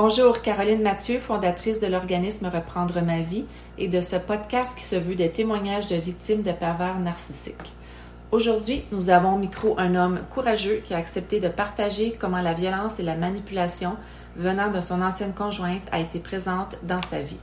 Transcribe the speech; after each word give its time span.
Bonjour, 0.00 0.42
Caroline 0.42 0.82
Mathieu, 0.82 1.18
fondatrice 1.18 1.80
de 1.80 1.88
l'organisme 1.88 2.46
Reprendre 2.46 3.02
ma 3.02 3.18
vie 3.18 3.46
et 3.78 3.88
de 3.88 4.00
ce 4.00 4.14
podcast 4.14 4.78
qui 4.78 4.84
se 4.84 4.94
veut 4.94 5.16
des 5.16 5.32
témoignages 5.32 5.88
de 5.88 5.96
victimes 5.96 6.42
de 6.42 6.52
pervers 6.52 7.00
narcissiques. 7.00 7.72
Aujourd'hui, 8.30 8.84
nous 8.92 9.10
avons 9.10 9.34
au 9.34 9.38
micro 9.38 9.74
un 9.76 9.96
homme 9.96 10.20
courageux 10.30 10.82
qui 10.84 10.94
a 10.94 10.98
accepté 10.98 11.40
de 11.40 11.48
partager 11.48 12.16
comment 12.16 12.40
la 12.40 12.54
violence 12.54 13.00
et 13.00 13.02
la 13.02 13.16
manipulation 13.16 13.96
venant 14.36 14.70
de 14.70 14.80
son 14.80 15.02
ancienne 15.02 15.34
conjointe 15.34 15.82
a 15.90 15.98
été 15.98 16.20
présente 16.20 16.76
dans 16.84 17.02
sa 17.02 17.20
vie. 17.20 17.40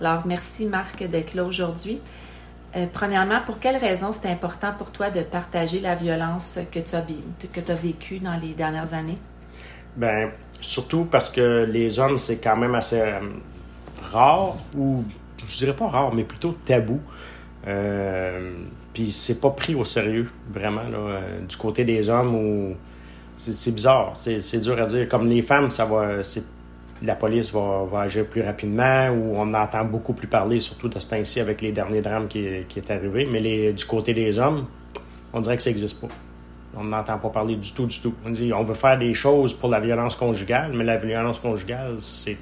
Alors, 0.00 0.26
merci 0.26 0.66
Marc 0.66 1.04
d'être 1.04 1.34
là 1.34 1.44
aujourd'hui. 1.44 2.02
Euh, 2.74 2.86
premièrement, 2.92 3.42
pour 3.46 3.60
quelles 3.60 3.76
raisons 3.76 4.10
c'est 4.10 4.28
important 4.28 4.72
pour 4.76 4.90
toi 4.90 5.10
de 5.10 5.20
partager 5.20 5.78
la 5.78 5.94
violence 5.94 6.58
que 6.72 6.80
tu 6.80 6.96
as, 6.96 7.04
as 7.68 7.74
vécue 7.74 8.18
dans 8.18 8.36
les 8.42 8.54
dernières 8.54 8.92
années? 8.92 9.18
Ben, 9.96 10.30
surtout 10.60 11.04
parce 11.04 11.30
que 11.30 11.64
les 11.70 11.98
hommes, 11.98 12.18
c'est 12.18 12.40
quand 12.40 12.56
même 12.56 12.74
assez 12.74 13.00
euh, 13.00 13.20
rare, 14.12 14.56
ou 14.76 15.04
je 15.48 15.56
dirais 15.58 15.74
pas 15.74 15.88
rare, 15.88 16.14
mais 16.14 16.24
plutôt 16.24 16.56
tabou. 16.64 17.00
Euh, 17.66 18.52
puis 18.92 19.10
c'est 19.10 19.40
pas 19.40 19.50
pris 19.50 19.74
au 19.74 19.84
sérieux, 19.84 20.30
vraiment, 20.50 20.82
là, 20.82 20.98
euh, 20.98 21.40
du 21.46 21.56
côté 21.56 21.84
des 21.84 22.08
hommes, 22.08 22.34
ou 22.34 22.74
c'est 23.36 23.74
bizarre, 23.74 24.12
c'est 24.14 24.60
dur 24.60 24.80
à 24.80 24.86
dire. 24.86 25.08
Comme 25.08 25.28
les 25.28 25.42
femmes, 25.42 25.70
ça 25.70 25.84
va, 25.86 26.20
la 27.02 27.14
police 27.14 27.52
va, 27.52 27.84
va, 27.90 28.00
agir 28.00 28.26
plus 28.26 28.42
rapidement, 28.42 29.08
ou 29.10 29.36
on 29.36 29.54
entend 29.54 29.84
beaucoup 29.84 30.12
plus 30.12 30.28
parler, 30.28 30.60
surtout 30.60 30.88
de 30.88 30.98
ce 30.98 31.08
temps-ci 31.08 31.40
avec 31.40 31.62
les 31.62 31.72
derniers 31.72 32.02
drames 32.02 32.28
qui, 32.28 32.46
qui 32.68 32.80
est 32.80 32.90
arrivé. 32.90 33.26
Mais 33.30 33.40
les, 33.40 33.72
du 33.72 33.84
côté 33.84 34.12
des 34.12 34.38
hommes, 34.38 34.66
on 35.32 35.40
dirait 35.40 35.56
que 35.56 35.62
ça 35.62 35.70
n'existe 35.70 36.00
pas. 36.00 36.08
On 36.76 36.84
n'entend 36.84 37.18
pas 37.18 37.30
parler 37.30 37.56
du 37.56 37.72
tout, 37.72 37.86
du 37.86 37.98
tout. 38.00 38.14
On 38.24 38.30
dit 38.30 38.52
on 38.52 38.62
veut 38.62 38.74
faire 38.74 38.98
des 38.98 39.14
choses 39.14 39.54
pour 39.54 39.70
la 39.70 39.80
violence 39.80 40.14
conjugale, 40.14 40.72
mais 40.74 40.84
la 40.84 40.96
violence 40.96 41.40
conjugale, 41.40 41.96
c'est, 41.98 42.38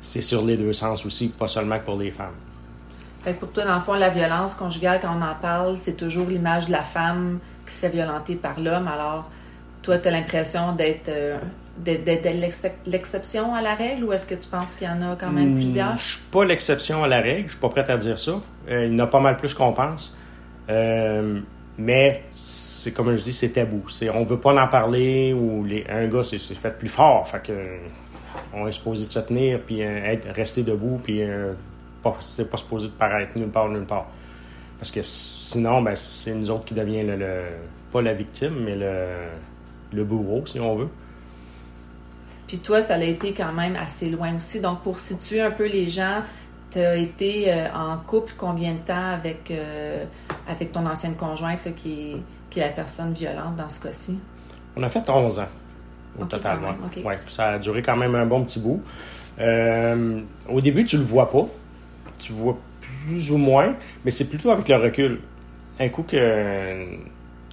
c'est 0.00 0.22
sur 0.22 0.44
les 0.44 0.56
deux 0.56 0.72
sens 0.72 1.06
aussi, 1.06 1.30
pas 1.30 1.48
seulement 1.48 1.78
pour 1.78 1.98
les 1.98 2.10
femmes. 2.10 2.34
Fait 3.22 3.34
que 3.34 3.40
pour 3.40 3.52
toi, 3.52 3.64
dans 3.64 3.74
le 3.74 3.80
fond, 3.80 3.94
la 3.94 4.10
violence 4.10 4.54
conjugale, 4.54 4.98
quand 5.00 5.16
on 5.16 5.22
en 5.22 5.34
parle, 5.40 5.76
c'est 5.76 5.96
toujours 5.96 6.28
l'image 6.28 6.66
de 6.66 6.72
la 6.72 6.82
femme 6.82 7.38
qui 7.66 7.74
se 7.74 7.80
fait 7.80 7.88
violenter 7.88 8.34
par 8.34 8.58
l'homme. 8.58 8.88
Alors, 8.88 9.30
toi, 9.82 9.98
tu 9.98 10.08
as 10.08 10.10
l'impression 10.10 10.72
d'être, 10.72 11.08
euh, 11.08 11.38
d'être, 11.78 12.28
l'exception 12.86 13.54
à 13.54 13.62
la 13.62 13.74
règle 13.74 14.04
ou 14.04 14.12
est-ce 14.12 14.26
que 14.26 14.34
tu 14.34 14.48
penses 14.48 14.74
qu'il 14.74 14.88
y 14.88 14.90
en 14.90 15.00
a 15.02 15.16
quand 15.16 15.30
même 15.30 15.54
hmm, 15.54 15.56
plusieurs? 15.56 15.96
Je 15.96 16.12
suis 16.12 16.22
pas 16.32 16.44
l'exception 16.44 17.04
à 17.04 17.08
la 17.08 17.20
règle. 17.20 17.46
Je 17.46 17.52
suis 17.52 17.60
pas 17.60 17.68
prête 17.68 17.90
à 17.90 17.96
dire 17.96 18.18
ça. 18.18 18.32
Euh, 18.68 18.86
il 18.86 18.92
y 18.92 18.96
en 18.96 19.04
a 19.04 19.06
pas 19.06 19.20
mal 19.20 19.36
plus 19.36 19.54
qu'on 19.54 19.72
pense. 19.72 20.16
Euh, 20.68 21.40
mais 21.78 22.24
c'est 22.32 22.92
comme 22.92 23.14
je 23.14 23.22
dis, 23.22 23.32
c'est 23.32 23.50
tabou. 23.50 23.88
C'est, 23.88 24.10
on 24.10 24.24
veut 24.24 24.38
pas 24.38 24.54
en 24.62 24.68
parler 24.68 25.32
ou 25.32 25.64
les, 25.64 25.84
un 25.88 26.06
gars 26.06 26.22
c'est, 26.22 26.38
fait 26.38 26.76
plus 26.78 26.88
fort. 26.88 27.28
Fait 27.28 27.42
que 27.42 27.52
on 28.54 28.66
est 28.66 28.72
supposé 28.72 29.06
de 29.06 29.10
se 29.10 29.18
tenir 29.20 29.60
puis 29.60 29.82
euh, 29.82 30.04
être, 30.04 30.28
rester 30.34 30.62
debout 30.62 31.00
puis 31.02 31.22
euh, 31.22 31.52
pas, 32.02 32.16
c'est 32.20 32.50
pas 32.50 32.56
supposé 32.56 32.88
de 32.88 32.92
paraître 32.92 33.38
nulle 33.38 33.48
part, 33.48 33.68
nulle 33.68 33.86
part. 33.86 34.06
Parce 34.78 34.90
que 34.90 35.00
sinon, 35.02 35.80
ben, 35.80 35.94
c'est 35.94 36.34
nous 36.34 36.50
autres 36.50 36.64
qui 36.64 36.74
devient 36.74 37.04
le, 37.04 37.44
pas 37.92 38.02
la 38.02 38.14
victime, 38.14 38.64
mais 38.64 38.74
le, 38.74 39.28
le 39.92 40.04
bourreau, 40.04 40.44
si 40.44 40.58
on 40.58 40.74
veut. 40.74 40.88
Puis 42.48 42.58
toi, 42.58 42.82
ça 42.82 42.96
a 42.96 43.02
été 43.04 43.32
quand 43.32 43.52
même 43.52 43.76
assez 43.76 44.10
loin 44.10 44.34
aussi. 44.34 44.60
Donc, 44.60 44.82
pour 44.82 44.98
situer 44.98 45.40
un 45.40 45.52
peu 45.52 45.66
les 45.66 45.88
gens, 45.88 46.22
tu 46.72 46.78
as 46.78 46.96
été 46.96 47.52
euh, 47.52 47.66
en 47.74 47.98
couple 47.98 48.32
combien 48.36 48.72
de 48.72 48.78
temps 48.78 49.12
avec, 49.14 49.50
euh, 49.50 50.04
avec 50.48 50.72
ton 50.72 50.86
ancienne 50.86 51.14
conjointe 51.14 51.74
qui, 51.76 52.12
est, 52.12 52.16
qui 52.50 52.60
est 52.60 52.64
la 52.64 52.70
personne 52.70 53.12
violente 53.12 53.56
dans 53.56 53.68
ce 53.68 53.80
cas-ci? 53.80 54.18
On 54.76 54.82
a 54.82 54.88
fait 54.88 55.08
11 55.08 55.38
ans 55.38 55.46
au 56.18 56.24
total. 56.24 56.58
Ouais. 57.04 57.18
ça 57.28 57.52
a 57.52 57.58
duré 57.58 57.82
quand 57.82 57.96
même 57.96 58.14
un 58.14 58.26
bon 58.26 58.44
petit 58.44 58.60
bout. 58.60 58.82
Euh, 59.38 60.20
au 60.48 60.60
début, 60.60 60.84
tu 60.84 60.96
le 60.96 61.04
vois 61.04 61.30
pas. 61.30 61.46
Tu 62.18 62.32
vois 62.32 62.58
plus 62.80 63.30
ou 63.30 63.38
moins, 63.38 63.74
mais 64.04 64.10
c'est 64.10 64.28
plutôt 64.28 64.50
avec 64.50 64.68
le 64.68 64.76
recul. 64.76 65.20
Un 65.80 65.88
coup 65.88 66.02
que, 66.02 66.84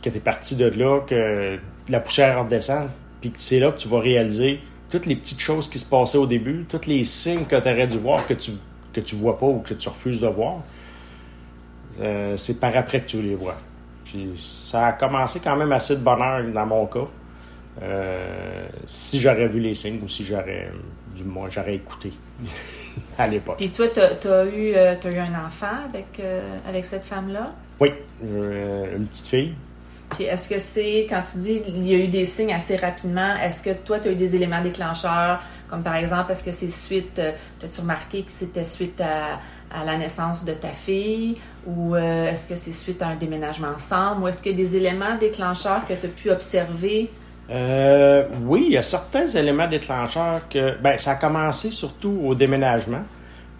que 0.01 0.09
tu 0.09 0.15
es 0.15 0.19
parti 0.19 0.55
de 0.55 0.65
là, 0.65 1.01
que 1.07 1.57
la 1.87 1.99
poussière 1.99 2.43
redescend, 2.43 2.89
puis 3.21 3.31
c'est 3.35 3.59
là 3.59 3.71
que 3.71 3.77
tu 3.77 3.87
vas 3.87 3.99
réaliser 3.99 4.59
toutes 4.89 5.05
les 5.05 5.15
petites 5.15 5.39
choses 5.39 5.69
qui 5.69 5.79
se 5.79 5.89
passaient 5.89 6.17
au 6.17 6.27
début, 6.27 6.65
tous 6.67 6.87
les 6.87 7.03
signes 7.03 7.45
que 7.45 7.55
tu 7.55 7.69
aurais 7.69 7.87
dû 7.87 7.97
voir, 7.97 8.25
que 8.27 8.33
tu 8.33 8.51
que 8.93 9.01
tu 9.01 9.15
vois 9.15 9.37
pas 9.37 9.45
ou 9.45 9.59
que 9.59 9.73
tu 9.73 9.89
refuses 9.89 10.21
de 10.21 10.27
voir, 10.27 10.57
euh, 11.99 12.37
c'est 12.37 12.59
par 12.59 12.75
après 12.75 13.01
que 13.01 13.07
tu 13.07 13.21
les 13.21 13.35
vois. 13.35 13.57
Puis 14.05 14.31
ça 14.37 14.87
a 14.87 14.93
commencé 14.93 15.39
quand 15.39 15.55
même 15.55 15.71
assez 15.71 15.95
de 15.95 16.01
bonheur 16.01 16.43
dans 16.51 16.65
mon 16.65 16.85
cas. 16.85 17.05
Euh, 17.81 18.67
si 18.85 19.19
j'aurais 19.19 19.47
vu 19.47 19.59
les 19.59 19.73
signes 19.73 20.01
ou 20.03 20.07
si 20.07 20.25
j'aurais, 20.25 20.69
du 21.15 21.23
moins, 21.23 21.49
j'aurais 21.49 21.75
écouté 21.75 22.11
à 23.17 23.27
l'époque. 23.27 23.57
Puis 23.57 23.69
toi, 23.69 23.87
tu 23.89 23.99
as, 23.99 24.45
eu, 24.45 24.73
euh, 24.73 24.95
eu 25.05 25.17
un 25.17 25.45
enfant 25.45 25.85
avec, 25.87 26.21
avec 26.67 26.85
cette 26.85 27.05
femme-là? 27.05 27.49
Oui, 27.79 27.91
une 28.21 29.07
petite 29.07 29.27
fille. 29.27 29.53
Puis 30.11 30.23
est-ce 30.23 30.49
que 30.49 30.59
c'est, 30.59 31.07
quand 31.09 31.21
tu 31.31 31.37
dis 31.37 31.61
il 31.67 31.87
y 31.87 31.93
a 31.93 31.97
eu 31.97 32.07
des 32.07 32.25
signes 32.25 32.53
assez 32.53 32.75
rapidement, 32.75 33.35
est-ce 33.35 33.63
que 33.63 33.73
toi, 33.73 33.99
tu 33.99 34.07
as 34.07 34.11
eu 34.11 34.15
des 34.15 34.35
éléments 34.35 34.61
déclencheurs, 34.61 35.41
comme 35.69 35.83
par 35.83 35.95
exemple, 35.95 36.31
est-ce 36.31 36.43
que 36.43 36.51
c'est 36.51 36.69
suite, 36.69 37.19
euh, 37.19 37.31
as-tu 37.63 37.81
remarqué 37.81 38.23
que 38.23 38.31
c'était 38.31 38.65
suite 38.65 39.01
à, 39.01 39.39
la 39.85 39.97
naissance 39.97 40.45
de 40.45 40.53
ta 40.53 40.69
fille, 40.69 41.37
ou 41.67 41.93
euh, 41.93 42.31
est-ce 42.31 42.49
que 42.49 42.55
c'est 42.55 42.73
suite 42.73 43.03
à 43.03 43.09
un 43.09 43.15
déménagement 43.15 43.67
ensemble, 43.75 44.23
ou 44.23 44.27
est-ce 44.27 44.47
a 44.49 44.53
des 44.53 44.75
éléments 44.75 45.15
déclencheurs 45.19 45.85
que 45.85 45.93
tu 45.93 46.07
as 46.07 46.09
pu 46.09 46.31
observer? 46.31 47.07
Euh, 47.51 48.25
oui, 48.45 48.65
il 48.67 48.73
y 48.73 48.77
a 48.77 48.81
certains 48.81 49.27
éléments 49.27 49.67
déclencheurs 49.67 50.49
que, 50.49 50.75
ben, 50.81 50.97
ça 50.97 51.11
a 51.11 51.15
commencé 51.15 51.69
surtout 51.69 52.19
au 52.23 52.33
déménagement. 52.33 53.03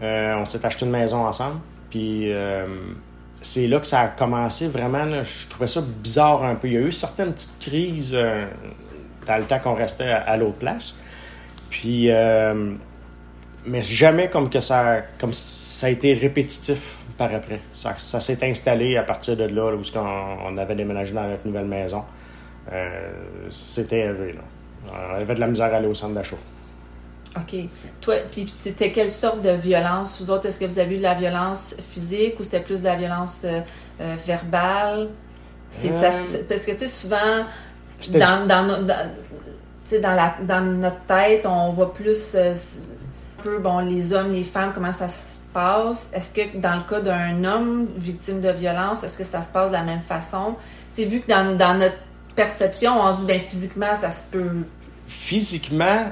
on 0.02 0.46
s'est 0.46 0.66
acheté 0.66 0.86
une 0.86 0.92
maison 0.92 1.28
ensemble, 1.28 1.60
puis 1.92 2.34
c'est 3.41 3.67
là 3.67 3.79
que 3.79 3.88
ça 3.88 4.01
a 4.01 4.07
commencé 4.07 4.67
vraiment. 4.67 5.23
je 5.23 5.47
trouvais 5.47 5.67
ça 5.67 5.81
bizarre 5.81 6.44
un 6.44 6.55
peu. 6.55 6.67
Il 6.67 6.73
y 6.73 6.77
a 6.77 6.81
eu 6.81 6.91
certaines 6.91 7.33
petites 7.33 7.59
crises 7.59 8.11
euh, 8.13 8.45
dans 9.25 9.38
le 9.38 9.45
temps 9.45 9.59
qu'on 9.59 9.73
restait 9.73 10.09
à, 10.09 10.35
l'autre 10.38 10.57
place. 10.57 10.97
Puis, 11.69 12.07
euh, 12.09 12.73
mais 13.66 13.81
jamais 13.81 14.29
comme 14.29 14.50
que 14.50 14.59
ça, 14.59 15.01
comme 15.19 15.33
ça 15.33 15.88
a 15.88 15.89
été 15.89 16.13
répétitif 16.13 16.79
par 17.17 17.33
après. 17.33 17.59
Ça, 17.73 18.19
s'est 18.19 18.50
installé 18.50 18.97
à 18.97 19.03
partir 19.03 19.35
de 19.35 19.44
là, 19.44 19.73
où 19.75 19.81
on, 19.95 20.57
avait 20.57 20.75
déménagé 20.75 21.13
dans 21.13 21.27
notre 21.27 21.45
nouvelle 21.45 21.66
maison. 21.66 22.03
Euh, 22.71 23.11
c'était 23.50 24.00
élevé. 24.00 24.35
On 24.91 25.16
avait 25.16 25.35
de 25.35 25.39
la 25.39 25.47
misère 25.47 25.73
à 25.73 25.77
aller 25.77 25.88
au 25.88 25.94
centre 25.94 26.13
d'achat. 26.13 26.38
OK. 27.35 27.56
Toi, 28.01 28.16
puis 28.31 28.51
c'était 28.56 28.91
quelle 28.91 29.12
sorte 29.12 29.41
de 29.41 29.51
violence? 29.51 30.19
Vous 30.19 30.31
autres, 30.31 30.47
est-ce 30.47 30.59
que 30.59 30.66
vous 30.66 30.79
avez 30.79 30.95
eu 30.95 30.97
de 30.97 31.03
la 31.03 31.13
violence 31.13 31.75
physique 31.91 32.40
ou 32.40 32.44
c'était 32.44 32.62
plus 32.62 32.79
de 32.79 32.85
la 32.85 32.95
violence 32.95 33.41
euh, 33.45 33.62
euh, 34.01 34.16
verbale? 34.25 35.09
C'est, 35.69 35.91
euh, 35.91 36.12
parce 36.47 36.66
que, 36.66 36.72
tu 36.72 36.79
sais, 36.79 36.88
souvent, 36.88 37.45
dans, 38.13 38.47
dans, 38.47 38.88
dans, 40.01 40.16
la, 40.16 40.35
dans 40.41 40.62
notre 40.62 41.01
tête, 41.01 41.45
on 41.45 41.73
voit 41.73 41.94
plus 41.94 42.35
un 42.35 42.56
peu, 43.44 43.59
bon, 43.59 43.79
les 43.79 44.12
hommes, 44.13 44.31
les 44.31 44.44
femmes, 44.44 44.72
comment 44.73 44.94
ça 44.94 45.09
se 45.09 45.38
passe. 45.53 46.12
Est-ce 46.13 46.34
que 46.34 46.57
dans 46.57 46.78
le 46.78 46.89
cas 46.89 47.01
d'un 47.01 47.44
homme 47.44 47.88
victime 47.95 48.41
de 48.41 48.50
violence, 48.50 49.03
est-ce 49.03 49.19
que 49.19 49.23
ça 49.23 49.44
se 49.44 49.51
passe 49.51 49.69
de 49.69 49.75
la 49.75 49.84
même 49.84 50.01
façon? 50.01 50.56
Tu 50.95 51.03
sais, 51.03 51.07
vu 51.07 51.22
que 51.22 51.28
dans, 51.28 51.56
dans 51.56 51.75
notre 51.75 51.97
perception, 52.35 52.91
on 52.91 53.13
se 53.13 53.22
dit, 53.22 53.28
ben, 53.28 53.39
physiquement, 53.39 53.95
ça 53.95 54.09
se 54.09 54.23
peut 54.31 54.63
physiquement, 55.09 56.12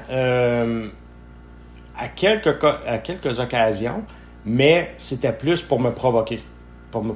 à 1.98 2.08
quelques, 2.08 2.64
à 2.64 2.98
quelques 2.98 3.38
occasions, 3.38 4.04
mais 4.46 4.92
c'était 4.96 5.32
plus 5.32 5.62
pour 5.62 5.80
me 5.80 5.90
provoquer, 5.90 6.40
pour 6.90 7.02
me 7.04 7.14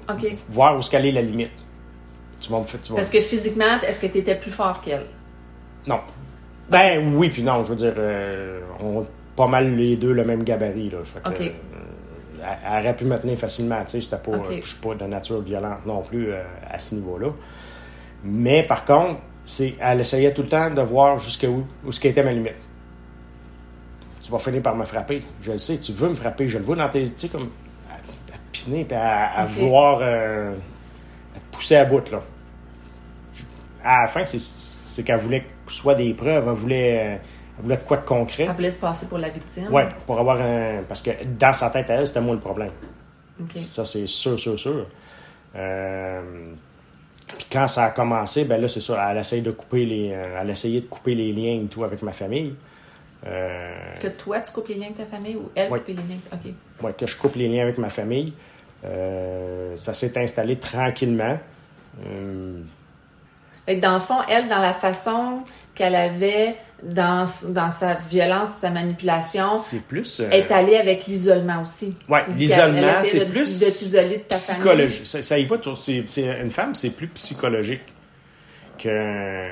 voir 0.49 0.77
où 0.77 0.81
qu'elle 0.81 1.07
est 1.07 1.13
la 1.13 1.23
limite. 1.23 1.53
Tu 2.41 2.51
vas 2.51 2.59
me, 2.59 2.65
tu 2.65 2.93
Parce 2.93 3.09
que 3.09 3.21
physiquement, 3.21 3.81
est-ce 3.87 4.01
que 4.01 4.09
tu 4.09 4.19
étais 4.19 4.35
plus 4.35 4.51
fort 4.51 4.81
qu'elle? 4.81 5.07
Non. 5.87 6.01
Ben 6.69 7.15
oui, 7.15 7.31
puis 7.31 7.43
non, 7.43 7.65
je 7.65 7.71
veux 7.71 7.77
dire, 7.77 7.95
euh, 7.97 8.61
on 8.81 9.07
pas 9.37 9.47
mal 9.47 9.77
les 9.77 9.97
deux 9.97 10.13
le 10.13 10.25
même 10.25 10.43
gabarit. 10.43 10.91
Là, 10.91 10.99
euh, 11.27 11.49
elle, 12.69 12.81
aurait 12.81 12.97
pu 12.97 13.05
me 13.05 13.17
tenir 13.19 13.39
facilement, 13.39 13.81
tu 13.85 13.93
sais, 13.93 14.01
c'était 14.01 14.31
pas, 14.31 14.39
je 14.51 14.67
suis 14.67 14.81
pas 14.81 14.95
de 14.95 15.05
nature 15.05 15.41
violente 15.41 15.87
non 15.87 16.03
plus 16.03 16.33
euh, 16.33 16.43
à 16.69 16.79
ce 16.79 16.97
niveau-là. 16.97 17.29
Mais 18.25 18.65
par 18.65 18.85
contre, 18.85 19.21
c'est, 19.45 19.75
elle 19.81 20.01
essayait 20.01 20.35
tout 20.35 20.43
le 20.43 20.49
temps 20.49 20.71
de 20.71 20.83
voir 20.83 21.19
jusqu'où 21.19 21.65
où 21.85 21.93
ce 21.93 22.01
qui 22.01 22.09
était 22.09 22.23
ma 22.23 22.33
limite 22.33 22.55
tu 24.23 24.31
vas 24.31 24.39
finir 24.39 24.63
par 24.63 24.77
me 24.77 24.85
frapper. 24.85 25.23
Je 25.43 25.53
le 25.53 25.59
sais, 25.59 25.79
tu 25.79 25.93
veux 25.93 26.09
me 26.09 26.15
frapper. 26.15 26.49
Je 26.49 26.59
le 26.59 26.65
vois 26.65 26.77
dans 26.77 26.89
tes. 26.89 27.05
Tu 27.05 27.13
sais, 27.17 27.29
comme. 27.29 27.51
à, 27.91 28.37
piner, 28.53 28.85
puis 28.85 28.97
à, 28.97 29.45
vouloir. 29.47 29.99
Euh, 30.01 30.55
à 31.37 31.41
te 31.41 31.57
pousser 31.57 31.77
à 31.77 31.85
bout, 31.85 32.09
là. 32.11 32.23
À 33.85 34.03
la 34.03 34.07
fin, 34.07 34.23
c'est 34.25 35.03
qu'elle 35.03 35.19
voulait 35.19 35.41
que 35.67 35.73
ce 35.73 35.79
soit 35.79 35.97
des 35.97 36.15
preuves. 36.15 36.47
Elle 36.47 36.55
voulait. 36.55 37.21
Elle 37.59 37.65
voulait 37.65 37.77
de 37.77 37.83
quoi 37.83 37.97
de 37.97 38.05
concret. 38.05 38.45
Elle 38.45 38.55
voulait 38.55 38.71
se 38.71 38.79
passer 38.79 39.07
pour 39.07 39.19
la 39.19 39.29
victime. 39.29 39.69
Oui, 39.71 39.83
pour 40.07 40.19
avoir 40.19 40.41
un. 40.41 40.83
Parce 40.87 41.03
que 41.03 41.11
dans 41.39 41.53
sa 41.53 41.71
tête 41.71 41.91
à 41.91 41.95
elle, 41.95 42.07
c'était 42.07 42.21
moi 42.21 42.35
le 42.35 42.41
problème. 42.41 42.71
Ça, 43.57 43.85
c'est 43.85 44.07
sûr, 44.07 44.39
sûr, 44.39 44.59
sûr. 44.59 44.87
Euh... 45.57 46.53
Puis 47.27 47.47
quand 47.51 47.67
ça 47.67 47.87
a 47.87 47.91
commencé, 47.91 48.45
ben 48.45 48.61
là, 48.61 48.69
c'est 48.69 48.81
sûr, 48.81 48.97
elle 48.99 49.19
essaye 49.19 49.43
de 49.43 49.51
couper 49.51 49.85
les. 49.85 50.13
Euh, 50.13 50.39
elle 50.41 50.51
essayait 50.51 50.83
de 50.83 50.87
couper 50.87 51.15
les 51.15 51.33
liens 51.33 51.65
et 51.65 51.67
tout 51.67 51.83
avec 51.83 52.03
ma 52.03 52.13
famille. 52.13 52.55
Que 53.25 54.09
toi, 54.09 54.41
tu 54.41 54.53
coupes 54.53 54.69
les 54.69 54.75
liens 54.75 54.87
avec 54.87 54.99
ta 54.99 55.07
famille 55.07 55.37
ou 55.37 55.51
elle 55.55 55.69
coupe 55.69 55.89
les 55.89 55.95
liens? 55.95 56.21
OK. 56.33 56.53
Oui, 56.83 56.91
que 56.99 57.07
je 57.07 57.17
coupe 57.17 57.37
les 57.37 57.49
liens 57.49 57.63
avec 57.63 57.79
ma 57.79 57.91
famille. 57.91 58.33
ça 59.77 59.95
s'est 59.95 60.19
installé 60.19 60.57
tranquillement. 60.57 61.39
Fait 63.67 63.77
dans 63.77 63.95
le 63.95 64.01
fond, 64.01 64.19
elle, 64.29 64.49
dans 64.49 64.59
la 64.59 64.73
façon 64.73 65.43
qu'elle 65.75 65.95
avait 65.95 66.57
dans, 66.83 67.27
dans 67.49 67.71
sa 67.71 67.95
violence, 67.95 68.51
sa 68.61 68.71
manipulation, 68.71 69.57
c'est 69.59 69.87
plus 69.87 70.21
euh, 70.21 70.31
est 70.31 70.51
allée 70.51 70.77
avec 70.77 71.07
l'isolement 71.07 71.63
aussi. 71.63 71.95
Oui, 72.09 72.19
l'isolement, 72.35 73.05
c'est 73.05 73.31
plus 73.31 73.61
de 73.61 73.67
t'isoler 73.67 74.17
de 74.19 74.23
ta 74.23 74.37
psychologique. 74.37 75.07
Ça, 75.07 75.23
ça, 75.23 75.39
y 75.39 75.45
va, 75.45 75.57
c'est, 75.77 76.05
une 76.43 76.51
femme, 76.51 76.75
c'est 76.75 76.91
plus 76.91 77.09
psychologique 77.09 77.83
que, 78.79 79.49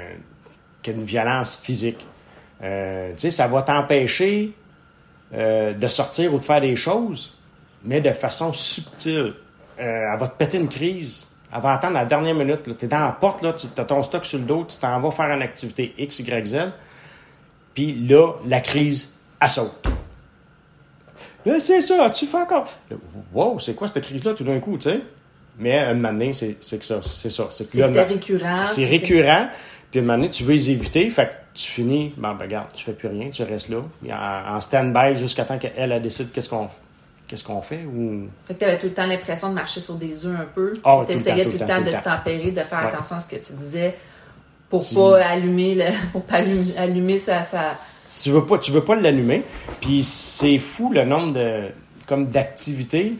qu'une 0.83 1.05
violence 1.05 1.61
physique. 1.63 2.05
Euh, 2.63 3.13
tu 3.13 3.19
sais, 3.21 3.31
ça 3.31 3.47
va 3.47 3.63
t'empêcher 3.63 4.53
euh, 5.33 5.73
de 5.73 5.87
sortir 5.87 6.35
ou 6.35 6.39
de 6.39 6.45
faire 6.45 6.61
des 6.61 6.77
choses, 6.77 7.39
mais 7.85 8.01
de 8.01 8.13
façon 8.13 8.53
subtile. 8.53 9.35
elle 9.79 10.19
va 10.19 10.29
te 10.29 10.37
péter 10.37 10.59
une 10.59 10.69
crise 10.69 11.31
elle 11.53 11.61
va 11.61 11.73
attendre 11.73 11.95
la 11.95 12.05
dernière 12.05 12.35
minute. 12.35 12.63
Tu 12.79 12.85
es 12.85 12.89
dans 12.89 13.01
la 13.01 13.13
porte, 13.13 13.45
tu 13.57 13.81
as 13.81 13.85
ton 13.85 14.03
stock 14.03 14.25
sur 14.25 14.39
le 14.39 14.45
dos, 14.45 14.65
tu 14.69 14.79
t'en 14.79 15.01
vas 15.01 15.11
faire 15.11 15.35
une 15.35 15.43
activité 15.43 15.95
X, 15.99 16.21
Y, 16.21 16.47
Z. 16.47 16.57
Puis 17.75 18.07
là, 18.07 18.35
la 18.47 18.61
crise, 18.61 19.21
elle 19.41 19.49
saute. 19.49 19.85
Là, 21.45 21.59
c'est 21.59 21.81
ça, 21.81 22.11
tu 22.11 22.27
fais 22.27 22.37
encore? 22.37 22.67
wow, 23.33 23.59
c'est 23.59 23.75
quoi 23.75 23.89
cette 23.89 24.05
crise-là 24.05 24.35
tout 24.35 24.45
d'un 24.45 24.61
coup, 24.61 24.77
tu 24.77 24.91
sais? 24.91 25.01
Mais 25.59 25.79
un 25.79 25.95
moment 25.95 26.13
donné, 26.13 26.33
c'est 26.33 26.79
que 26.79 26.85
ça. 26.85 27.01
C'est 27.03 27.31
ça. 27.31 27.49
C'est 27.51 27.69
récurrent. 27.75 28.67
C'est 28.67 28.87
récurrent. 28.87 29.49
Puis 29.91 30.01
un 30.01 30.03
moment 30.03 30.19
donné, 30.19 30.31
tu 30.31 30.45
veux 30.45 30.53
les 30.53 30.71
éviter. 30.71 31.11
Fait 31.11 31.31
tu 31.55 31.71
finis, 31.71 32.15
ben, 32.17 32.35
ben 32.35 32.45
regarde, 32.45 32.69
tu 32.75 32.85
fais 32.85 32.93
plus 32.93 33.09
rien, 33.09 33.31
tu 33.31 33.43
restes 33.43 33.69
là, 33.69 33.79
en, 34.11 34.57
en 34.57 34.61
stand-by 34.61 35.15
jusqu'à 35.15 35.45
temps 35.45 35.59
qu'elle, 35.59 35.73
elle 35.77 36.03
décide 36.03 36.33
qu'est-ce 36.33 36.49
qu'on 36.49 36.69
qu'est-ce 37.27 37.45
qu'on 37.45 37.63
fait. 37.63 37.85
Ou... 37.85 38.29
Fait 38.47 38.55
que 38.55 38.59
tu 38.59 38.65
avais 38.65 38.79
tout 38.79 38.87
le 38.87 38.93
temps 38.93 39.07
l'impression 39.07 39.51
de 39.51 39.55
marcher 39.55 39.81
sur 39.81 39.95
des 39.95 40.27
œufs 40.27 40.41
un 40.41 40.49
peu. 40.53 40.73
Oh, 40.85 41.05
tu 41.07 41.13
essayais 41.13 41.45
tout 41.45 41.53
le 41.53 41.59
temps, 41.59 41.81
de 41.81 42.03
tempérer, 42.03 42.51
de 42.51 42.61
faire 42.61 42.79
attention 42.79 43.17
à 43.17 43.21
ce 43.21 43.29
que 43.29 43.37
tu 43.37 43.53
disais 43.53 43.97
pour 44.69 44.83
pas 44.95 45.25
allumer 45.25 45.75
le, 45.75 45.85
pour 46.13 46.25
pas 46.25 46.37
allumer, 46.79 47.19
sa, 47.19 47.41
Tu 48.23 48.31
veux 48.31 48.47
pas 48.47 48.59
tu 48.59 48.71
veux 48.73 48.85
pas 48.85 48.95
l'allumer. 48.95 49.43
Puis 49.81 50.03
c'est 50.03 50.59
fou 50.59 50.93
le 50.93 51.05
nombre 51.05 51.35
de 51.35 51.69
comme 52.07 52.29
d'activités 52.29 53.17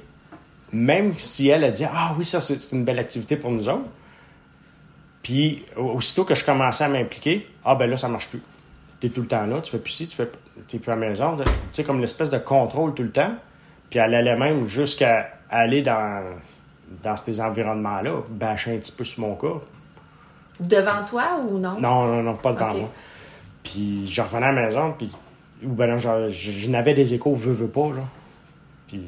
même 0.73 1.15
si 1.19 1.49
elle 1.49 1.65
a 1.65 1.71
dit 1.71 1.85
ah 1.85 2.15
oui 2.17 2.25
ça 2.25 2.41
c'est 2.41 2.73
une 2.73 2.85
belle 2.85 2.99
activité 2.99 3.37
pour 3.37 3.51
nous 3.51 3.69
autres. 3.69 3.89
Puis 5.23 5.65
aussitôt 5.77 6.25
que 6.25 6.35
je 6.35 6.45
commençais 6.45 6.85
à 6.85 6.89
m'impliquer, 6.89 7.47
ah 7.65 7.75
ben 7.75 7.89
là 7.89 7.97
ça 7.97 8.09
marche 8.09 8.29
plus. 8.29 8.43
Tu 9.01 9.07
es 9.07 9.11
tout 9.11 9.23
le 9.23 9.29
temps 9.29 9.47
là, 9.47 9.61
tu 9.61 9.71
fais 9.71 9.79
plus 9.79 9.93
ci, 9.93 10.09
tu 10.09 10.17
fais 10.17 10.27
plus 10.27 10.93
à 10.93 10.95
la 10.95 10.97
maison, 10.97 11.37
tu 11.37 11.45
sais 11.73 11.85
comme 11.85 12.01
l'espèce 12.01 12.31
de 12.31 12.39
contrôle 12.39 12.95
tout 12.95 13.03
le 13.03 13.13
temps. 13.13 13.35
Puis 13.89 13.99
elle 13.99 14.15
allait 14.15 14.37
même 14.37 14.67
jusqu'à 14.67 15.31
aller 15.51 15.83
dans, 15.83 16.23
dans 17.03 17.17
ces 17.17 17.41
environnements-là, 17.41 18.23
bâcher 18.31 18.75
un 18.75 18.79
petit 18.79 18.93
peu 18.93 19.05
sur 19.05 19.21
mon 19.21 19.35
corps. 19.35 19.63
Devant 20.61 21.05
toi 21.09 21.41
ou 21.49 21.59
non? 21.59 21.81
Non, 21.81 22.07
non, 22.07 22.23
non, 22.23 22.37
pas 22.37 22.53
devant 22.53 22.75
moi. 22.75 22.91
Puis 23.63 24.09
je 24.11 24.23
revenais 24.23 24.47
à 24.47 24.53
la 24.53 24.63
maison, 24.63 24.95
puis 24.97 25.11
ou 25.63 25.69
ben 25.69 25.99
je, 25.99 26.71
n'avais 26.71 26.95
des 26.95 27.15
échos, 27.15 27.35
veux, 27.35 27.53
veux 27.53 27.69
pas, 27.69 27.91
là. 27.91 28.05
Puis, 28.89 29.03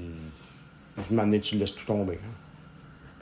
je 1.10 1.14
m'en 1.14 1.28
tu 1.30 1.56
laisses 1.56 1.74
tout 1.74 1.84
tomber. 1.84 2.18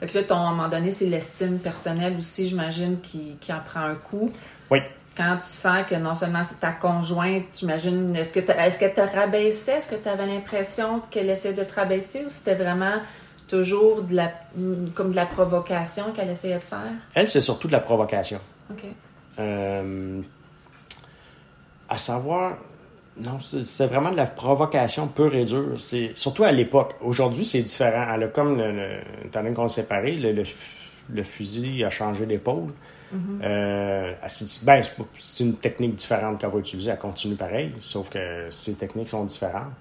Fait 0.01 0.07
que 0.07 0.17
là, 0.17 0.23
ton, 0.25 0.35
à 0.35 0.39
un 0.39 0.51
moment 0.51 0.67
donné, 0.67 0.91
c'est 0.91 1.05
l'estime 1.05 1.59
personnelle 1.59 2.17
aussi, 2.17 2.49
j'imagine, 2.49 2.99
qui, 3.01 3.37
qui 3.39 3.53
en 3.53 3.61
prend 3.61 3.81
un 3.81 3.95
coup. 3.95 4.29
Oui 4.69 4.79
quand 5.15 5.37
tu 5.37 5.47
sens 5.47 5.85
que 5.89 5.95
non 5.95 6.15
seulement 6.15 6.43
c'est 6.43 6.59
ta 6.59 6.71
conjointe, 6.71 7.43
j'imagine, 7.57 8.15
est-ce 8.15 8.33
que 8.33 8.39
est-ce 8.39 8.79
qu'elle 8.79 8.93
te 8.93 9.01
rabaissait? 9.01 9.73
Est-ce 9.73 9.89
que 9.89 10.01
tu 10.01 10.07
avais 10.07 10.25
l'impression 10.25 11.01
qu'elle 11.11 11.29
essayait 11.29 11.53
de 11.53 11.63
te 11.63 11.75
rabaisser 11.75 12.25
ou 12.25 12.29
c'était 12.29 12.55
vraiment 12.55 12.95
toujours 13.47 14.03
de 14.03 14.15
la, 14.15 14.31
comme 14.95 15.11
de 15.11 15.15
la 15.15 15.25
provocation 15.25 16.11
qu'elle 16.13 16.29
essayait 16.29 16.55
de 16.55 16.61
faire? 16.61 16.93
Elle, 17.13 17.27
c'est 17.27 17.41
surtout 17.41 17.67
de 17.67 17.73
la 17.73 17.81
provocation. 17.81 18.39
OK. 18.71 18.83
Euh, 19.39 20.21
à 21.89 21.97
savoir, 21.97 22.57
non, 23.23 23.39
c'est 23.39 23.85
vraiment 23.85 24.11
de 24.11 24.17
la 24.17 24.25
provocation 24.25 25.07
pure 25.07 25.35
et 25.35 25.45
dure. 25.45 25.79
C'est, 25.79 26.11
surtout 26.15 26.43
à 26.43 26.51
l'époque. 26.51 26.95
Aujourd'hui, 27.01 27.45
c'est 27.45 27.61
différent. 27.61 28.13
Elle 28.13 28.23
a 28.23 28.27
comme, 28.27 28.57
le, 28.57 28.99
étant 29.25 29.43
donné 29.43 29.53
qu'on 29.53 29.67
s'est 29.67 29.81
séparés, 29.81 30.17
le, 30.17 30.43
le, 31.13 31.23
fusil 31.23 31.83
a 31.83 31.89
changé 31.89 32.25
d'épaule. 32.25 32.71
Euh, 33.43 34.13
ben, 34.63 34.81
c'est 35.19 35.43
une 35.43 35.55
technique 35.55 35.95
différente 35.95 36.39
qu'elle 36.39 36.49
va 36.49 36.59
utiliser. 36.59 36.91
Elle 36.91 36.97
continue 36.97 37.35
pareil, 37.35 37.73
sauf 37.79 38.09
que 38.09 38.47
ces 38.49 38.73
techniques 38.75 39.09
sont 39.09 39.25
différentes. 39.25 39.73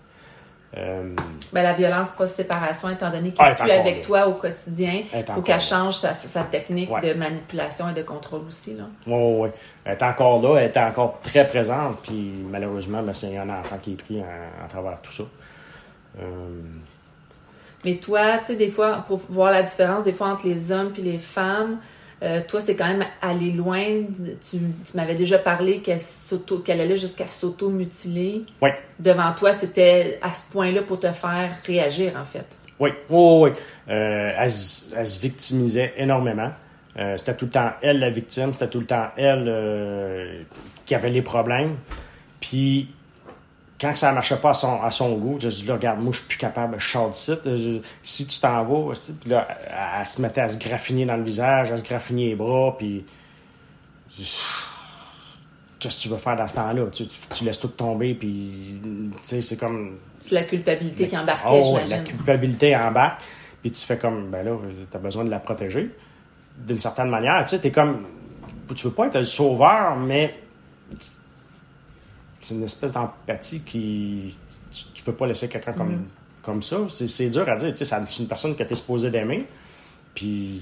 Euh, 0.77 1.17
ben, 1.53 1.63
la 1.65 1.73
violence 1.73 2.11
post-séparation, 2.11 2.91
étant 2.91 3.11
donné 3.11 3.33
qu'elle 3.33 3.47
n'est 3.47 3.57
ah, 3.59 3.63
plus 3.63 3.71
avec 3.73 4.03
toi 4.03 4.29
au 4.29 4.35
quotidien, 4.35 5.03
il 5.13 5.25
faut 5.25 5.43
qu'elle 5.43 5.61
change 5.61 5.97
sa, 5.97 6.45
technique 6.45 6.91
de 7.03 7.13
manipulation 7.13 7.89
et 7.89 7.95
de 7.95 8.03
contrôle 8.03 8.43
aussi. 8.47 8.77
Oui, 9.07 9.15
oui. 9.15 9.49
Elle 9.85 9.95
est 9.95 10.03
encore 10.03 10.41
là, 10.41 10.61
elle 10.61 10.71
est 10.71 10.79
encore 10.79 11.19
très 11.23 11.45
présente, 11.47 11.99
puis 12.03 12.33
malheureusement, 12.49 13.03
ben, 13.03 13.13
c'est 13.13 13.37
un 13.37 13.51
enfant 13.51 13.79
qui 13.83 13.93
est 13.93 14.03
pris 14.03 14.21
à, 14.21 14.69
travers 14.69 15.01
tout 15.03 15.11
ça. 15.13 15.25
Euh, 16.21 16.25
Mais 17.85 17.97
toi, 17.97 18.39
tu 18.39 18.47
sais, 18.47 18.57
des 18.57 18.71
fois, 18.71 19.05
pour 19.09 19.21
voir 19.29 19.51
la 19.51 19.65
différence 19.65 20.05
des 20.05 20.13
fois 20.13 20.29
entre 20.29 20.47
les 20.47 20.71
hommes 20.71 20.93
et 20.97 21.03
les 21.03 21.19
femmes, 21.19 21.79
euh, 22.23 22.41
toi, 22.47 22.61
c'est 22.61 22.77
quand 22.77 22.87
même 22.87 23.05
aller 23.23 23.53
loin. 23.53 23.83
Tu, 24.49 24.59
m'avais 24.95 25.15
déjà 25.15 25.39
parlé 25.39 25.81
qu'elle 25.81 26.81
allait 26.81 26.97
jusqu'à 26.97 27.27
s'auto-mutiler. 27.27 28.43
Oui. 28.61 28.71
Devant 28.99 29.33
toi, 29.33 29.53
c'était 29.53 30.19
à 30.21 30.35
ce 30.35 30.51
point-là 30.53 30.83
pour 30.83 31.01
te 31.01 31.11
faire 31.13 31.57
réagir, 31.65 32.13
en 32.21 32.27
fait. 32.27 32.45
Oui, 32.79 32.91
oui, 33.09 33.51
oui. 33.51 33.51
Euh, 33.89 34.33
elle, 34.37 34.51
se 34.51 35.21
victimisait 35.21 35.95
énormément. 35.97 36.51
Euh, 36.99 37.17
c'était 37.17 37.37
tout 37.37 37.45
le 37.45 37.53
temps 37.53 37.71
elle 37.83 38.01
la 38.01 38.11
victime, 38.11 38.53
c'était 38.53 38.69
tout 38.69 38.81
le 38.81 38.87
temps 38.87 39.11
elle 39.17 40.45
qui 40.85 40.95
avait 40.95 41.11
les 41.11 41.23
problèmes. 41.23 41.77
Puis 42.41 42.89
quand 43.81 43.97
ça 43.97 44.11
ne 44.11 44.15
marchait 44.15 44.37
pas 44.37 44.51
à 44.51 44.55
son, 44.55 44.83
à 44.83 44.91
son 44.91 45.17
goût, 45.17 45.39
je 45.41 45.49
dis 45.49 45.71
regarde, 45.71 46.01
moi, 46.01 46.13
je 46.13 46.19
suis 46.19 46.29
plus 46.29 46.37
capable, 46.37 46.79
je 46.79 46.87
sors 46.87 47.09
d'ici. 47.09 47.81
Si 48.03 48.27
tu 48.27 48.39
t'en 48.39 48.63
vas, 48.65 48.93
puis 49.21 49.31
là, 49.31 49.49
elle, 49.99 50.07
se 50.07 50.21
mettait 50.21 50.43
à 50.43 50.49
se 50.51 50.59
graffiner 50.59 51.07
dans 51.07 51.17
le 51.17 51.23
visage, 51.23 51.73
à 51.73 51.79
se 51.79 51.83
graffiner 51.83 52.29
les 52.29 52.35
bras, 52.35 52.77
puis. 52.77 53.07
Qu'est-ce 55.79 55.97
que 55.97 56.03
tu 56.03 56.09
veux 56.11 56.19
faire 56.19 56.37
dans 56.37 56.47
ce 56.47 56.57
temps-là? 56.57 56.87
Tu, 56.93 57.45
laisses 57.45 57.59
tout 57.59 57.69
tomber, 57.69 58.15
puis. 58.15 58.79
Tu 58.83 59.19
sais, 59.23 59.41
c'est 59.41 59.57
comme. 59.57 59.97
C'est 60.21 60.35
la 60.35 60.43
culpabilité 60.43 61.09
qui 61.09 61.17
embarque, 61.17 61.47
oh, 61.49 61.79
La 61.89 62.01
culpabilité 62.01 62.77
embarque, 62.77 63.23
puis 63.63 63.71
tu 63.71 63.87
fais 63.87 63.97
comme, 63.97 64.31
ben 64.31 64.45
là, 64.45 64.59
tu 64.91 64.97
as 64.97 65.01
besoin 65.01 65.25
de 65.25 65.31
la 65.31 65.39
protéger. 65.39 65.91
D'une 66.59 66.79
certaine 66.79 67.09
manière, 67.09 67.43
tu 67.45 67.51
sais, 67.51 67.59
t'es 67.61 67.71
comme. 67.71 68.05
Tu 68.75 68.87
veux 68.87 68.93
pas 68.93 69.07
être 69.07 69.17
le 69.17 69.25
sauveur, 69.25 69.97
mais 69.97 70.35
c'est 72.51 72.57
une 72.57 72.65
espèce 72.65 72.93
d'empathie 72.93 73.61
qui. 73.61 74.37
Tu, 74.93 75.05
peux 75.05 75.13
pas 75.13 75.27
laisser 75.27 75.49
quelqu'un 75.49 75.73
comme, 75.73 75.93
mm. 75.93 76.07
comme 76.43 76.63
ça. 76.63 76.79
C'est 76.89 77.31
dur 77.31 77.49
à 77.49 77.55
dire. 77.55 77.73
C'est 77.77 78.19
une 78.19 78.27
personne 78.27 78.57
que 78.57 78.65
tu 78.65 78.73
es 78.73 78.77
supposé 78.77 79.11
d'aimer. 79.11 79.47
Puis. 80.15 80.61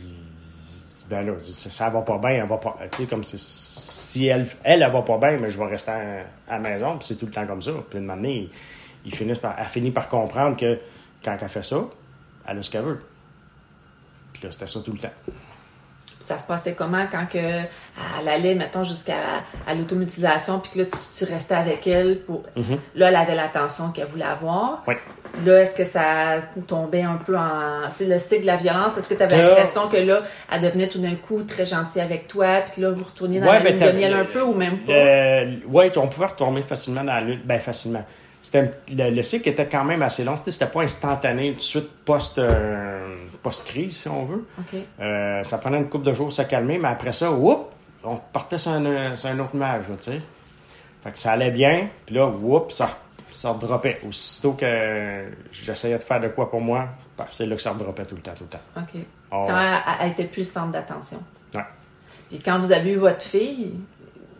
Ben 1.08 1.22
là, 1.22 1.32
ça, 1.40 1.88
va 1.88 2.02
pas 2.02 2.18
bien, 2.18 2.42
elle 2.42 2.46
va 2.46 2.58
pas. 2.58 2.76
Tu 2.92 2.98
sais, 2.98 3.06
comme 3.06 3.24
si 3.24 4.26
elle, 4.26 4.46
elle, 4.62 4.82
elle, 4.82 4.92
va 4.92 5.00
pas 5.00 5.16
bien, 5.16 5.38
mais 5.38 5.48
je 5.48 5.58
vais 5.58 5.64
rester 5.64 5.90
à, 5.90 6.26
la 6.50 6.58
maison, 6.58 6.98
puis 6.98 7.06
c'est 7.06 7.14
tout 7.14 7.24
le 7.24 7.32
temps 7.32 7.46
comme 7.46 7.62
ça. 7.62 7.70
Puis 7.88 7.98
une 7.98 8.10
année, 8.10 8.50
il, 9.06 9.14
il 9.18 9.38
par, 9.38 9.58
elle 9.58 9.64
finit 9.64 9.90
par 9.90 10.06
comprendre 10.06 10.58
que 10.58 10.78
quand 11.24 11.34
elle 11.40 11.48
fait 11.48 11.64
ça, 11.64 11.82
elle 12.46 12.58
a 12.58 12.62
ce 12.62 12.68
qu'elle 12.68 12.82
veut. 12.82 13.00
Puis 14.34 14.42
là, 14.42 14.52
c'était 14.52 14.66
ça 14.66 14.80
tout 14.80 14.92
le 14.92 14.98
temps 14.98 15.08
ça 16.28 16.38
se 16.38 16.46
passait 16.46 16.74
comment 16.74 17.04
quand 17.10 17.26
que 17.26 17.38
elle 17.38 18.28
allait, 18.28 18.54
mettons, 18.54 18.84
jusqu'à 18.84 19.42
à 19.66 19.74
l'automutisation, 19.74 20.60
puis 20.60 20.72
que 20.72 20.78
là, 20.80 20.84
tu, 21.16 21.24
restais 21.24 21.54
avec 21.54 21.86
elle. 21.86 22.20
Pour... 22.20 22.42
Mm-hmm. 22.56 22.78
Là, 22.96 23.08
elle 23.08 23.16
avait 23.16 23.34
l'attention 23.34 23.90
qu'elle 23.90 24.06
voulait 24.06 24.24
avoir. 24.24 24.84
Là, 25.44 25.60
est-ce 25.60 25.76
que 25.76 25.84
ça 25.84 26.42
tombait 26.66 27.02
un 27.02 27.16
peu 27.16 27.36
en... 27.36 27.88
Tu 27.96 28.04
sais, 28.04 28.06
le 28.06 28.18
cycle 28.18 28.42
de 28.42 28.46
la 28.46 28.56
violence, 28.56 28.96
est-ce 28.98 29.10
que 29.10 29.14
tu 29.14 29.22
avais 29.22 29.42
l'impression 29.42 29.88
que 29.88 29.96
là, 29.96 30.22
elle 30.52 30.62
devenait 30.62 30.88
tout 30.88 31.00
d'un 31.00 31.14
coup 31.14 31.42
très 31.42 31.66
gentille 31.66 32.02
avec 32.02 32.28
toi, 32.28 32.60
puis 32.62 32.76
que 32.76 32.80
là, 32.86 32.90
vous 32.90 33.04
retourniez 33.04 33.40
dans 33.40 33.50
la 33.50 33.60
lutte 33.60 33.80
de 33.80 33.92
miel 33.92 34.14
un 34.14 34.24
peu, 34.24 34.42
ou 34.42 34.54
même 34.54 34.78
pas? 34.78 34.92
Euh, 34.92 35.56
oui, 35.66 35.90
on 35.96 36.08
pouvait 36.08 36.26
retourner 36.26 36.62
facilement 36.62 37.04
dans 37.04 37.14
la 37.14 37.20
lutte. 37.20 37.46
Ben, 37.46 37.58
facilement 37.58 38.04
le, 38.54 39.22
cycle 39.22 39.48
était 39.48 39.68
quand 39.68 39.84
même 39.84 40.02
assez 40.02 40.24
long. 40.24 40.34
C'était 40.36 40.66
pas 40.66 40.82
instantané 40.82 41.50
tout 41.52 41.56
de 41.56 41.60
suite 41.60 41.90
post, 42.04 42.38
euh, 42.38 43.14
post-crise, 43.42 44.02
si 44.02 44.08
on 44.08 44.24
veut. 44.24 44.46
Euh, 45.00 45.42
ça 45.42 45.58
prenait 45.58 45.78
une 45.78 45.88
couple 45.88 46.06
de 46.06 46.12
jours 46.12 46.32
se 46.32 46.42
calmer, 46.42 46.78
mais 46.78 46.88
après 46.88 47.12
ça, 47.12 47.30
on 47.32 48.16
partait 48.32 48.58
sur 48.58 48.72
un, 48.72 49.38
autre 49.38 49.56
nuage, 49.56 49.84
tu 49.86 49.94
sais. 49.98 50.20
Fait 51.02 51.12
que 51.12 51.18
ça 51.18 51.32
allait 51.32 51.50
bien, 51.50 51.88
puis 52.06 52.16
là, 52.16 52.26
whoop, 52.26 52.72
ça, 52.72 52.98
ça 53.30 53.50
redroppait. 53.50 54.00
Aussitôt 54.06 54.52
que 54.52 55.26
j'essayais 55.52 55.96
de 55.96 56.02
faire 56.02 56.20
de 56.20 56.28
quoi 56.28 56.50
pour 56.50 56.60
moi, 56.60 56.88
c'est 57.30 57.46
là 57.46 57.54
que 57.54 57.62
ça 57.62 57.72
redroppait 57.72 58.04
tout 58.04 58.16
le 58.16 58.22
temps, 58.22 58.34
tout 58.36 58.44
le 58.44 58.50
temps. 58.50 58.58
OK. 58.76 59.02
Quand 59.30 59.80
elle, 60.00 60.10
était 60.10 60.24
plus 60.24 60.50
centre 60.50 60.72
d'attention. 60.72 61.22
Ouais. 61.54 61.64
Puis 62.30 62.40
quand 62.40 62.58
vous 62.58 62.72
avez 62.72 62.92
eu 62.92 62.96
votre 62.96 63.22
fille, 63.22 63.74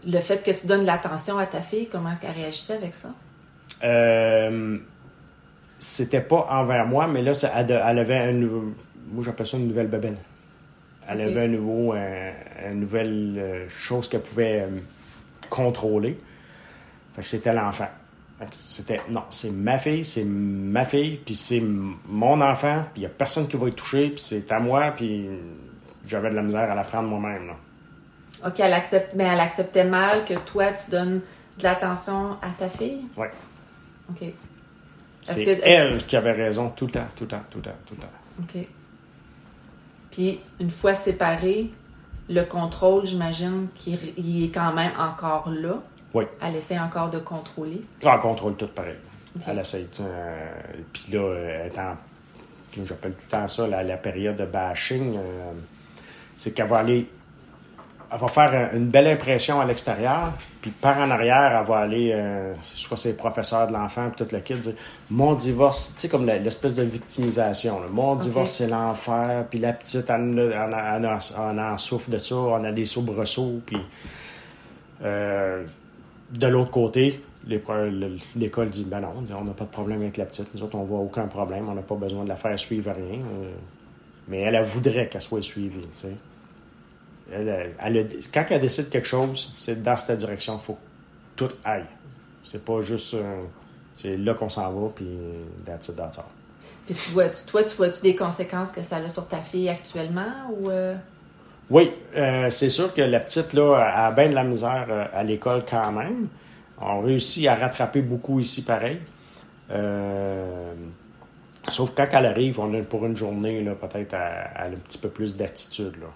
le 0.06 0.18
fait 0.18 0.42
que 0.42 0.50
tu 0.50 0.66
donnes 0.66 0.84
l'attention 0.84 1.38
à 1.38 1.46
ta 1.46 1.60
fille, 1.60 1.88
comment 1.90 2.12
elle 2.22 2.30
réagissait 2.30 2.74
avec 2.74 2.94
ça? 2.94 3.10
Euh, 3.84 4.78
c'était 5.78 6.20
pas 6.20 6.46
envers 6.50 6.86
moi, 6.86 7.06
mais 7.06 7.22
là, 7.22 7.32
elle, 7.54 7.98
avait 7.98 8.16
un 8.16 8.32
nouveau. 8.32 8.74
Moi, 9.10 9.24
j'appelle 9.24 9.46
ça 9.46 9.56
une 9.56 9.68
nouvelle 9.68 9.86
bebelle. 9.86 10.16
Elle 11.08 11.22
avait 11.22 11.44
un 11.44 11.48
nouveau, 11.48 11.94
une 11.94 12.80
nouvelle 12.80 13.36
euh, 13.38 13.68
chose 13.68 14.08
qu'elle 14.08 14.20
pouvait 14.20 14.62
euh, 14.62 14.80
contrôler. 15.48 16.18
Fait 17.14 17.22
que 17.22 17.28
c'était 17.28 17.54
l'enfant. 17.54 17.88
C'était, 18.52 19.00
non, 19.08 19.22
c'est 19.30 19.50
ma 19.50 19.78
fille, 19.78 20.04
c'est 20.04 20.24
ma 20.24 20.84
fille, 20.84 21.16
puis 21.24 21.34
c'est 21.34 21.60
mon 21.60 22.40
enfant, 22.40 22.84
puis 22.92 22.96
il 22.96 23.00
n'y 23.00 23.06
a 23.06 23.08
personne 23.08 23.48
qui 23.48 23.56
va 23.56 23.68
y 23.68 23.72
toucher, 23.72 24.10
puis 24.10 24.20
c'est 24.20 24.52
à 24.52 24.60
moi, 24.60 24.92
puis 24.94 25.28
j'avais 26.06 26.30
de 26.30 26.36
la 26.36 26.42
misère 26.42 26.70
à 26.70 26.74
la 26.76 26.82
prendre 26.82 27.08
moi-même. 27.08 27.50
OK, 28.46 28.60
elle 28.60 28.74
accepte, 28.74 29.14
mais 29.16 29.24
elle 29.24 29.40
acceptait 29.40 29.82
mal 29.82 30.24
que 30.24 30.34
toi, 30.34 30.66
tu 30.72 30.90
donnes 30.90 31.20
de 31.58 31.62
l'attention 31.64 32.36
à 32.40 32.50
ta 32.56 32.68
fille? 32.68 33.06
Oui. 33.16 33.26
OK. 34.10 34.28
C'est 35.22 35.60
elle 35.62 35.98
qui 35.98 36.16
avait 36.16 36.32
raison 36.32 36.70
tout 36.70 36.86
le 36.86 36.92
temps, 36.92 37.06
tout 37.14 37.24
le 37.24 37.28
temps, 37.28 37.42
tout 37.50 37.58
le 37.58 37.64
temps, 37.64 37.76
tout 37.86 37.94
le 37.94 38.00
temps. 38.00 38.08
OK. 38.42 38.66
Puis, 40.10 40.40
une 40.58 40.70
fois 40.70 40.94
séparés, 40.94 41.70
le 42.28 42.42
contrôle, 42.44 43.06
j'imagine 43.06 43.68
qu'il 43.74 44.44
est 44.44 44.50
quand 44.50 44.72
même 44.72 44.92
encore 44.98 45.50
là. 45.50 45.82
Oui. 46.14 46.24
Elle 46.40 46.56
essaie 46.56 46.78
encore 46.78 47.10
de 47.10 47.18
contrôler. 47.18 47.82
Ah, 48.04 48.14
elle 48.14 48.20
contrôle 48.20 48.56
tout 48.56 48.68
pareil. 48.68 48.96
Elle 49.46 49.58
essaie. 49.58 49.86
Euh, 50.00 50.52
puis 50.92 51.12
là, 51.12 51.34
elle 51.34 51.72
est 51.72 51.78
en. 51.78 51.96
J'appelle 52.84 53.12
tout 53.12 53.18
le 53.24 53.30
temps 53.30 53.48
ça 53.48 53.66
la, 53.66 53.96
période 53.96 54.36
de 54.36 54.44
bashing. 54.44 55.16
Euh, 55.16 55.52
c'est 56.36 56.52
qu'elle 56.52 56.68
va 56.68 56.78
aller 56.78 57.08
elle 58.10 58.18
va 58.18 58.28
faire 58.28 58.74
une 58.74 58.88
belle 58.88 59.06
impression 59.08 59.60
à 59.60 59.66
l'extérieur, 59.66 60.32
puis 60.62 60.70
par 60.70 60.98
en 60.98 61.10
arrière, 61.10 61.58
elle 61.60 61.66
va 61.66 61.78
aller, 61.78 62.12
euh, 62.14 62.54
soit 62.62 62.96
ses 62.96 63.16
professeurs 63.16 63.68
de 63.68 63.72
l'enfant, 63.72 64.08
puis 64.10 64.24
tout 64.24 64.34
le 64.34 64.40
kit, 64.40 64.54
dire 64.54 64.72
Mon 65.10 65.34
divorce, 65.34 65.94
tu 65.94 66.00
sais, 66.00 66.08
comme 66.08 66.26
l'espèce 66.26 66.74
de 66.74 66.84
victimisation. 66.84 67.80
Mon 67.90 68.16
divorce, 68.16 68.52
c'est 68.52 68.68
l'enfer, 68.68 69.46
puis 69.50 69.58
la 69.58 69.72
petite, 69.74 70.08
elle, 70.08 71.60
en 71.60 71.78
souffre 71.78 72.10
de 72.10 72.18
ça, 72.18 72.36
on 72.36 72.64
a 72.64 72.72
des 72.72 72.86
soubresauts, 72.86 73.60
puis 73.66 73.78
euh, 75.04 75.64
de 76.30 76.46
l'autre 76.46 76.70
côté, 76.70 77.22
l'école 77.46 78.70
dit 78.70 78.84
Ben 78.84 79.00
non, 79.00 79.24
on 79.38 79.44
n'a 79.44 79.52
pas 79.52 79.64
de 79.64 79.70
problème 79.70 80.00
avec 80.00 80.16
la 80.16 80.24
petite, 80.24 80.54
nous 80.54 80.62
autres, 80.62 80.76
on 80.76 80.84
voit 80.84 81.00
aucun 81.00 81.26
problème, 81.26 81.68
on 81.68 81.74
n'a 81.74 81.82
pas 81.82 81.96
besoin 81.96 82.24
de 82.24 82.28
la 82.28 82.36
faire 82.36 82.58
suivre 82.58 82.90
rien. 82.90 83.20
Euh, 83.20 83.50
mais 84.28 84.40
elle, 84.40 84.54
elle 84.54 84.64
voudrait 84.64 85.08
qu'elle 85.08 85.22
soit 85.22 85.42
suivie, 85.42 85.80
tu 85.94 86.00
sais 86.00 86.16
quand 87.30 88.44
elle 88.50 88.60
décide 88.60 88.88
quelque 88.88 89.06
chose, 89.06 89.52
c'est 89.56 89.82
dans 89.82 89.96
cette 89.96 90.18
direction 90.18 90.56
qu'il 90.56 90.64
faut 90.64 90.74
que 90.74 90.78
tout 91.36 91.54
aille. 91.64 91.84
C'est 92.42 92.64
pas 92.64 92.80
juste. 92.80 93.14
Euh, 93.14 93.44
c'est 93.92 94.16
là 94.16 94.34
qu'on 94.34 94.48
s'en 94.48 94.70
va, 94.72 94.88
puis 94.94 95.06
that's 95.66 95.88
it, 95.88 95.96
that's 95.96 96.20
Puis 96.86 96.94
tu 96.94 97.10
vois, 97.10 97.28
toi, 97.28 97.62
tu 97.64 97.76
vois-tu 97.76 98.00
des 98.02 98.16
conséquences 98.16 98.72
que 98.72 98.82
ça 98.82 98.96
a 98.96 99.08
sur 99.08 99.28
ta 99.28 99.38
fille 99.38 99.68
actuellement 99.68 100.32
ou. 100.56 100.70
Euh? 100.70 100.94
Oui, 101.70 101.92
euh, 102.16 102.48
c'est 102.48 102.70
sûr 102.70 102.94
que 102.94 103.02
la 103.02 103.20
petite, 103.20 103.52
là, 103.52 104.06
a 104.06 104.10
bien 104.12 104.30
de 104.30 104.34
la 104.34 104.44
misère 104.44 105.10
à 105.12 105.22
l'école 105.22 105.64
quand 105.68 105.92
même. 105.92 106.28
On 106.80 107.02
réussit 107.02 107.46
à 107.46 107.56
rattraper 107.56 108.00
beaucoup 108.00 108.40
ici, 108.40 108.64
pareil. 108.64 109.00
sauf 111.68 111.90
quand 111.94 112.06
elle 112.10 112.24
arrive, 112.24 112.58
on 112.58 112.72
a 112.72 112.82
pour 112.82 113.04
une 113.04 113.16
journée, 113.16 113.62
là, 113.62 113.74
peut-être, 113.74 114.14
elle, 114.14 114.20
a 114.56 114.64
un 114.64 114.70
petit 114.70 114.96
peu 114.96 115.10
plus 115.10 115.36
d'attitude, 115.36 116.00
là. 116.00 116.06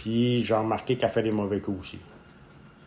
Puis 0.00 0.42
j'ai 0.42 0.54
remarqué 0.54 0.96
qu'elle 0.96 1.10
fait 1.10 1.22
des 1.22 1.30
mauvais 1.30 1.60
coups 1.60 1.78
aussi. 1.78 1.98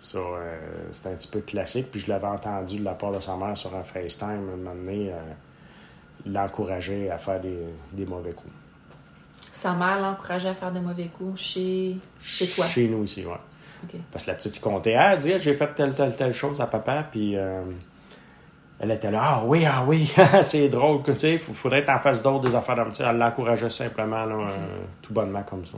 Ça, 0.01 0.17
euh, 0.17 0.57
c'est 0.91 1.09
un 1.09 1.13
petit 1.13 1.27
peu 1.27 1.41
classique. 1.41 1.91
Puis 1.91 1.99
je 1.99 2.09
l'avais 2.09 2.25
entendu 2.25 2.79
de 2.79 2.83
la 2.83 2.95
part 2.95 3.11
de 3.11 3.19
sa 3.19 3.35
mère 3.35 3.55
sur 3.55 3.75
un 3.75 3.83
FaceTime, 3.83 4.29
un 4.29 4.55
moment 4.55 4.73
donné, 4.73 5.11
euh, 5.11 5.19
l'encourager 6.25 7.11
à 7.11 7.19
faire 7.19 7.39
des, 7.39 8.05
mauvais 8.07 8.31
coups. 8.31 8.51
Sa 9.53 9.73
mère 9.73 10.01
l'encourageait 10.01 10.49
à 10.49 10.55
faire 10.55 10.71
des 10.71 10.79
mauvais 10.79 11.09
coups 11.15 11.39
chez, 11.39 11.97
chez 12.19 12.47
toi? 12.47 12.65
Chez 12.65 12.87
nous 12.87 13.03
aussi, 13.03 13.23
oui. 13.23 13.99
Parce 14.11 14.23
que 14.25 14.31
la 14.31 14.37
petite, 14.37 14.59
comptait. 14.59 14.95
Ah, 14.95 15.13
elle 15.13 15.39
j'ai 15.39 15.53
fait 15.53 15.75
telle, 15.75 15.93
telle, 15.93 16.15
telle 16.15 16.33
chose 16.33 16.59
à 16.61 16.65
papa, 16.65 17.05
puis 17.11 17.37
euh, 17.37 17.61
elle 18.79 18.89
était 18.89 19.11
là, 19.11 19.21
ah 19.23 19.43
oui, 19.45 19.65
ah 19.67 19.83
oui, 19.87 20.11
c'est 20.41 20.67
drôle, 20.67 21.03
tu 21.03 21.13
sais, 21.15 21.33
il 21.33 21.39
faudrait 21.39 21.79
être 21.79 21.89
en 21.89 21.99
face 21.99 22.23
d'autres 22.23 22.49
des 22.49 22.55
affaires 22.55 22.75
comme 22.75 22.93
ça. 22.93 23.11
Elle 23.11 23.17
l'encourageait 23.17 23.69
simplement, 23.69 24.25
tout 25.03 25.13
bonnement 25.13 25.43
comme 25.43 25.63
ça 25.63 25.77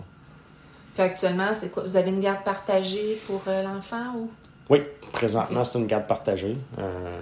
actuellement, 1.04 1.54
c'est 1.54 1.72
quoi? 1.72 1.84
Vous 1.84 1.98
avez 1.98 2.10
une 2.10 2.22
garde 2.22 2.44
partagée 2.44 3.18
pour 3.28 3.42
euh, 3.48 3.64
l'enfant 3.64 4.16
ou? 4.18 4.30
Oui, 4.70 4.82
présentement, 5.12 5.64
c'est 5.64 5.78
une 5.78 5.86
garde 5.88 6.08
partagée. 6.08 6.58
Euh, 6.80 7.20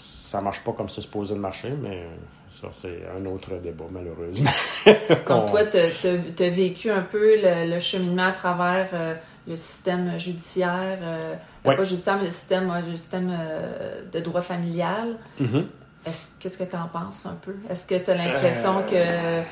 ça 0.00 0.40
marche 0.40 0.60
pas 0.62 0.72
comme 0.72 0.88
c'est 0.88 1.00
supposé 1.00 1.34
de 1.34 1.40
marcher, 1.40 1.70
mais 1.70 2.04
ça, 2.52 2.68
c'est 2.72 3.02
un 3.18 3.24
autre 3.26 3.56
débat, 3.60 3.86
malheureusement. 3.90 4.50
Donc, 5.26 5.50
toi, 5.50 5.64
tu 5.66 5.76
as, 6.44 6.50
vécu 6.50 6.90
un 6.90 7.02
peu 7.02 7.34
le, 7.36 7.80
cheminement 7.80 8.26
à 8.26 8.32
travers 8.32 8.88
euh, 8.92 9.14
le 9.48 9.56
système 9.56 10.18
judiciaire, 10.20 10.98
euh, 11.02 11.34
pas 11.64 11.82
judiciaire, 11.82 12.18
mais 12.18 12.26
le 12.26 12.30
système, 12.30 12.72
le 12.88 12.96
système 12.96 13.32
de 14.12 14.20
droit 14.20 14.42
familial. 14.42 15.16
Mm-hmm. 15.40 15.64
Qu'est-ce 16.38 16.58
que 16.58 16.64
tu 16.64 16.76
en 16.76 16.86
penses 16.86 17.26
un 17.26 17.36
peu? 17.42 17.56
Est-ce 17.68 17.86
que 17.86 18.04
tu 18.04 18.10
as 18.10 18.14
l'impression 18.14 18.82
que 18.82 19.42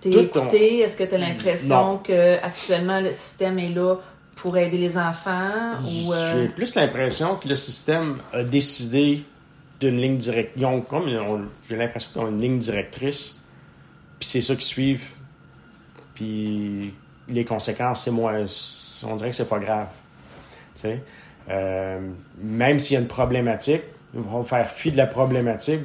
T'es 0.00 0.10
écouté? 0.10 0.80
Est-ce 0.80 0.96
que 0.96 1.04
tu 1.04 1.14
as 1.14 1.18
l'impression 1.18 1.98
que 1.98 2.42
actuellement 2.42 3.00
le 3.00 3.12
système 3.12 3.58
est 3.58 3.70
là 3.70 3.96
pour 4.36 4.56
aider 4.56 4.78
les 4.78 4.98
enfants? 4.98 5.78
Ou, 5.84 6.12
euh? 6.12 6.32
J'ai 6.32 6.48
plus 6.48 6.74
l'impression 6.74 7.36
que 7.36 7.48
le 7.48 7.56
système 7.56 8.18
a 8.32 8.42
décidé 8.42 9.24
d'une 9.80 9.96
ligne 9.96 10.16
directrice. 10.16 10.62
J'ai 11.68 11.76
l'impression 11.76 12.10
qu'ils 12.12 12.22
ont 12.22 12.28
une 12.28 12.40
ligne 12.40 12.58
directrice, 12.58 13.40
puis 14.18 14.28
c'est 14.28 14.42
ça 14.42 14.54
qui 14.54 14.66
suivent. 14.66 15.10
Puis 16.14 16.94
les 17.28 17.44
conséquences, 17.44 18.04
c'est 18.04 18.10
moins. 18.10 18.44
On 19.04 19.16
dirait 19.16 19.30
que 19.30 19.36
c'est 19.36 19.48
pas 19.48 19.58
grave. 19.58 19.86
Euh, 21.50 22.00
même 22.40 22.78
s'il 22.78 22.94
y 22.94 22.96
a 22.96 23.00
une 23.00 23.08
problématique, 23.08 23.82
ils 24.14 24.20
vont 24.20 24.44
faire 24.44 24.66
fi 24.68 24.92
de 24.92 24.96
la 24.96 25.06
problématique 25.06 25.80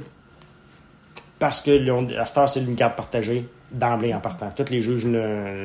parce 1.39 1.61
que 1.61 2.17
à 2.17 2.25
cette 2.25 2.37
heure, 2.37 2.49
c'est 2.49 2.61
une 2.61 2.75
garde 2.75 2.95
partagée 2.95 3.47
d'emblée 3.71 4.13
en 4.13 4.19
partant. 4.19 4.49
Tous 4.51 4.69
les 4.69 4.81
juges, 4.81 5.07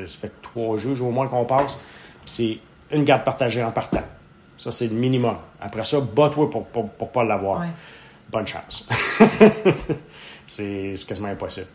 ça 0.07 0.19
fait 0.19 0.33
trois 0.43 0.77
juges 0.77 1.01
au 1.01 1.11
moins 1.11 1.29
qu'on 1.29 1.45
passe, 1.45 1.79
c'est 2.25 2.59
une 2.91 3.05
garde 3.05 3.25
partagée 3.25 3.63
en 3.63 3.71
partant. 3.71 4.03
Ça, 4.57 4.71
c'est 4.71 4.87
le 4.87 4.95
minimum. 4.95 5.37
Après 5.61 5.85
ça, 5.85 5.99
bats-toi 6.01 6.51
pour, 6.51 6.67
pour, 6.67 7.11
pas 7.11 7.25
l'avoir. 7.25 7.65
Bonne 8.31 8.47
chance. 8.47 8.89
c'est 10.47 10.95
quasiment 11.07 11.29
impossible. 11.29 11.67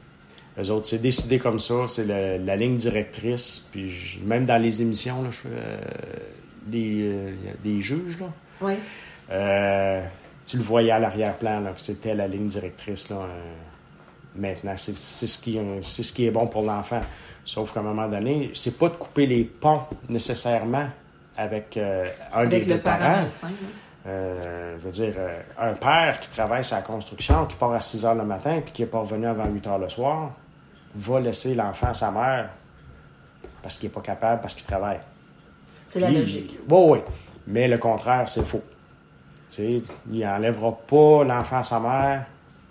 Les 0.57 0.71
autres, 0.71 0.87
c'est 0.87 1.01
décidé 1.01 1.37
comme 1.37 1.59
ça, 1.59 1.87
c'est 1.87 2.05
la, 2.05 2.55
ligne 2.55 2.77
directrice. 2.77 3.67
Puis 3.71 4.19
même 4.23 4.45
dans 4.45 4.57
les 4.57 4.81
émissions, 4.81 5.21
là, 5.21 5.29
je 5.29 5.37
fais 5.37 5.49
euh, 5.51 7.33
euh, 7.65 7.81
juges, 7.81 8.19
là. 8.19 8.75
Euh, 9.29 10.01
tu 10.45 10.57
le 10.57 10.63
voyais 10.63 10.91
à 10.91 10.99
l'arrière-plan, 10.99 11.61
c'était 11.75 12.15
la 12.15 12.27
ligne 12.27 12.47
directrice. 12.47 13.09
Là, 13.09 13.27
maintenant. 14.37 14.73
C'est 14.77 14.97
ce, 14.97 15.37
qui, 15.37 15.59
ce 15.81 16.13
qui 16.13 16.25
est 16.25 16.31
bon 16.31 16.47
pour 16.47 16.63
l'enfant. 16.63 17.01
Sauf 17.45 17.73
qu'à 17.73 17.79
un 17.79 17.83
moment 17.83 18.07
donné, 18.07 18.51
c'est 18.53 18.77
pas 18.77 18.89
de 18.89 18.95
couper 18.95 19.25
les 19.25 19.43
ponts 19.43 19.81
nécessairement 20.09 20.87
avec 21.37 21.77
euh, 21.77 22.09
un 22.33 22.45
des 22.45 22.65
deux 22.65 22.79
parents. 22.79 23.25
Euh, 24.05 24.77
je 24.79 24.85
veux 24.85 24.91
dire, 24.91 25.13
euh, 25.17 25.41
un 25.57 25.73
père 25.73 26.19
qui 26.19 26.29
travaille 26.29 26.63
sa 26.63 26.81
construction, 26.81 27.45
qui 27.45 27.55
part 27.55 27.73
à 27.73 27.79
6 27.79 28.05
heures 28.05 28.15
le 28.15 28.23
matin 28.23 28.61
puis 28.61 28.71
qui 28.71 28.81
n'est 28.81 28.87
pas 28.87 28.99
revenu 28.99 29.27
avant 29.27 29.45
8 29.45 29.67
heures 29.67 29.79
le 29.79 29.89
soir, 29.89 30.31
va 30.95 31.19
laisser 31.19 31.55
l'enfant 31.55 31.87
à 31.87 31.93
sa 31.93 32.11
mère 32.11 32.49
parce 33.61 33.77
qu'il 33.77 33.89
n'est 33.89 33.93
pas 33.93 34.01
capable, 34.01 34.41
parce 34.41 34.53
qu'il 34.53 34.65
travaille. 34.65 34.99
C'est 35.87 35.99
la 35.99 36.09
logique. 36.09 36.57
Oui, 36.69 36.83
oui. 36.89 36.99
Mais 37.47 37.67
le 37.67 37.77
contraire, 37.77 38.27
c'est 38.27 38.45
faux. 38.45 38.63
il 39.59 39.83
n'enlèvera 40.11 40.77
pas 40.87 41.23
l'enfant 41.23 41.57
à 41.59 41.63
sa 41.63 41.79
mère 41.79 42.25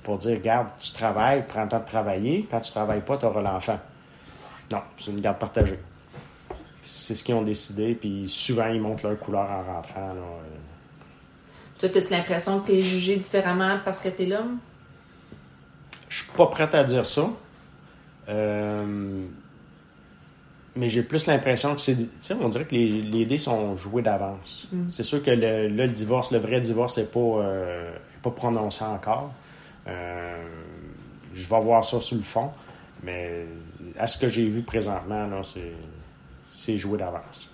pour 0.06 0.18
dire, 0.18 0.36
regarde, 0.36 0.68
tu 0.78 0.92
travailles, 0.92 1.44
prends 1.48 1.64
le 1.64 1.68
temps 1.68 1.80
de 1.80 1.84
travailler. 1.84 2.46
Quand 2.48 2.60
tu 2.60 2.70
ne 2.70 2.74
travailles 2.74 3.00
pas, 3.00 3.16
tu 3.16 3.26
auras 3.26 3.42
l'enfant. 3.42 3.80
Non, 4.70 4.78
c'est 4.96 5.10
une 5.10 5.20
garde 5.20 5.38
partagée. 5.38 5.80
C'est 6.84 7.16
ce 7.16 7.24
qu'ils 7.24 7.34
ont 7.34 7.42
décidé, 7.42 7.96
puis 7.96 8.28
souvent, 8.28 8.68
ils 8.68 8.80
montrent 8.80 9.08
leur 9.08 9.18
couleur 9.18 9.50
en 9.50 9.64
rentrant. 9.64 10.14
Là. 10.14 10.22
Toi, 11.80 11.88
as 11.92 12.10
l'impression 12.10 12.60
que 12.60 12.66
tu 12.68 12.72
es 12.74 12.80
jugé 12.80 13.16
différemment 13.16 13.80
parce 13.84 14.00
que 14.00 14.10
tu 14.10 14.22
es 14.22 14.26
l'homme? 14.26 14.58
Je 16.08 16.22
suis 16.22 16.32
pas 16.36 16.46
prête 16.46 16.76
à 16.76 16.84
dire 16.84 17.04
ça. 17.04 17.28
Euh, 18.28 19.24
mais 20.76 20.88
j'ai 20.88 21.02
plus 21.02 21.26
l'impression 21.26 21.74
que 21.74 21.80
c'est. 21.80 21.96
Tu 21.96 22.10
sais, 22.14 22.34
on 22.40 22.48
dirait 22.48 22.64
que 22.64 22.76
les, 22.76 23.26
dés 23.26 23.38
sont 23.38 23.76
joués 23.76 24.02
d'avance. 24.02 24.68
Mm. 24.70 24.88
C'est 24.88 25.02
sûr 25.02 25.20
que 25.20 25.32
le, 25.32 25.66
le, 25.66 25.88
divorce, 25.88 26.30
le 26.30 26.38
vrai 26.38 26.60
divorce 26.60 26.96
n'est 26.96 27.04
pas, 27.04 27.18
euh, 27.18 27.90
pas 28.22 28.30
prononcé 28.30 28.84
encore. 28.84 29.32
Euh, 29.86 30.44
je 31.34 31.48
vais 31.48 31.60
voir 31.60 31.84
ça 31.84 32.00
sur 32.00 32.16
le 32.16 32.22
fond, 32.22 32.50
mais 33.02 33.46
à 33.98 34.06
ce 34.06 34.18
que 34.18 34.28
j'ai 34.28 34.48
vu 34.48 34.62
présentement, 34.62 35.26
là, 35.26 35.42
c'est 36.50 36.76
joué 36.76 36.98
d'avance. 36.98 37.50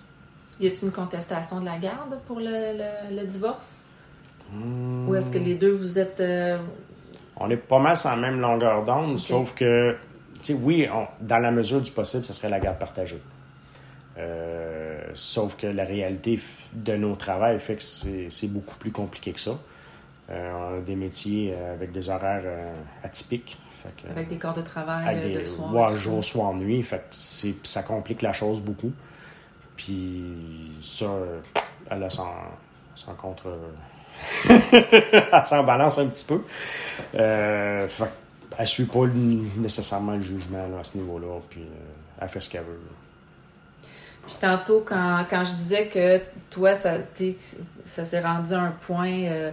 Y 0.60 0.68
a-t-il 0.68 0.86
une 0.86 0.92
contestation 0.92 1.60
de 1.60 1.64
la 1.64 1.78
garde 1.78 2.18
pour 2.26 2.38
le, 2.38 3.26
divorce? 3.26 3.82
Ou 4.54 5.14
est-ce 5.14 5.30
que 5.30 5.38
les 5.38 5.54
deux, 5.54 5.72
vous 5.72 5.98
êtes... 5.98 6.20
Euh, 6.20 6.58
on 7.36 7.50
est 7.50 7.56
pas 7.56 7.78
mal 7.78 7.96
sur 7.96 8.10
la 8.10 8.16
même 8.16 8.40
longueur 8.40 8.84
d'onde, 8.84 9.18
sauf 9.18 9.54
que, 9.54 9.96
tu 10.34 10.40
sais, 10.42 10.54
oui, 10.54 10.86
dans 11.20 11.38
la 11.38 11.50
mesure 11.50 11.80
du 11.80 11.90
possible, 11.90 12.24
ce 12.24 12.32
serait 12.32 12.50
la 12.50 12.60
garde 12.60 12.78
partagée. 12.78 13.20
Euh, 14.18 15.00
sauf 15.14 15.56
que 15.56 15.66
la 15.66 15.84
réalité 15.84 16.38
de 16.74 16.96
nos 16.96 17.16
travaux 17.16 17.58
fait 17.58 17.76
que 17.76 17.82
c'est 17.82 18.48
beaucoup 18.48 18.76
plus 18.76 18.92
compliqué 18.92 19.32
que 19.32 19.40
ça. 19.40 19.58
Euh, 20.30 20.52
on 20.52 20.78
a 20.78 20.80
des 20.80 20.96
métiers 20.96 21.54
avec 21.54 21.92
des 21.92 22.08
horaires 22.08 22.44
atypiques. 23.02 23.58
avec 24.10 24.28
des 24.28 24.38
corps 24.38 24.54
de 24.54 24.62
travail 24.62 25.32
de 25.32 25.44
soir. 25.44 25.74
Ouais, 25.74 25.96
jour, 25.96 26.22
soir, 26.24 26.54
nuit. 26.54 26.82
Fait 26.82 26.98
que 26.98 27.66
ça 27.66 27.82
complique 27.82 28.22
la 28.22 28.32
chose 28.32 28.60
beaucoup. 28.60 28.92
Puis 29.76 30.22
ça, 30.80 31.06
elle 31.90 32.02
a 32.02 32.10
son, 32.10 32.28
son 32.94 33.14
contre 33.14 33.48
elle 34.48 35.44
s'en 35.44 35.64
balance 35.64 35.98
un 35.98 36.08
petit 36.08 36.24
peu. 36.24 36.42
Euh, 37.14 37.88
elle 38.56 38.60
ne 38.60 38.66
suit 38.66 38.84
pas 38.84 39.06
nécessairement 39.56 40.12
le 40.12 40.20
jugement 40.20 40.66
à 40.78 40.84
ce 40.84 40.98
niveau-là, 40.98 41.40
puis 41.50 41.62
euh, 41.62 42.20
elle 42.20 42.28
fait 42.28 42.40
ce 42.40 42.50
qu'elle 42.50 42.64
veut. 42.64 42.80
Puis 44.26 44.36
tantôt, 44.40 44.84
quand, 44.86 45.26
je 45.30 45.54
disais 45.54 45.88
que 45.88 46.20
toi, 46.50 46.74
ça, 46.74 46.94
ça 47.84 48.04
s'est 48.04 48.20
rendu 48.20 48.52
à 48.52 48.60
un 48.60 48.70
point 48.70 49.24
euh, 49.24 49.50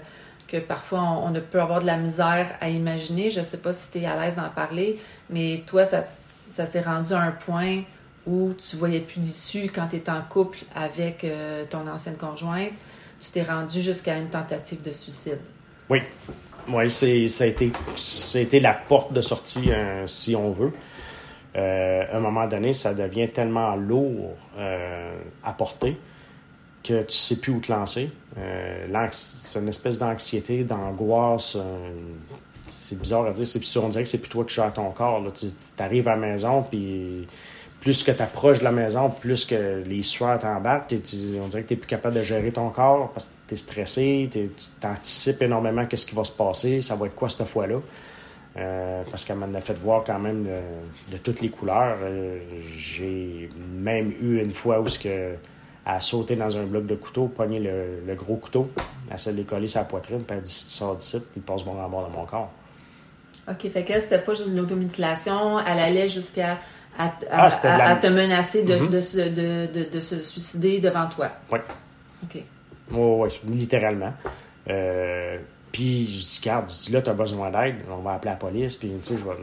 que 0.50 0.58
parfois 0.58 1.02
on, 1.02 1.30
ne 1.32 1.40
peut 1.40 1.62
avoir 1.62 1.82
de 1.82 1.86
la 1.86 1.98
misère 1.98 2.56
à 2.62 2.70
imaginer, 2.70 3.30
je 3.30 3.40
ne 3.40 3.46
sais 3.46 3.58
pas 3.58 3.74
si 3.74 3.92
tu 3.92 4.00
es 4.00 4.06
à 4.06 4.20
l'aise 4.20 4.36
d'en 4.36 4.50
parler, 4.50 5.00
mais 5.30 5.64
toi, 5.68 5.86
ça, 5.86 6.04
ça 6.06 6.66
s'est 6.66 6.82
rendu 6.82 7.14
à 7.14 7.20
un 7.20 7.32
point 7.32 7.84
où 8.26 8.54
tu 8.54 8.76
voyais 8.76 9.00
plus 9.00 9.20
d'issue 9.20 9.72
quand 9.74 9.88
tu 9.88 9.98
es 9.98 10.10
en 10.10 10.22
couple 10.22 10.60
avec 10.76 11.26
ton 11.70 11.88
ancienne 11.88 12.18
conjointe 12.18 12.74
tu 13.20 13.32
t'es 13.32 13.44
rendu 13.44 13.82
jusqu'à 13.82 14.18
une 14.18 14.30
tentative 14.30 14.82
de 14.82 14.92
suicide. 14.92 15.40
Oui. 15.90 16.00
Oui, 16.68 16.86
été, 18.36 18.60
la 18.60 18.74
porte 18.74 19.12
de 19.12 19.22
sortie, 19.22 19.72
euh, 19.72 20.06
si 20.06 20.36
on 20.36 20.52
veut. 20.52 20.72
Euh, 21.56 22.04
à 22.12 22.18
un 22.18 22.20
moment 22.20 22.46
donné, 22.48 22.74
ça 22.74 22.94
devient 22.94 23.28
tellement 23.28 23.76
lourd 23.76 24.36
euh, 24.58 25.20
à 25.44 25.54
porter 25.54 25.98
que 26.84 27.04
tu 27.04 27.16
sais 27.16 27.38
plus 27.38 27.54
où 27.54 27.60
te 27.60 27.72
lancer. 27.72 28.10
c'est 29.12 29.60
une 29.60 29.68
espèce 29.68 30.00
d'anxiété, 30.00 30.64
d'angoisse. 30.64 31.58
c'est 32.68 33.00
bizarre 33.00 33.26
à 33.26 33.32
dire. 33.32 33.46
On 33.84 33.90
dirait 33.90 34.04
que 34.04 34.10
c'est 34.10 34.20
plus 34.20 34.30
toi 34.30 34.46
qui 34.46 34.56
gères 34.56 34.74
ton 34.74 34.92
corps. 34.92 35.22
Tu 35.34 35.48
arrives 35.78 36.08
à 36.08 36.12
la 36.12 36.18
maison, 36.18 36.64
puis 36.64 37.28
plus 37.82 38.04
que 38.04 38.12
tu 38.12 38.22
approches 38.22 38.60
de 38.60 38.64
la 38.64 38.72
maison, 38.72 39.10
plus 39.10 39.46
que 39.46 39.84
les 39.86 40.04
sueurs 40.04 40.40
t'embarquent, 40.40 40.94
on 40.94 41.48
dirait 41.48 41.64
que 41.64 41.70
tu 41.70 41.78
plus 41.78 41.88
capable 41.88 42.16
de 42.16 42.22
gérer 42.22 42.52
ton 42.52 42.70
corps 42.70 43.12
parce 43.14 43.28
que 43.28 43.34
tu 43.48 43.54
es 43.54 43.58
stressé, 43.58 44.30
tu 44.32 44.50
anticipes 44.86 45.42
énormément 45.42 45.86
qu'est-ce 45.86 46.06
qui 46.06 46.16
va 46.16 46.24
se 46.24 46.32
passer, 46.32 46.82
ça 46.82 46.96
va 46.96 47.06
être 47.06 47.16
quoi 47.16 47.30
cette 47.30 47.48
fois-là. 47.48 47.78
Euh, 48.58 49.04
parce 49.10 49.24
qu'elle 49.24 49.38
m'en 49.38 49.54
a 49.54 49.62
fait 49.62 49.78
voir 49.80 50.04
quand 50.04 50.20
même 50.20 50.46
de, 51.12 51.18
toutes 51.18 51.40
les 51.40 51.50
couleurs. 51.50 51.98
Euh, 52.02 52.40
j'ai 52.78 53.50
même 53.72 54.12
eu 54.22 54.42
une 54.42 54.54
fois 54.54 54.82
où 54.82 54.88
ce 54.88 55.00
que 55.00 55.36
a 55.96 56.02
sauté 56.02 56.36
dans 56.36 56.56
un 56.58 56.64
bloc 56.64 56.86
de 56.86 56.96
couteau, 56.96 57.28
pogné 57.28 57.60
le, 57.60 58.16
gros 58.16 58.36
couteau, 58.36 58.70
elle 59.10 59.20
s'est 59.20 59.34
décollé 59.34 59.68
sa 59.68 59.84
poitrine, 59.84 60.24
puis 60.24 60.36
elle 60.36 60.44
dit 60.44 60.52
si 60.52 60.66
tu 60.66 60.72
sors 60.74 60.96
d'ici, 60.96 61.18
il 61.36 61.42
passe 61.42 61.66
mon 61.66 61.84
amour 61.84 62.02
dans 62.02 62.10
mon 62.10 62.26
corps. 62.26 62.52
OK, 63.50 63.70
fait 63.70 63.84
que 63.84 64.00
c'était 64.00 64.20
pas 64.20 64.34
juste 64.34 64.50
une 64.50 64.60
automutilation, 64.60 65.60
elle 65.60 65.80
allait 65.80 66.08
jusqu'à 66.08 66.58
à, 66.98 67.14
ah, 67.32 67.96
te 67.96 68.08
menacer 68.08 68.64
de, 68.64 68.76
mm-hmm. 68.76 69.70
de, 69.70 69.74
de, 69.74 69.90
de, 69.90 70.00
se 70.00 70.22
suicider 70.24 70.80
devant 70.80 71.08
toi. 71.08 71.30
Oui. 71.52 71.60
OK. 72.24 72.44
Oui, 72.92 73.30
littéralement. 73.48 74.14
Euh, 74.70 75.38
puis 75.72 76.08
je 76.08 76.18
dis, 76.18 76.42
garde, 76.44 76.70
là, 76.92 77.02
tu 77.02 77.10
as 77.10 77.14
besoin 77.14 77.52
d'aide, 77.52 77.76
on 77.90 78.02
va 78.02 78.14
appeler 78.14 78.32
la 78.32 78.38
police, 78.38 78.76
puis 78.76 78.92
tu 79.02 79.14
sais, 79.14 79.18
je 79.18 79.24
vais, 79.24 79.36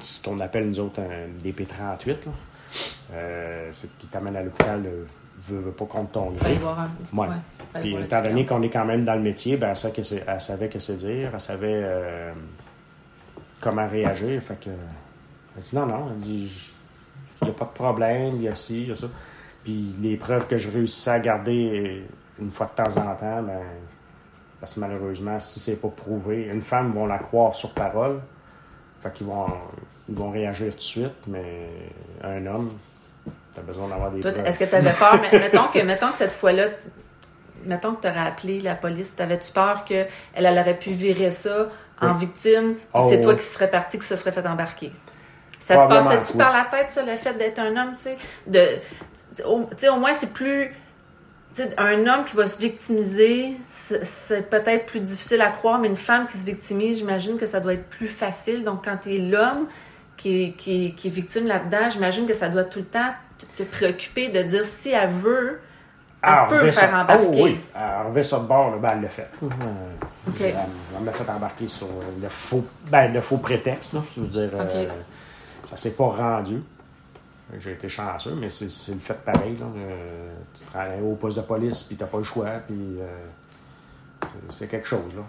ce 0.00 0.22
qu'on 0.22 0.38
appelle 0.40 0.66
nous 0.66 0.80
autres 0.80 1.00
un 1.00 1.28
DP38, 1.46 2.08
là. 2.08 2.32
Euh, 3.12 3.68
c'est 3.72 3.96
qui 3.98 4.06
t'amène 4.06 4.36
à 4.36 4.42
l'hôpital, 4.42 4.82
veut, 5.48 5.58
veut 5.58 5.72
pas 5.72 5.84
contre 5.84 6.12
ton 6.12 6.30
gré. 6.30 6.58
Ouais. 7.12 7.26
Puis 7.74 7.96
étant 7.96 8.22
donné 8.22 8.46
qu'on 8.46 8.62
est 8.62 8.70
quand 8.70 8.84
même 8.84 9.04
dans 9.04 9.14
le 9.14 9.20
métier, 9.20 9.56
ben, 9.56 9.72
elle, 9.72 9.92
que 9.92 10.02
elle 10.26 10.40
savait 10.40 10.68
que 10.68 10.78
c'est 10.78 10.96
dire, 10.96 11.30
elle 11.32 11.40
savait 11.40 11.80
euh, 11.84 12.32
comment 13.60 13.86
réagir, 13.86 14.42
fait 14.42 14.60
que 14.60 14.70
elle 15.56 15.62
dit 15.62 15.76
non, 15.76 15.86
non. 15.86 16.08
Elle 16.10 16.22
dit 16.22 16.70
il 17.42 17.44
n'y 17.46 17.50
a 17.50 17.54
pas 17.54 17.64
de 17.64 17.70
problème, 17.70 18.34
il 18.36 18.42
y 18.42 18.48
a 18.48 18.54
ci, 18.54 18.82
il 18.82 18.88
y 18.88 18.92
a 18.92 18.96
ça. 18.96 19.06
Puis 19.64 19.94
les 20.00 20.16
preuves 20.16 20.46
que 20.46 20.56
je 20.56 20.70
réussissais 20.70 21.10
à 21.10 21.20
garder 21.20 22.04
une 22.38 22.50
fois 22.50 22.66
de 22.66 22.82
temps 22.82 22.96
en 22.96 23.14
temps, 23.14 23.42
ben, 23.42 23.60
parce 24.60 24.74
que 24.74 24.80
malheureusement, 24.80 25.38
si 25.40 25.58
c'est 25.58 25.80
pas 25.80 25.88
prouvé, 25.88 26.48
une 26.52 26.60
femme 26.60 26.92
vont 26.92 27.06
la 27.06 27.18
croire 27.18 27.54
sur 27.54 27.72
parole. 27.74 28.20
Fait 29.00 29.12
qu'ils 29.12 29.26
vont, 29.26 29.46
ils 30.08 30.14
vont 30.14 30.30
réagir 30.30 30.70
tout 30.70 30.76
de 30.76 30.82
suite, 30.82 31.26
mais 31.26 31.68
un 32.22 32.46
homme, 32.46 32.70
tu 33.54 33.60
as 33.60 33.62
besoin 33.62 33.88
d'avoir 33.88 34.10
des 34.10 34.20
preuves. 34.20 34.46
Est-ce 34.46 34.58
que 34.58 34.64
tu 34.64 34.74
avais 34.74 34.92
peur? 34.92 35.20
mettons, 35.32 35.68
que, 35.68 35.78
mettons 35.80 36.08
que 36.08 36.14
cette 36.14 36.32
fois-là, 36.32 36.68
mettons 37.64 37.94
que 37.94 38.02
tu 38.02 38.08
aurais 38.08 38.26
appelé 38.26 38.60
la 38.60 38.74
police, 38.74 39.14
t'avais-tu 39.16 39.52
peur 39.52 39.84
qu'elle 39.84 40.08
elle 40.34 40.46
aurait 40.58 40.78
pu 40.78 40.90
virer 40.90 41.30
ça 41.30 41.68
en 42.00 42.12
victime, 42.12 42.74
que 42.74 43.08
c'est 43.08 43.20
oh, 43.20 43.22
toi 43.22 43.36
qui 43.36 43.44
serais 43.44 43.70
parti, 43.70 43.98
que 43.98 44.04
ce 44.04 44.16
serait 44.16 44.32
fait 44.32 44.46
embarquer? 44.46 44.92
Ça 45.60 45.76
te 45.76 45.88
passait-tu 45.88 46.36
par 46.36 46.52
la 46.52 46.64
tête, 46.64 46.90
ça, 46.90 47.04
le 47.04 47.16
fait 47.16 47.34
d'être 47.34 47.60
un 47.60 47.76
homme, 47.76 47.94
tu 47.94 48.02
sais? 48.02 48.16
De, 48.46 48.78
au, 49.44 49.62
au 49.62 49.96
moins, 49.98 50.12
c'est 50.12 50.32
plus. 50.32 50.74
Un 51.76 52.06
homme 52.06 52.24
qui 52.24 52.34
va 52.34 52.46
se 52.46 52.58
victimiser, 52.58 53.58
c'est 53.60 54.48
peut-être 54.48 54.86
plus 54.86 55.00
difficile 55.00 55.42
à 55.42 55.50
croire, 55.50 55.78
mais 55.78 55.88
une 55.88 55.98
femme 55.98 56.26
qui 56.26 56.38
se 56.38 56.46
victimise, 56.46 56.98
j'imagine 56.98 57.36
que 57.36 57.44
ça 57.44 57.60
doit 57.60 57.74
être 57.74 57.90
plus 57.90 58.08
facile. 58.08 58.64
Donc, 58.64 58.86
quand 58.86 58.96
tu 59.02 59.14
es 59.14 59.18
l'homme 59.18 59.66
qui, 60.16 60.54
qui, 60.54 60.94
qui, 60.94 61.08
est 61.08 61.10
victime 61.10 61.46
là-dedans, 61.46 61.90
j'imagine 61.90 62.26
que 62.26 62.32
ça 62.32 62.48
doit 62.48 62.64
tout 62.64 62.78
le 62.78 62.86
temps 62.86 63.12
te 63.56 63.62
préoccuper 63.62 64.28
de 64.30 64.42
dire 64.42 64.64
si 64.64 64.90
elle 64.90 65.10
veut, 65.10 65.60
elle 66.22 66.30
ah, 66.30 66.46
peut 66.48 66.70
faire 66.70 66.94
embarquer. 66.94 67.26
Oh, 67.26 67.42
oui, 67.42 67.60
elle 67.74 68.24
ça 68.24 68.38
de 68.38 68.44
bord, 68.44 68.76
ben, 68.78 68.90
elle 68.94 69.02
l'a 69.02 69.08
fait. 69.08 69.30
Euh, 69.42 69.48
okay. 70.28 70.54
Elle, 70.96 71.04
m'a 71.04 71.10
fait 71.10 71.28
embarquer 71.28 71.66
sur 71.66 71.88
le 72.20 72.28
faux, 72.28 72.64
ben, 72.88 73.12
le 73.12 73.20
faux 73.20 73.38
prétexte, 73.38 73.94
là, 73.94 74.02
je 74.14 74.20
veux 74.20 74.28
dire. 74.28 74.50
Euh, 74.54 74.88
ça 75.64 75.76
s'est 75.76 75.96
pas 75.96 76.06
rendu. 76.06 76.62
J'ai 77.58 77.72
été 77.72 77.88
chanceux, 77.88 78.34
mais 78.34 78.48
c'est 78.48 78.92
le 78.94 79.00
fait 79.00 79.18
pareil. 79.24 79.56
Là. 79.56 79.66
Euh, 79.76 80.32
tu 80.54 80.64
travailles 80.64 81.02
au 81.02 81.14
poste 81.14 81.36
de 81.36 81.42
police, 81.42 81.82
puis 81.82 81.96
t'as 81.96 82.06
pas 82.06 82.18
le 82.18 82.24
choix, 82.24 82.50
puis 82.66 82.98
euh, 83.00 84.26
c'est 84.48 84.68
quelque 84.68 84.86
chose. 84.86 85.14
Là. 85.14 85.22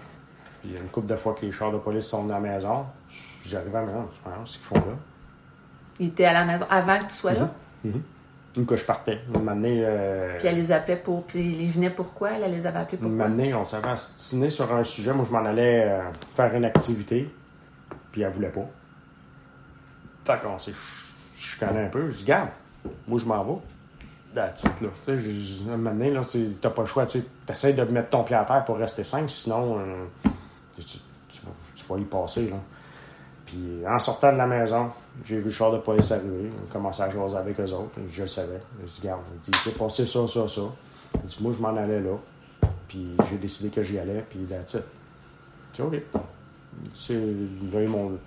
Puis 0.61 0.69
il 0.69 0.75
y 0.75 0.77
a 0.77 0.81
une 0.81 0.89
couple 0.89 1.07
de 1.07 1.15
fois 1.15 1.33
que 1.33 1.45
les 1.45 1.51
chars 1.51 1.71
de 1.71 1.79
police 1.79 2.05
sont 2.05 2.25
dans 2.25 2.35
la 2.35 2.39
maison, 2.39 2.85
j'arrive 3.45 3.75
à 3.75 3.81
la 3.81 3.87
maison, 3.87 4.09
je 4.15 4.29
pense, 4.29 4.51
ce 4.51 4.57
qu'ils 4.57 4.67
font 4.67 4.75
là. 4.75 4.95
Ils 5.99 6.07
étaient 6.07 6.25
à 6.25 6.33
la 6.33 6.45
maison 6.45 6.65
avant 6.69 6.99
que 6.99 7.05
tu 7.05 7.15
sois 7.15 7.33
là? 7.33 7.49
Mm 7.83 7.91
-hmm. 7.91 8.01
Une 8.55 8.65
que 8.67 8.75
je 8.75 8.85
partais. 8.85 9.19
Euh... 9.35 10.37
Puis 10.37 10.47
elle 10.47 10.55
les 10.55 10.71
appelait 10.71 10.97
pour. 10.97 11.23
Puis 11.23 11.39
ils 11.39 11.71
venaient 11.71 11.89
pourquoi? 11.89 12.31
Elle 12.33 12.51
les 12.51 12.65
avait 12.65 12.77
appelés 12.77 12.99
pourquoi? 12.99 13.27
Une 13.27 13.55
on 13.55 13.63
s'avait 13.63 13.89
assassiné 13.89 14.49
sur 14.51 14.71
un 14.71 14.83
sujet. 14.83 15.11
Moi, 15.11 15.25
je 15.25 15.31
m'en 15.31 15.43
allais 15.43 15.85
euh, 15.85 16.01
faire 16.35 16.53
une 16.53 16.65
activité, 16.65 17.33
puis 18.11 18.21
elle 18.21 18.31
voulait 18.31 18.51
pas. 18.51 18.67
Fait 20.25 20.39
qu'on 20.41 20.59
s'est 20.59 20.73
chicané 21.35 21.79
un 21.81 21.89
peu. 21.89 22.09
Je 22.09 22.17
dis, 22.17 22.25
garde, 22.25 22.49
moi, 23.07 23.19
je 23.19 23.25
m'en 23.25 23.43
vais. 23.43 23.59
That's 24.35 24.63
là. 24.81 24.89
Tu 25.03 25.19
sais, 25.19 25.69
un 25.69 25.77
moment 25.77 25.91
donné, 25.91 26.11
là, 26.11 26.21
t'as 26.61 26.69
pas 26.69 26.81
le 26.81 26.87
choix. 26.87 27.05
Tu 27.05 27.23
essaies 27.47 27.73
de 27.73 27.83
mettre 27.83 28.09
ton 28.09 28.23
pied 28.23 28.35
à 28.35 28.45
terre 28.45 28.65
pour 28.65 28.77
rester 28.77 29.03
simple, 29.03 29.29
sinon, 29.29 29.79
euh, 29.79 30.29
tu, 30.75 30.83
tu, 31.29 31.85
vas 31.87 31.99
y 31.99 32.03
passer, 32.03 32.49
là. 32.49 32.57
Puis, 33.53 33.87
en 33.87 33.99
sortant 33.99 34.33
de 34.33 34.37
la 34.37 34.47
maison, 34.47 34.89
j'ai 35.23 35.37
vu 35.37 35.45
le 35.45 35.51
char 35.51 35.71
de 35.71 35.77
police 35.77 36.11
arriver. 36.11 36.49
On 36.65 36.71
commençait 36.71 37.03
à 37.03 37.09
jaser 37.11 37.37
avec 37.37 37.59
eux 37.59 37.71
autres. 37.71 37.99
Je 38.09 38.21
le 38.21 38.27
savais. 38.27 38.61
Je 38.81 38.89
dis, 38.89 39.01
garde, 39.03 39.21
il 39.31 39.39
dit, 39.39 39.51
c'est 39.63 39.77
passé 39.77 40.07
ça, 40.07 40.27
ça, 40.27 40.47
ça. 40.47 40.61
Il 41.15 41.27
dit, 41.27 41.37
moi, 41.39 41.53
je 41.55 41.61
m'en 41.61 41.75
allais 41.77 41.99
là. 41.99 42.17
Puis, 42.87 43.15
j'ai 43.29 43.37
décidé 43.37 43.69
que 43.69 43.83
j'y 43.83 43.99
allais. 43.99 44.25
Puis, 44.27 44.39
that's 44.49 44.73
it. 44.73 44.83
Tu 45.71 45.83
OK. 45.83 46.01
C'est, 46.93 47.13
là, 47.13 47.81
ils 47.81 47.87
m'ont 47.87 48.17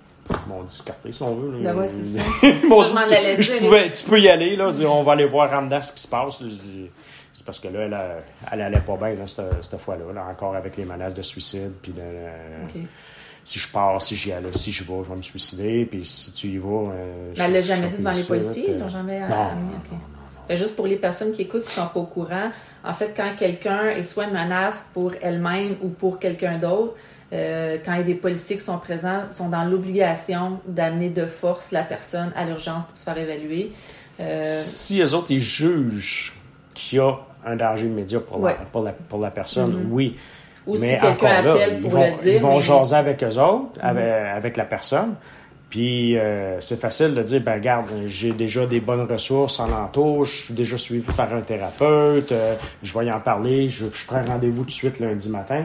m'ont 0.48 0.64
discarté, 0.64 1.12
si 1.12 1.22
on 1.22 1.36
veut. 1.36 1.62
Ben 1.62 1.76
ouais, 1.76 1.86
c'est 1.86 2.02
ça. 2.02 2.22
tu 3.94 4.10
peux 4.10 4.20
y 4.20 4.28
aller, 4.28 4.56
là. 4.56 4.70
on 4.88 5.04
va 5.04 5.12
aller 5.12 5.26
voir 5.26 5.48
Ramdas 5.50 5.82
ce 5.82 5.92
qui 5.92 6.00
se 6.00 6.08
passe. 6.08 6.42
C'est 7.32 7.44
parce 7.44 7.60
que 7.60 7.68
là, 7.68 7.80
elle, 7.84 7.96
elle 8.50 8.60
allait 8.60 8.80
pas 8.80 8.96
bien, 8.96 9.14
cette, 9.26 9.78
fois-là, 9.78 10.12
là, 10.12 10.26
encore 10.28 10.56
avec 10.56 10.76
les 10.76 10.84
menaces 10.84 11.14
de 11.14 11.22
suicide. 11.22 11.74
Puis 11.80 11.94
si 13.46 13.60
je 13.60 13.68
pars, 13.68 14.02
si 14.02 14.16
j'y 14.16 14.32
allais, 14.32 14.52
si 14.52 14.72
je 14.72 14.82
vais, 14.82 15.04
je 15.04 15.08
vais 15.08 15.16
me 15.16 15.22
suicider. 15.22 15.86
Puis 15.86 16.04
si 16.04 16.32
tu 16.32 16.48
y 16.48 16.58
vas. 16.58 16.90
Euh, 16.92 17.32
Mais 17.38 17.44
elle 17.44 17.52
l'a 17.52 17.60
jamais 17.60 17.88
dit 17.88 17.98
devant 17.98 18.10
les 18.10 18.24
policiers? 18.24 18.70
Ils 18.70 18.78
l'ont 18.78 18.88
jamais 18.88 19.20
non, 19.20 19.28
non, 20.48 20.56
juste 20.56 20.76
pour 20.76 20.86
les 20.86 20.96
personnes 20.96 21.32
qui 21.32 21.42
écoutent, 21.42 21.64
qui 21.64 21.72
sont 21.72 21.86
pas 21.86 22.00
au 22.00 22.06
courant, 22.06 22.50
en 22.84 22.94
fait, 22.94 23.14
quand 23.16 23.34
quelqu'un 23.36 23.88
est 23.90 24.02
soit 24.02 24.24
une 24.24 24.32
menace 24.32 24.90
pour 24.94 25.12
elle-même 25.20 25.76
ou 25.82 25.88
pour 25.88 26.18
quelqu'un 26.18 26.58
d'autre, 26.58 26.94
euh, 27.32 27.78
quand 27.84 27.94
il 27.94 27.98
y 27.98 28.02
a 28.02 28.04
des 28.04 28.14
policiers 28.14 28.56
qui 28.56 28.64
sont 28.64 28.78
présents, 28.78 29.24
sont 29.30 29.48
dans 29.48 29.64
l'obligation 29.64 30.60
d'amener 30.66 31.10
de 31.10 31.26
force 31.26 31.72
la 31.72 31.82
personne 31.82 32.32
à 32.36 32.44
l'urgence 32.44 32.84
pour 32.84 32.96
se 32.96 33.04
faire 33.04 33.18
évaluer. 33.18 33.72
Euh, 34.20 34.42
si 34.44 34.98
les 34.98 35.14
autres, 35.14 35.30
ils 35.30 35.40
jugent 35.40 36.34
qu'il 36.74 36.98
y 36.98 37.00
a 37.00 37.16
un 37.44 37.56
danger 37.56 37.86
immédiat 37.86 38.20
pour, 38.20 38.38
la, 38.44 38.54
pour, 38.54 38.82
la, 38.82 38.92
pour 38.92 39.20
la, 39.20 39.30
personne, 39.30 39.72
mm-hmm. 39.72 39.90
oui. 39.90 40.16
Ou 40.66 40.76
si 40.76 40.98
quelqu'un 40.98 41.36
appelle 41.36 41.80
pour 41.80 41.94
le 41.94 42.22
dire. 42.22 42.34
Ils 42.34 42.40
vont 42.40 42.60
jaser 42.60 42.96
avec 42.96 43.22
eux 43.22 43.38
autres, 43.38 43.78
mhm. 43.78 43.96
avec, 44.36 44.56
la 44.56 44.64
personne. 44.64 45.14
Puis 45.70 46.16
euh, 46.16 46.60
c'est 46.60 46.80
facile 46.80 47.14
de 47.14 47.22
dire, 47.22 47.40
ben 47.40 47.54
regarde, 47.54 47.86
j'ai 48.06 48.32
déjà 48.32 48.66
des 48.66 48.80
bonnes 48.80 49.02
ressources 49.10 49.58
en 49.58 49.70
entour, 49.72 50.24
je 50.24 50.44
suis 50.44 50.54
déjà 50.54 50.78
suivi 50.78 51.00
par 51.12 51.32
un 51.32 51.40
thérapeute, 51.40 52.30
euh, 52.30 52.54
je 52.82 52.96
vais 52.96 53.06
y 53.06 53.12
en 53.12 53.20
parler, 53.20 53.68
je, 53.68 53.86
prends 54.06 54.24
rendez-vous 54.24 54.62
tout 54.62 54.68
de 54.68 54.72
suite 54.72 55.00
lundi 55.00 55.28
matin. 55.28 55.64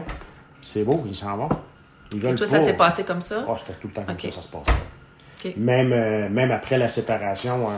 C'est 0.60 0.84
beau, 0.84 1.02
ils 1.06 1.14
s'en 1.14 1.36
vont. 1.36 1.48
Et 2.14 2.34
toi, 2.34 2.46
ça 2.46 2.60
s'est 2.60 2.76
passé 2.76 3.04
comme 3.04 3.22
ça? 3.22 3.44
Oh, 3.48 3.54
c'était 3.56 3.78
tout 3.80 3.88
le 3.88 3.94
temps 3.94 4.04
comme 4.04 4.18
ça, 4.18 4.30
ça 4.30 4.42
se 4.42 4.48
passe. 4.48 5.56
Même, 5.56 5.92
euh, 5.92 6.28
même 6.28 6.50
après 6.50 6.78
la 6.78 6.88
séparation, 6.88 7.68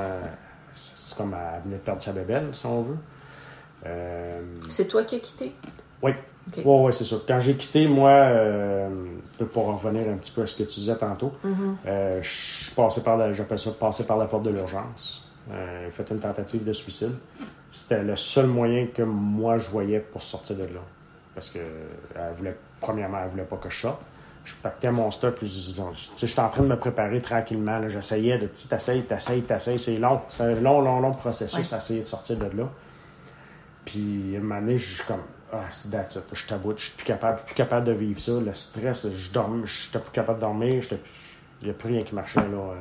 c'est 0.73 1.17
comme 1.17 1.35
elle 1.35 1.63
venait 1.63 1.77
de 1.77 1.83
perdre 1.83 2.03
sa 2.03 2.13
bébelle, 2.13 2.49
si 2.53 2.67
on 2.67 2.83
veut. 2.83 2.99
c'est 4.71 4.89
toi 4.89 5.05
qui 5.05 5.17
as 5.17 5.21
quitté? 5.21 5.53
Oui. 6.05 6.13
Oui, 6.65 6.93
c'est 6.93 7.05
ça. 7.05 7.17
Quand 7.27 7.41
j'ai 7.41 7.55
quitté, 7.55 7.89
moi, 7.89 8.11
euh, 8.11 8.89
pour 9.53 9.67
revenir 9.67 10.11
un 10.11 10.17
petit 10.17 10.31
peu 10.31 10.43
à 10.43 10.47
ce 10.47 10.55
que 10.55 10.65
tu 10.65 10.81
disais 10.81 10.97
tantôt, 10.97 11.33
mm-hmm. 11.45 11.75
euh, 11.87 12.23
je 12.23 12.75
passais 12.75 13.03
par 13.03 13.17
la, 13.17 13.33
j'appelle 13.33 13.59
ça 13.59 13.71
passer 13.71 14.07
par 14.07 14.19
la 14.19 14.27
porte 14.27 14.43
de 14.43 14.51
l'urgence. 14.51 15.27
Euh, 15.51 15.91
fait 15.91 16.11
une 16.11 16.21
tentative 16.21 16.63
de 16.63 16.73
suicide. 16.73 17.15
C'était 17.73 18.03
le 18.03 18.17
seul 18.17 18.47
moyen 18.47 18.89
que 18.95 19.03
moi 19.03 19.59
je 19.59 19.71
voyais 19.71 20.01
pour 20.01 20.23
sortir 20.23 20.57
de 20.57 20.65
là. 20.65 20.81
Parce 21.35 21.51
que 21.51 21.59
elle 22.15 22.35
voulait, 22.37 22.57
premièrement, 22.81 23.19
elle 23.25 23.31
voulait 23.31 23.45
pas 23.45 23.57
que 23.57 23.71
je 23.71 23.81
sorte. 23.81 24.03
Je 24.45 24.53
pactais 24.63 24.91
mon 24.91 25.11
stock, 25.11 25.37
puis 25.37 25.49
j'étais 25.49 26.41
en 26.41 26.51
train 26.51 26.63
de 26.63 26.69
me 26.69 26.77
préparer 26.77 27.23
tranquillement. 27.23 27.81
J'essayais 27.89 28.39
de, 28.39 28.47
tu 28.49 28.69
t'essayes, 28.69 29.03
t'essayes, 29.05 29.43
t'essayes. 29.43 29.79
C'est 29.79 29.99
long. 29.99 30.21
C'est 30.29 30.43
un 30.43 30.61
long, 30.61 30.83
long, 30.83 31.01
long 31.01 31.13
processus 31.13 31.73
à 31.73 31.79
essayer 31.79 32.01
de 32.01 32.07
sortir 32.07 32.37
de 32.37 32.55
là. 32.55 32.69
Puis, 33.87 34.35
à 34.35 34.39
un 34.39 34.43
moment 34.43 34.61
donné, 34.61 34.77
je 34.77 34.95
suis 34.95 35.05
comme, 35.05 35.23
ah, 35.55 35.67
c'est 35.71 35.91
that's 35.91 36.19
Je 36.33 36.47
taboute, 36.47 36.79
je 36.79 36.85
suis 36.85 36.97
plus 36.97 37.05
capable, 37.05 37.41
plus 37.45 37.55
capable 37.55 37.87
de 37.87 37.93
vivre 37.93 38.21
ça. 38.21 38.33
Le 38.33 38.53
stress, 38.53 39.09
je 39.17 39.33
dormais, 39.33 39.67
je 39.67 39.87
n'étais 39.87 39.99
plus 39.99 40.13
capable 40.13 40.39
de 40.39 40.45
dormir. 40.45 40.83
Il 41.61 41.65
n'y 41.65 41.71
a 41.71 41.75
plus 41.75 41.89
rien 41.89 42.03
qui 42.03 42.15
marchait, 42.15 42.41
là, 42.41 42.57
euh, 42.57 42.75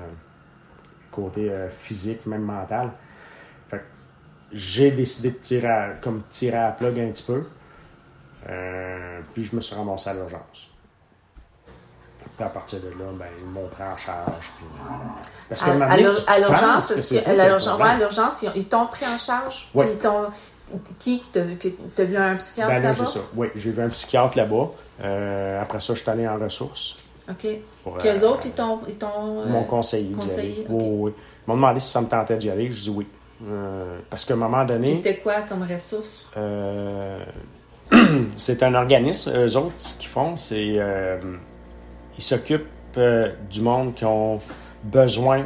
côté 1.11 1.49
euh, 1.49 1.69
physique, 1.69 2.25
même 2.25 2.43
mental. 2.43 2.91
Fait 3.69 3.83
j'ai 4.51 4.91
décidé 4.91 5.31
de 5.31 5.37
tirer 5.37 5.93
comme 6.01 6.23
tirer 6.29 6.57
à 6.57 6.65
la 6.67 6.71
plug 6.71 6.99
un 6.99 7.11
petit 7.11 7.23
peu. 7.23 7.43
Euh, 8.49 9.21
puis 9.33 9.43
je 9.43 9.55
me 9.55 9.61
suis 9.61 9.75
ramassé 9.75 10.09
à 10.09 10.13
l'urgence. 10.13 10.69
Puis 12.35 12.43
à 12.43 12.49
partir 12.49 12.79
de 12.79 12.89
là, 12.89 13.11
ben, 13.13 13.27
ils 13.39 13.45
m'ont 13.45 13.67
pris 13.67 13.83
en 13.83 13.95
charge. 13.95 14.51
Puis... 14.57 14.65
Parce 15.49 15.61
que 15.61 15.69
à, 15.69 15.97
l'urgence, 15.97 16.29
à 16.29 17.97
l'urgence, 17.97 18.45
ils 18.55 18.67
t'ont 18.67 18.87
pris 18.87 19.05
en 19.05 19.19
charge. 19.19 19.69
Ils 19.75 19.97
qui 20.99 21.19
qui 21.19 21.29
t'a 21.29 22.03
vu 22.03 22.17
un 22.17 22.35
psychiatre 22.35 22.73
ben 22.73 22.81
là-bas? 22.81 23.05
Oui, 23.35 23.47
j'ai 23.55 23.71
vu 23.71 23.81
un 23.81 23.89
psychiatre 23.89 24.37
là-bas. 24.37 24.71
Euh, 25.03 25.61
après 25.61 25.79
ça, 25.79 25.93
je 25.93 25.99
suis 25.99 26.09
allé 26.09 26.27
en 26.27 26.37
ressources. 26.37 26.97
OK. 27.29 27.41
Qu'eux 27.41 28.23
euh, 28.23 28.27
autres, 28.27 28.45
ils 28.45 28.53
t'ont. 28.53 28.79
Euh, 29.41 29.45
mon 29.47 29.63
conseiller. 29.63 30.13
conseiller 30.13 30.65
oui, 30.69 30.85
oui. 30.99 31.11
Ils 31.45 31.49
m'ont 31.49 31.55
demandé 31.55 31.79
si 31.79 31.89
ça 31.89 32.01
me 32.01 32.07
tentait 32.07 32.37
d'y 32.37 32.49
aller. 32.49 32.69
Je 32.71 32.81
dis 32.81 32.89
oui. 32.89 33.07
parce 34.09 34.25
qu'à 34.25 34.33
un 34.33 34.37
moment 34.37 34.65
donné. 34.65 34.93
c'était 34.93 35.17
quoi 35.17 35.41
comme 35.41 35.63
ressource? 35.63 36.29
c'est 38.37 38.63
un 38.63 38.73
organisme, 38.75 39.31
eux 39.35 39.57
autres, 39.57 39.77
ce 39.77 39.95
qu'ils 39.95 40.09
font, 40.09 40.37
c'est. 40.37 40.79
ils 42.17 42.23
s'occupent 42.23 42.67
du 43.49 43.61
monde 43.61 43.93
qui 43.95 44.05
ont 44.05 44.39
besoin 44.83 45.45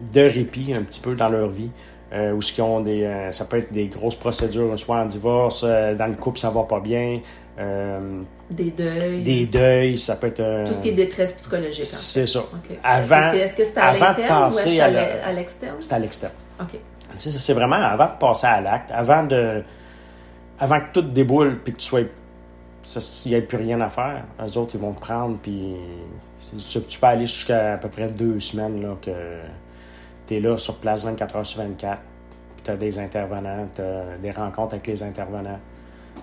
de 0.00 0.22
répit 0.22 0.74
un 0.74 0.82
petit 0.82 1.00
peu 1.00 1.14
dans 1.14 1.28
leur 1.28 1.48
vie. 1.48 1.70
Euh, 2.14 2.32
ou 2.32 2.42
ce 2.42 2.52
qui 2.52 2.62
ont 2.62 2.80
des. 2.80 3.02
Euh, 3.02 3.32
ça 3.32 3.44
peut 3.44 3.58
être 3.58 3.72
des 3.72 3.88
grosses 3.88 4.14
procédures, 4.14 4.78
soit 4.78 4.98
en 4.98 5.04
divorce, 5.04 5.64
euh, 5.66 5.94
dans 5.96 6.06
le 6.06 6.14
couple, 6.14 6.38
ça 6.38 6.50
va 6.50 6.62
pas 6.62 6.78
bien. 6.78 7.20
des 8.50 8.70
deuils. 8.70 9.22
Des 9.22 9.46
deuils, 9.46 9.98
ça 9.98 10.14
peut 10.16 10.28
être. 10.28 10.64
Tout 10.66 10.74
ce 10.74 10.82
qui 10.82 10.90
est 10.90 10.92
détresse 10.92 11.34
psychologique. 11.34 11.84
C'est 11.84 12.28
ça. 12.28 12.42
Avant. 12.84 13.32
Est-ce 13.32 13.56
que 13.56 13.64
c'est 13.64 13.78
à 13.78 13.92
l'externe? 15.32 15.76
C'est 15.80 15.92
à 15.92 15.98
l'externe. 15.98 16.32
OK. 16.60 16.78
C'est 17.16 17.52
vraiment 17.52 17.76
avant 17.76 18.06
de 18.06 18.18
passer 18.18 18.46
à 18.46 18.60
l'acte, 18.60 18.90
avant 18.92 19.24
de. 19.24 19.62
Avant 20.60 20.78
que 20.78 20.92
tout 20.92 21.02
déboule 21.02 21.58
puis 21.64 21.72
que 21.72 21.78
tu 21.78 21.86
sois. 21.86 22.00
S'il 22.84 23.32
n'y 23.32 23.38
ait 23.38 23.42
plus 23.42 23.56
rien 23.56 23.80
à 23.80 23.88
faire, 23.88 24.24
eux 24.46 24.58
autres, 24.58 24.74
ils 24.74 24.80
vont 24.80 24.92
te 24.92 25.00
prendre 25.00 25.38
puis. 25.42 25.74
Tu 26.68 26.98
peux 27.00 27.06
aller 27.06 27.26
jusqu'à 27.26 27.72
à 27.72 27.76
peu 27.78 27.88
près 27.88 28.08
deux 28.08 28.38
semaines 28.38 28.82
là, 28.82 28.94
que 29.00 29.10
tu 30.26 30.36
es 30.36 30.40
là 30.40 30.56
sur 30.56 30.76
place 30.76 31.04
24 31.04 31.36
heures 31.36 31.46
sur 31.46 31.62
24. 31.62 31.98
Tu 32.62 32.70
as 32.70 32.76
des 32.76 32.98
intervenants, 32.98 33.68
tu 33.74 33.82
as 33.82 34.16
des 34.20 34.30
rencontres 34.30 34.74
avec 34.74 34.86
les 34.86 35.02
intervenants. 35.02 35.58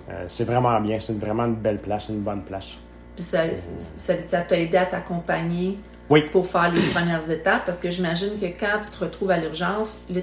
Euh, 0.10 0.26
c'est 0.28 0.46
vraiment 0.46 0.80
bien, 0.82 1.00
c'est 1.00 1.18
vraiment 1.18 1.46
une 1.46 1.56
belle 1.56 1.78
place, 1.78 2.10
une 2.10 2.22
bonne 2.22 2.42
place. 2.42 2.78
Puis 3.16 3.26
ça, 3.26 4.44
t'a 4.48 4.58
aidé 4.58 4.78
à 4.78 4.86
t'accompagner 4.86 5.78
oui. 6.10 6.24
pour 6.32 6.48
faire 6.48 6.72
les 6.72 6.90
premières 6.90 7.30
étapes, 7.30 7.66
parce 7.66 7.78
que 7.78 7.92
j'imagine 7.92 8.40
que 8.40 8.46
quand 8.46 8.80
tu 8.84 8.90
te 8.90 9.04
retrouves 9.04 9.32
à 9.32 9.38
l'urgence, 9.38 10.02
là, 10.10 10.22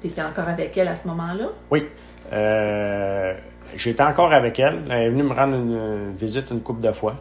tu 0.00 0.06
étais 0.06 0.22
encore 0.22 0.48
avec 0.48 0.76
elle 0.76 0.88
à 0.88 0.96
ce 0.96 1.08
moment-là? 1.08 1.48
Oui. 1.70 1.86
Euh, 2.32 3.34
J'étais 3.76 4.02
encore 4.02 4.32
avec 4.32 4.58
elle. 4.58 4.82
Elle 4.90 5.02
est 5.02 5.10
venue 5.10 5.24
me 5.24 5.32
rendre 5.32 5.56
une 5.56 6.12
visite 6.12 6.50
une 6.50 6.60
couple 6.60 6.80
de 6.80 6.92
fois. 6.92 7.16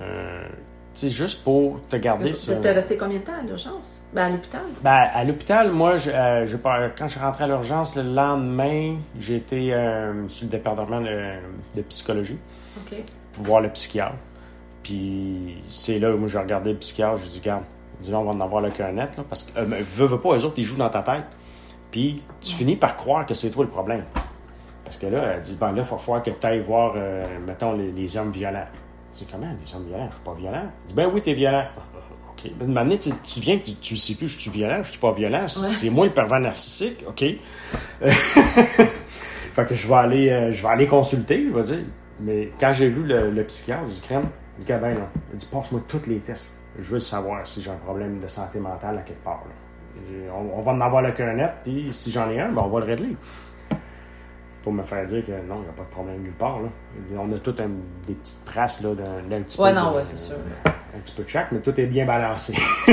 Euh, 0.00 0.46
c'est 0.92 1.10
juste 1.10 1.42
pour 1.42 1.80
te 1.88 1.96
garder 1.96 2.32
ça. 2.32 2.56
Tu 2.56 2.66
es 2.66 2.72
resté 2.72 2.96
combien 2.96 3.18
de 3.18 3.24
temps 3.24 3.38
à 3.38 3.42
l'urgence? 3.42 4.05
Ben, 4.16 4.22
à 4.22 4.30
l'hôpital? 4.30 4.62
Ben, 4.82 5.08
à 5.12 5.24
l'hôpital, 5.24 5.72
moi, 5.72 5.98
je, 5.98 6.10
euh, 6.10 6.88
quand 6.96 7.06
je 7.06 7.12
suis 7.12 7.20
rentré 7.20 7.44
à 7.44 7.48
l'urgence, 7.48 7.96
le 7.96 8.02
lendemain, 8.02 8.96
j'ai 9.20 9.36
été 9.36 9.74
euh, 9.74 10.26
sur 10.28 10.46
le 10.46 10.52
département 10.52 11.02
de, 11.02 11.82
psychologie 11.82 12.38
pour 13.34 13.44
voir 13.44 13.60
le 13.60 13.68
psychiatre. 13.68 14.14
Puis 14.82 15.62
c'est 15.68 15.98
là 15.98 16.14
où 16.14 16.16
moi, 16.16 16.28
j'ai 16.28 16.38
regardé 16.38 16.72
le 16.72 16.78
psychiatre, 16.78 17.18
je 17.18 17.26
dit, 17.28 17.40
regarde, 17.40 17.64
dis 18.00 18.14
on 18.14 18.24
va 18.24 18.30
en 18.30 18.40
avoir 18.40 18.62
le 18.62 18.70
cœur 18.70 18.90
net, 18.90 19.18
là, 19.18 19.24
parce 19.28 19.44
que, 19.44 19.58
euh, 19.58 19.64
veux, 19.64 20.06
veux 20.06 20.18
pas, 20.18 20.30
eux 20.30 20.44
autres, 20.46 20.54
ils 20.56 20.64
jouent 20.64 20.78
dans 20.78 20.88
ta 20.88 21.02
tête. 21.02 21.26
Puis 21.90 22.22
tu 22.40 22.54
finis 22.54 22.76
par 22.76 22.96
croire 22.96 23.26
que 23.26 23.34
c'est 23.34 23.50
toi 23.50 23.64
le 23.64 23.70
problème. 23.70 24.04
Parce 24.82 24.96
que 24.96 25.08
là, 25.08 25.34
elle 25.34 25.40
dit, 25.42 25.58
ben 25.60 25.72
là, 25.72 25.82
il 25.82 25.84
faut 25.84 25.98
falloir 25.98 26.22
que 26.22 26.30
tu 26.30 26.46
ailles 26.46 26.60
voir, 26.60 26.94
mettons, 27.46 27.74
les, 27.74 27.92
les 27.92 28.16
hommes 28.16 28.32
violents. 28.32 28.66
C'est 29.12 29.30
comment 29.30 29.46
les 29.62 29.74
hommes 29.74 29.88
violents? 29.88 30.08
pas 30.24 30.32
violent. 30.32 30.70
Il 30.84 30.88
dit, 30.88 30.94
ben 30.94 31.10
oui, 31.12 31.20
t'es 31.20 31.34
violent. 31.34 31.64
OK. 32.36 32.50
Une 32.60 32.98
tu, 32.98 33.10
tu 33.24 33.40
viens 33.40 33.58
tu, 33.58 33.94
ne 33.94 33.98
sais 33.98 34.14
plus, 34.14 34.28
je 34.28 34.38
suis 34.38 34.50
violent, 34.50 34.82
je 34.82 34.90
suis 34.90 35.00
pas 35.00 35.12
violent. 35.12 35.48
C'est 35.48 35.90
moi 35.90 36.06
le 36.06 36.12
pervers 36.12 36.40
narcissique. 36.40 37.04
OK? 37.08 37.24
fait 38.02 39.66
que 39.66 39.74
je 39.74 39.88
vais 39.88 39.94
aller, 39.94 40.30
euh, 40.30 40.52
je 40.52 40.62
vais 40.62 40.68
aller 40.68 40.86
consulter, 40.86 41.46
je 41.48 41.54
vais 41.54 41.62
dire. 41.62 41.84
Mais 42.20 42.50
quand 42.58 42.72
j'ai 42.72 42.88
vu 42.88 43.02
le, 43.04 43.44
psychiatre, 43.44 43.84
j'ai 43.88 43.94
dit, 43.94 44.00
crème, 44.02 44.28
il 44.56 44.60
dit, 44.60 44.66
Gabin, 44.66 44.94
là, 44.94 45.08
il 45.32 45.36
dit, 45.36 45.46
passe-moi 45.50 45.82
tous 45.86 46.06
les 46.06 46.18
tests. 46.18 46.58
Je 46.78 46.90
veux 46.90 46.98
savoir 46.98 47.46
si 47.46 47.62
j'ai 47.62 47.70
un 47.70 47.76
problème 47.76 48.18
de 48.20 48.28
santé 48.28 48.58
mentale 48.58 48.98
à 48.98 49.02
quelque 49.02 49.24
part. 49.24 49.42
on, 50.34 50.62
va 50.62 50.72
en 50.72 50.80
avoir 50.80 51.02
le 51.02 51.12
cœur 51.12 51.34
net, 51.34 51.54
puis 51.64 51.88
si 51.90 52.10
j'en 52.10 52.30
ai 52.30 52.40
un, 52.40 52.52
ben, 52.52 52.62
on 52.62 52.68
va 52.68 52.80
le 52.80 52.86
régler 52.86 53.16
pour 54.66 54.72
me 54.72 54.82
faire 54.82 55.06
dire 55.06 55.24
que 55.24 55.30
non, 55.30 55.58
il 55.58 55.62
n'y 55.62 55.68
a 55.68 55.72
pas 55.76 55.84
de 55.84 55.90
problème 55.90 56.22
nulle 56.22 56.32
part. 56.32 56.58
Là. 56.60 56.68
On 57.20 57.32
a 57.32 57.38
toutes 57.38 57.60
des 58.04 58.14
petites 58.14 58.44
traces 58.44 58.82
d'un 58.82 58.94
petit 58.94 59.60
ouais, 59.60 59.70
peu. 59.70 59.76
non, 59.76 59.92
de, 59.92 59.96
ouais, 59.98 60.04
c'est 60.04 60.16
sûr. 60.16 60.34
Un 60.64 60.98
petit 60.98 61.14
peu 61.14 61.22
de 61.22 61.28
chaque, 61.28 61.52
mais 61.52 61.60
tout 61.60 61.80
est 61.80 61.86
bien 61.86 62.04
balancé. 62.04 62.52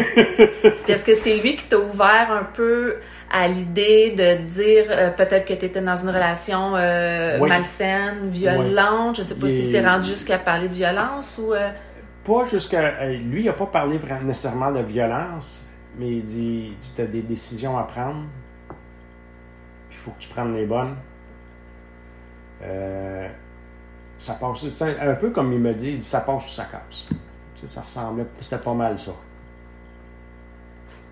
Est-ce 0.87 1.03
que 1.03 1.15
c'est 1.15 1.35
lui 1.39 1.55
qui 1.55 1.65
t'a 1.65 1.79
ouvert 1.79 2.31
un 2.31 2.43
peu 2.43 2.97
à 3.31 3.47
l'idée 3.47 4.11
de 4.11 4.47
dire 4.51 4.85
euh, 4.89 5.09
peut-être 5.09 5.47
que 5.47 5.55
tu 5.55 5.65
étais 5.65 5.81
dans 5.81 5.95
une 5.95 6.09
relation 6.09 6.75
euh, 6.75 7.39
malsaine, 7.39 8.29
violente? 8.29 9.15
Je 9.15 9.23
Je 9.23 9.27
sais 9.29 9.35
pas 9.35 9.47
si 9.47 9.71
c'est 9.71 9.83
rendu 9.83 10.09
jusqu'à 10.09 10.37
parler 10.37 10.69
de 10.69 10.75
violence 10.75 11.41
ou. 11.43 11.53
Euh? 11.53 11.71
Pas 12.23 12.43
jusqu'à. 12.43 13.03
Lui, 13.07 13.41
il 13.41 13.45
n'a 13.45 13.53
pas 13.53 13.65
parlé 13.65 13.99
nécessairement 14.23 14.71
de 14.71 14.83
violence, 14.83 15.65
mais 15.97 16.17
il 16.17 16.21
dit 16.21 16.73
tu 16.95 17.01
as 17.01 17.07
des 17.07 17.23
décisions 17.23 17.79
à 17.79 17.83
prendre, 17.85 18.25
il 19.89 19.97
faut 19.97 20.11
que 20.11 20.19
tu 20.19 20.29
prennes 20.29 20.53
les 20.53 20.67
bonnes. 20.67 20.95
Euh, 22.63 23.27
ça 24.17 24.33
passe. 24.33 24.67
C'est 24.69 24.99
un, 24.99 25.15
peu 25.15 25.29
comme 25.31 25.51
il 25.53 25.59
me 25.59 25.73
dit, 25.73 25.91
il 25.91 25.97
dit 25.97 26.05
ça 26.05 26.21
passe 26.21 26.47
ou 26.47 26.51
ça 26.51 26.65
casse. 26.65 27.05
ça 27.65 27.81
ressemblait, 27.81 28.25
c'était 28.39 28.63
pas 28.63 28.73
mal 28.73 28.97
ça. 28.97 29.11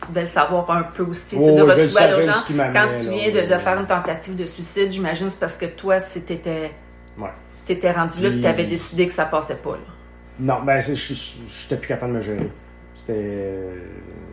Tu 0.02 0.10
devais 0.10 0.22
le 0.22 0.28
savoir 0.28 0.72
un 0.72 0.84
peu 0.84 1.04
aussi, 1.04 1.36
oh, 1.40 1.56
de 1.56 1.62
retrouver 1.62 2.00
à 2.00 2.18
l'urgence. 2.18 2.46
Quand 2.48 2.90
tu 3.00 3.10
viens 3.10 3.32
de, 3.32 3.58
faire 3.58 3.80
une 3.80 3.86
tentative 3.86 4.36
de 4.36 4.46
suicide, 4.46 4.92
j'imagine 4.92 5.30
c'est 5.30 5.40
parce 5.40 5.58
que 5.58 5.68
toi, 5.68 6.00
si 6.00 6.24
t'étais 6.24 6.72
étais 7.70 7.92
rendu 7.92 8.22
là, 8.22 8.30
que 8.30 8.42
tu 8.42 8.46
avais 8.46 8.66
décidé 8.66 9.08
que 9.08 9.14
ça 9.14 9.26
passait 9.26 9.56
pas. 9.56 9.72
Là. 9.72 9.78
Non, 10.40 10.64
ben 10.64 10.80
je 10.80 10.94
j'étais 10.96 11.78
plus 11.78 11.88
capable 11.88 12.14
de 12.14 12.18
me 12.18 12.22
gérer. 12.22 12.52
C'était. 12.94 13.60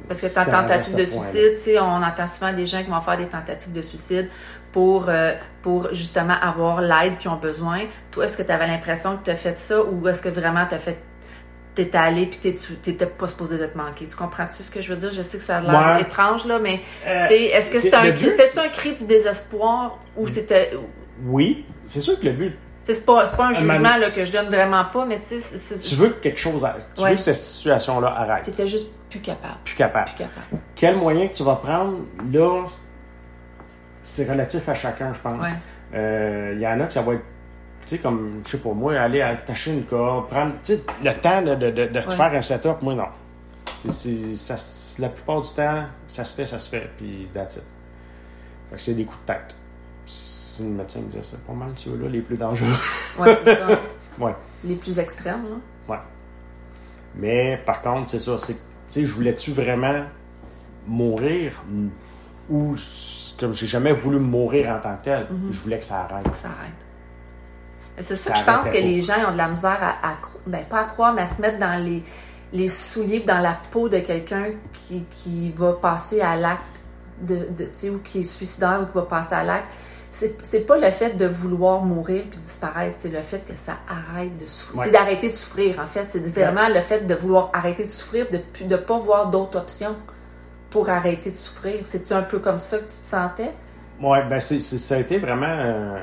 Parce 0.08 0.20
que 0.22 0.34
ta 0.34 0.46
tentative 0.46 0.96
de 0.96 1.04
suicide, 1.04 1.78
on 1.80 2.02
entend 2.02 2.26
souvent 2.26 2.52
des 2.52 2.66
gens 2.66 2.82
qui 2.82 2.90
vont 2.90 3.00
faire 3.00 3.18
des 3.18 3.26
tentatives 3.26 3.72
de 3.72 3.82
suicide 3.82 4.30
pour, 4.72 5.06
euh, 5.08 5.34
pour 5.62 5.92
justement 5.92 6.36
avoir 6.40 6.80
l'aide 6.80 7.18
qu'ils 7.18 7.30
ont 7.30 7.36
besoin. 7.36 7.80
Toi, 8.10 8.24
est-ce 8.24 8.36
que 8.36 8.42
tu 8.42 8.50
avais 8.52 8.66
l'impression 8.66 9.16
que 9.16 9.24
tu 9.24 9.30
as 9.30 9.36
fait 9.36 9.58
ça 9.58 9.82
ou 9.82 10.06
est-ce 10.08 10.22
que 10.22 10.28
vraiment 10.28 10.66
tu 10.66 10.74
as 10.74 10.78
fait 10.78 10.98
t'es 11.74 11.96
allé 11.96 12.26
puis 12.26 12.56
t'étais 12.82 13.06
pas 13.06 13.28
supposé 13.28 13.56
de 13.56 13.66
te 13.66 13.78
manquer? 13.78 14.06
Tu 14.06 14.16
comprends-tu 14.16 14.62
ce 14.62 14.70
que 14.70 14.82
je 14.82 14.92
veux 14.92 14.98
dire? 14.98 15.12
Je 15.12 15.22
sais 15.22 15.38
que 15.38 15.44
ça 15.44 15.58
a 15.58 15.60
l'air 15.60 16.06
étrange, 16.06 16.44
là, 16.46 16.58
mais 16.58 16.80
euh, 17.06 17.26
est-ce 17.28 17.70
que 17.70 17.78
c'était 17.78 17.96
un, 17.96 18.64
un 18.64 18.68
cri 18.68 18.94
du 18.94 19.06
désespoir 19.06 19.98
ou 20.16 20.26
c'était... 20.26 20.72
Oui, 21.24 21.64
c'est 21.86 22.00
sûr 22.00 22.18
que 22.18 22.26
le 22.26 22.32
but, 22.32 22.58
C'est 22.82 23.06
pas, 23.06 23.26
pas 23.28 23.46
un 23.46 23.52
jugement 23.52 23.96
là, 23.96 24.06
que 24.06 24.24
je 24.24 24.32
donne 24.32 24.46
vraiment 24.46 24.84
pas, 24.86 25.04
mais 25.04 25.20
tu 25.20 25.40
sais. 25.40 25.78
Tu 25.78 25.94
veux 25.94 26.08
que 26.10 26.20
quelque 26.20 26.40
chose 26.40 26.64
arrête. 26.64 26.88
Tu 26.96 27.02
veux 27.02 27.10
que 27.10 27.16
cette 27.16 27.34
situation-là 27.36 28.08
arrête. 28.08 28.44
Tu 28.44 28.50
étais 28.50 28.66
juste 28.66 28.88
plus 29.08 29.20
capable. 29.20 29.58
Plus 29.64 29.76
capable. 29.76 30.06
Plus 30.06 30.18
capable. 30.18 30.62
Quel 30.74 30.96
moyen 30.96 31.28
que 31.28 31.34
tu 31.34 31.42
vas 31.42 31.56
prendre, 31.56 31.98
là, 32.32 32.64
c'est 34.08 34.30
relatif 34.30 34.68
à 34.68 34.74
chacun, 34.74 35.12
je 35.12 35.20
pense. 35.20 35.46
Il 35.92 35.98
euh, 35.98 36.58
y 36.58 36.66
en 36.66 36.80
a 36.80 36.86
que 36.86 36.92
ça 36.92 37.02
va 37.02 37.14
être 37.14 37.24
tu 37.82 37.96
sais, 37.96 38.02
comme, 38.02 38.42
je 38.44 38.50
sais 38.50 38.58
pas, 38.58 38.72
moi, 38.74 38.98
aller 39.00 39.22
attacher 39.22 39.72
une 39.72 39.86
corde, 39.86 40.28
prendre, 40.28 40.52
tu 40.62 40.74
sais, 40.74 40.84
le 41.02 41.14
temps 41.14 41.40
de, 41.40 41.54
de, 41.54 41.70
de, 41.70 42.00
te 42.00 42.12
faire 42.12 42.34
un 42.34 42.40
setup, 42.42 42.82
moi, 42.82 42.94
non. 42.94 43.06
C'est, 43.78 44.36
ça, 44.36 44.56
la 45.00 45.08
plupart 45.08 45.40
du 45.40 45.50
temps, 45.54 45.84
ça 46.06 46.24
se 46.24 46.34
fait, 46.34 46.44
ça 46.44 46.58
se 46.58 46.68
fait, 46.68 46.90
puis 46.98 47.28
that's 47.32 47.56
it. 47.56 47.62
Fait 48.68 48.76
que 48.76 48.82
c'est 48.82 48.92
des 48.92 49.06
coups 49.06 49.20
de 49.26 49.32
tête. 49.32 49.54
C'est 50.04 50.64
une 50.64 50.76
médecin 50.76 51.00
qui 51.00 51.16
dit 51.16 51.18
c'est 51.22 51.42
pas 51.42 51.52
mal 51.54 51.70
ceux-là 51.76 52.08
les 52.08 52.20
plus 52.20 52.36
dangereux. 52.36 52.68
ouais, 53.20 53.36
c'est 53.42 53.54
ça. 53.54 53.68
ouais. 54.18 54.34
Les 54.64 54.74
plus 54.74 54.98
extrêmes, 54.98 55.44
là. 55.48 55.94
Ouais. 55.94 56.00
Mais 57.14 57.56
par 57.64 57.80
contre, 57.80 58.10
c'est 58.10 58.18
ça, 58.18 58.36
c'est, 58.36 58.54
tu 58.54 58.60
sais, 58.88 59.06
je 59.06 59.14
voulais-tu 59.14 59.52
vraiment 59.52 60.04
mourir 60.86 61.62
ou 62.50 62.76
comme 63.38 63.54
j'ai 63.54 63.66
jamais 63.66 63.92
voulu 63.92 64.18
mourir 64.18 64.70
en 64.70 64.80
tant 64.80 64.96
que 64.96 65.04
tel, 65.04 65.22
mm-hmm. 65.22 65.52
je 65.52 65.60
voulais 65.60 65.78
que 65.78 65.84
ça 65.84 66.00
arrête. 66.00 66.24
Ça 66.36 66.48
arrête. 66.48 66.72
C'est 68.00 68.16
ça, 68.16 68.32
que 68.32 68.38
je 68.38 68.44
pense 68.44 68.64
que 68.66 68.78
les 68.78 69.00
gens 69.00 69.28
ont 69.28 69.32
de 69.32 69.38
la 69.38 69.48
misère 69.48 69.78
à, 69.80 70.16
ben, 70.46 70.64
pas 70.64 70.80
à 70.80 70.84
croire, 70.84 71.12
mais 71.14 71.22
à 71.22 71.26
se 71.26 71.40
mettre 71.40 71.58
dans 71.58 71.82
les, 71.82 72.04
les 72.52 72.68
souliers, 72.68 73.20
dans 73.20 73.38
la 73.38 73.56
peau 73.70 73.88
de 73.88 73.98
quelqu'un 73.98 74.46
qui, 74.72 75.04
qui 75.10 75.50
va 75.50 75.72
passer 75.72 76.20
à 76.20 76.36
l'acte 76.36 76.62
de, 77.20 77.48
de 77.56 77.64
tu 77.64 77.70
sais, 77.74 77.90
ou 77.90 77.98
qui 77.98 78.20
est 78.20 78.24
suicidaire 78.24 78.80
ou 78.82 78.86
qui 78.86 78.94
va 78.94 79.02
passer 79.02 79.34
à 79.34 79.44
l'acte. 79.44 79.68
C'est 80.10 80.66
pas 80.66 80.78
le 80.78 80.90
fait 80.90 81.16
de 81.16 81.26
vouloir 81.26 81.82
mourir 81.82 82.24
puis 82.30 82.38
disparaître, 82.38 82.96
c'est 82.98 83.10
le 83.10 83.20
fait 83.20 83.44
que 83.46 83.56
ça 83.56 83.74
arrête 83.88 84.36
de 84.38 84.46
souffrir. 84.46 84.84
C'est 84.84 84.90
d'arrêter 84.90 85.28
de 85.28 85.34
souffrir, 85.34 85.78
en 85.78 85.86
fait. 85.86 86.06
C'est 86.10 86.26
vraiment 86.28 86.68
le 86.68 86.80
fait 86.80 87.06
de 87.06 87.14
vouloir 87.14 87.50
arrêter 87.52 87.84
de 87.84 87.90
souffrir, 87.90 88.26
de 88.30 88.40
ne 88.64 88.76
pas 88.76 88.98
voir 88.98 89.30
d'autres 89.30 89.58
options 89.58 89.94
pour 90.70 90.88
arrêter 90.88 91.30
de 91.30 91.36
souffrir? 91.36 91.86
C'est-tu 91.86 92.12
un 92.12 92.22
peu 92.22 92.38
comme 92.38 92.58
ça 92.58 92.78
que 92.78 92.84
tu 92.84 92.88
te 92.88 92.92
sentais? 92.92 93.52
Oui, 94.00 94.18
ben 94.28 94.40
c'est, 94.40 94.60
ça 94.60 94.96
a 94.96 94.98
été 94.98 95.18
vraiment. 95.18 95.46
Euh, 95.46 96.00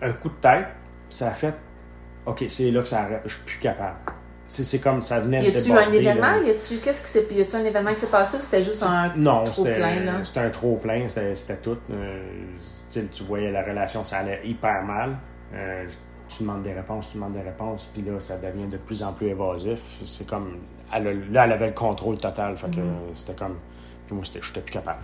un 0.00 0.12
coup 0.12 0.28
de 0.28 0.34
tête, 0.40 0.66
ça 1.08 1.28
a 1.28 1.30
fait 1.32 1.54
OK, 2.26 2.44
c'est 2.48 2.70
là 2.70 2.82
que 2.82 2.88
ça 2.88 3.02
arrête, 3.02 3.22
je 3.24 3.34
suis 3.34 3.42
plus 3.44 3.58
capable. 3.58 3.96
C'est 4.46 4.80
comme 4.80 5.02
ça 5.02 5.20
venait 5.20 5.40
de 5.40 5.56
Y 5.56 5.58
a-tu 5.58 5.72
un 5.72 5.92
événement? 5.92 6.36
Y 6.42 6.50
a-tu 6.50 6.76
qu'est-ce 6.78 7.02
qui 7.02 7.08
s'est 7.08 7.26
y 7.30 7.42
a-tu 7.42 7.56
un 7.56 7.64
événement 7.64 7.92
qui 7.92 8.00
s'est 8.00 8.06
passé 8.06 8.38
ou 8.38 8.40
c'était 8.40 8.62
juste 8.62 8.82
un 8.82 9.12
non, 9.14 9.44
trop 9.44 9.64
plein 9.64 10.00
Non, 10.00 10.24
c'était 10.24 10.40
un 10.40 10.50
trop 10.50 10.76
plein, 10.76 11.06
c'était 11.08 11.56
tout. 11.58 11.76
Euh, 11.90 12.22
tu 12.90 13.22
voyais 13.24 13.50
la 13.50 13.62
relation, 13.62 14.04
ça 14.04 14.18
allait 14.18 14.40
hyper 14.44 14.82
mal. 14.84 15.16
Euh, 15.54 15.86
tu 16.28 16.42
demandes 16.42 16.62
des 16.62 16.72
réponses, 16.72 17.10
tu 17.10 17.18
demandes 17.18 17.34
des 17.34 17.42
réponses, 17.42 17.90
puis 17.92 18.02
là, 18.02 18.18
ça 18.20 18.38
devient 18.38 18.66
de 18.66 18.78
plus 18.78 19.02
en 19.02 19.12
plus 19.12 19.28
évasif. 19.28 19.80
C'est 20.02 20.26
comme. 20.26 20.60
Elle, 20.94 21.32
là, 21.32 21.44
elle 21.44 21.52
avait 21.52 21.68
le 21.68 21.74
contrôle 21.74 22.18
total. 22.18 22.56
Fait 22.56 22.70
que 22.70 22.76
mm-hmm. 22.76 23.14
c'était 23.14 23.34
comme. 23.34 23.56
Puis 24.06 24.14
moi, 24.14 24.24
j'étais 24.24 24.60
plus 24.60 24.72
capable 24.72 25.00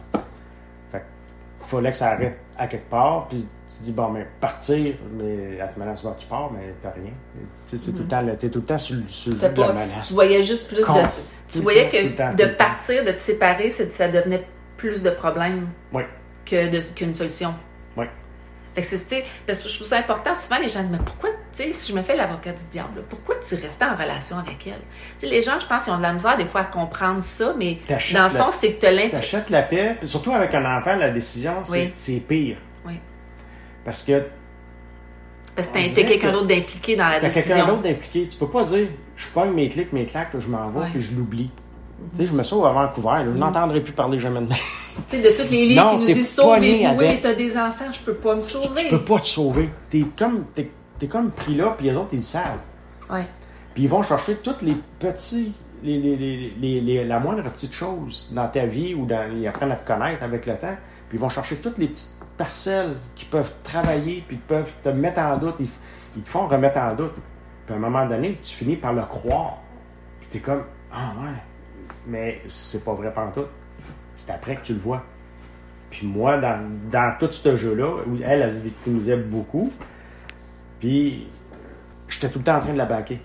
fallait 1.66 1.90
que 1.90 1.96
ça 1.96 2.10
arrête 2.10 2.38
à 2.58 2.66
quelque 2.66 2.88
part, 2.88 3.26
puis 3.28 3.46
tu 3.68 3.84
dis, 3.84 3.92
bon, 3.92 4.08
mais 4.10 4.26
partir, 4.40 4.94
mais 5.12 5.60
à 5.60 5.72
ce 5.72 5.78
moment-là, 5.78 6.14
tu 6.16 6.26
pars, 6.26 6.50
mais 6.52 6.74
t'as 6.80 6.90
rien. 6.90 7.10
Tu 7.34 7.46
sais, 7.64 7.78
c'est 7.78 7.92
tout 7.92 8.02
le 8.02 8.08
temps, 8.08 8.24
t'es 8.38 8.48
tout 8.48 8.60
le 8.60 8.64
temps 8.64 8.78
sur, 8.78 8.96
sur 9.06 9.32
le 9.32 9.54
de 9.54 9.60
la 9.60 9.72
menace. 9.72 10.08
Tu 10.08 10.14
voyais 10.14 10.42
juste 10.42 10.68
plus 10.68 10.80
de. 10.80 11.52
Tu 11.52 11.58
voyais 11.58 11.88
que 11.88 12.36
de 12.36 12.46
partir, 12.54 13.04
de 13.04 13.12
te 13.12 13.18
séparer, 13.20 13.70
ça 13.70 14.08
devenait 14.08 14.44
plus 14.76 15.02
de 15.02 15.10
problèmes 15.10 15.68
que 16.44 16.92
qu'une 16.94 17.14
solution. 17.14 17.54
Fait 18.74 18.82
que 18.82 18.88
c'est, 18.88 19.24
parce 19.46 19.62
que 19.62 19.68
je 19.68 19.74
trouve 19.76 19.86
ça 19.86 19.98
important. 19.98 20.34
Souvent, 20.34 20.58
les 20.58 20.68
gens 20.68 20.80
disent, 20.80 20.90
mais 20.90 21.04
pourquoi, 21.04 21.30
tu 21.30 21.62
sais, 21.62 21.72
si 21.72 21.92
je 21.92 21.96
me 21.96 22.02
fais 22.02 22.16
l'avocat 22.16 22.52
du 22.52 22.64
diable, 22.72 23.04
pourquoi 23.08 23.36
tu 23.36 23.54
restais 23.54 23.84
en 23.84 23.94
relation 23.94 24.36
avec 24.36 24.66
elle? 24.66 24.80
Tu 25.20 25.26
sais, 25.26 25.26
les 25.28 25.42
gens, 25.42 25.60
je 25.60 25.66
pense, 25.66 25.86
ils 25.86 25.90
ont 25.90 25.98
de 25.98 26.02
la 26.02 26.12
misère 26.12 26.36
des 26.36 26.46
fois 26.46 26.62
à 26.62 26.64
comprendre 26.64 27.22
ça, 27.22 27.54
mais 27.56 27.78
dans 27.88 28.24
le 28.24 28.30
fond, 28.30 28.50
c'est 28.50 28.72
que 28.72 28.86
tu. 28.86 29.10
T'achètes 29.10 29.50
la 29.50 29.62
paix, 29.62 29.96
surtout 30.02 30.32
avec 30.32 30.54
un 30.54 30.78
enfant, 30.78 30.96
la 30.96 31.10
décision, 31.10 31.62
c'est, 31.64 32.20
pire. 32.26 32.56
Oui. 32.84 32.98
Parce 33.84 34.02
que. 34.02 34.24
Parce 35.54 35.68
que 35.68 35.74
t'as 35.74 36.02
quelqu'un 36.02 36.32
d'autre 36.32 36.48
d'impliqué 36.48 36.96
dans 36.96 37.06
la 37.06 37.20
décision. 37.20 37.42
T'as 37.42 37.48
quelqu'un 37.48 37.66
d'autre 37.68 37.82
d'impliqué. 37.82 38.26
Tu 38.26 38.36
peux 38.36 38.48
pas 38.48 38.64
dire, 38.64 38.88
je 39.14 39.28
prends 39.28 39.46
mes 39.46 39.68
clics, 39.68 39.92
mes 39.92 40.04
claques, 40.04 40.36
je 40.36 40.48
m'en 40.48 40.68
vais, 40.70 40.90
puis 40.90 41.00
je 41.00 41.14
l'oublie. 41.14 41.50
Tu 42.10 42.16
sais, 42.16 42.26
je 42.26 42.34
me 42.34 42.42
sauve 42.42 42.66
à 42.66 42.72
Vancouver, 42.72 43.22
je 43.24 43.30
n'entendrai 43.30 43.80
plus 43.80 43.92
parler 43.92 44.18
jamais 44.18 44.40
de 44.40 44.46
Tu 44.48 44.54
sais, 45.08 45.22
de 45.22 45.36
toutes 45.36 45.50
les 45.50 45.66
livres 45.66 45.90
qui 45.92 45.98
nous 45.98 46.06
disent 46.06 46.34
sauvez-vous, 46.34 46.98
oui, 46.98 47.06
mais 47.06 47.20
t'as 47.20 47.34
des 47.34 47.56
enfants, 47.56 47.90
je 47.92 48.00
peux 48.00 48.14
pas 48.14 48.34
me 48.34 48.40
sauver. 48.40 48.82
Tu, 48.82 48.88
peux 48.88 49.00
pas 49.00 49.18
te 49.18 49.26
sauver. 49.26 49.70
T'es 49.90 50.04
comme, 50.16 50.44
t'es, 50.54 50.70
comme 51.06 51.30
pris 51.30 51.54
là, 51.54 51.74
puis 51.76 51.88
les 51.88 51.96
autres, 51.96 52.10
ils 52.12 52.22
savent. 52.22 52.60
Ouais. 53.10 53.26
Puis 53.74 53.84
ils 53.84 53.88
vont 53.88 54.02
chercher 54.02 54.36
toutes 54.36 54.62
les 54.62 54.76
petits, 54.98 55.54
les, 55.82 55.98
les, 55.98 56.16
les, 56.60 56.80
les, 56.80 57.04
la 57.04 57.18
moindre 57.18 57.42
petite 57.44 57.72
chose 57.72 58.32
dans 58.34 58.48
ta 58.48 58.66
vie 58.66 58.94
ou 58.94 59.06
dans, 59.06 59.30
ils 59.36 59.46
apprennent 59.46 59.72
à 59.72 59.76
te 59.76 59.86
connaître 59.86 60.22
avec 60.22 60.46
le 60.46 60.54
temps. 60.54 60.76
Puis 61.08 61.18
ils 61.18 61.20
vont 61.20 61.28
chercher 61.28 61.56
toutes 61.56 61.78
les 61.78 61.88
petites 61.88 62.18
parcelles 62.36 62.96
qui 63.14 63.24
peuvent 63.24 63.52
travailler, 63.62 64.24
puis 64.26 64.36
peuvent 64.36 64.70
te 64.82 64.88
mettre 64.88 65.18
en 65.20 65.36
doute. 65.36 65.56
Ils, 65.60 65.68
ils 66.16 66.22
te 66.22 66.28
font 66.28 66.46
remettre 66.46 66.78
en 66.78 66.94
doute. 66.94 67.14
Puis 67.66 67.74
à 67.74 67.76
un 67.76 67.80
moment 67.80 68.06
donné, 68.06 68.38
tu 68.40 68.54
finis 68.54 68.76
par 68.76 68.92
le 68.92 69.02
croire. 69.02 69.58
Puis 70.20 70.28
t'es 70.30 70.38
comme, 70.38 70.62
ah 70.92 71.12
ouais 71.20 71.53
mais 72.06 72.40
c'est 72.46 72.84
pas 72.84 72.94
vrai 72.94 73.12
tout. 73.34 73.46
C'est 74.16 74.32
après 74.32 74.56
que 74.56 74.62
tu 74.62 74.74
le 74.74 74.80
vois. 74.80 75.02
Puis 75.90 76.06
moi, 76.06 76.38
dans, 76.38 76.60
dans 76.90 77.16
tout 77.18 77.30
ce 77.30 77.56
jeu-là, 77.56 78.02
où 78.06 78.16
elle, 78.24 78.42
elle 78.42 78.50
se 78.50 78.62
victimisait 78.62 79.16
beaucoup, 79.16 79.72
puis 80.80 81.28
j'étais 82.08 82.28
tout 82.28 82.38
le 82.38 82.44
temps 82.44 82.56
en 82.56 82.60
train 82.60 82.72
de 82.72 82.78
la 82.78 82.84
baquer. 82.84 83.16
Tu 83.16 83.22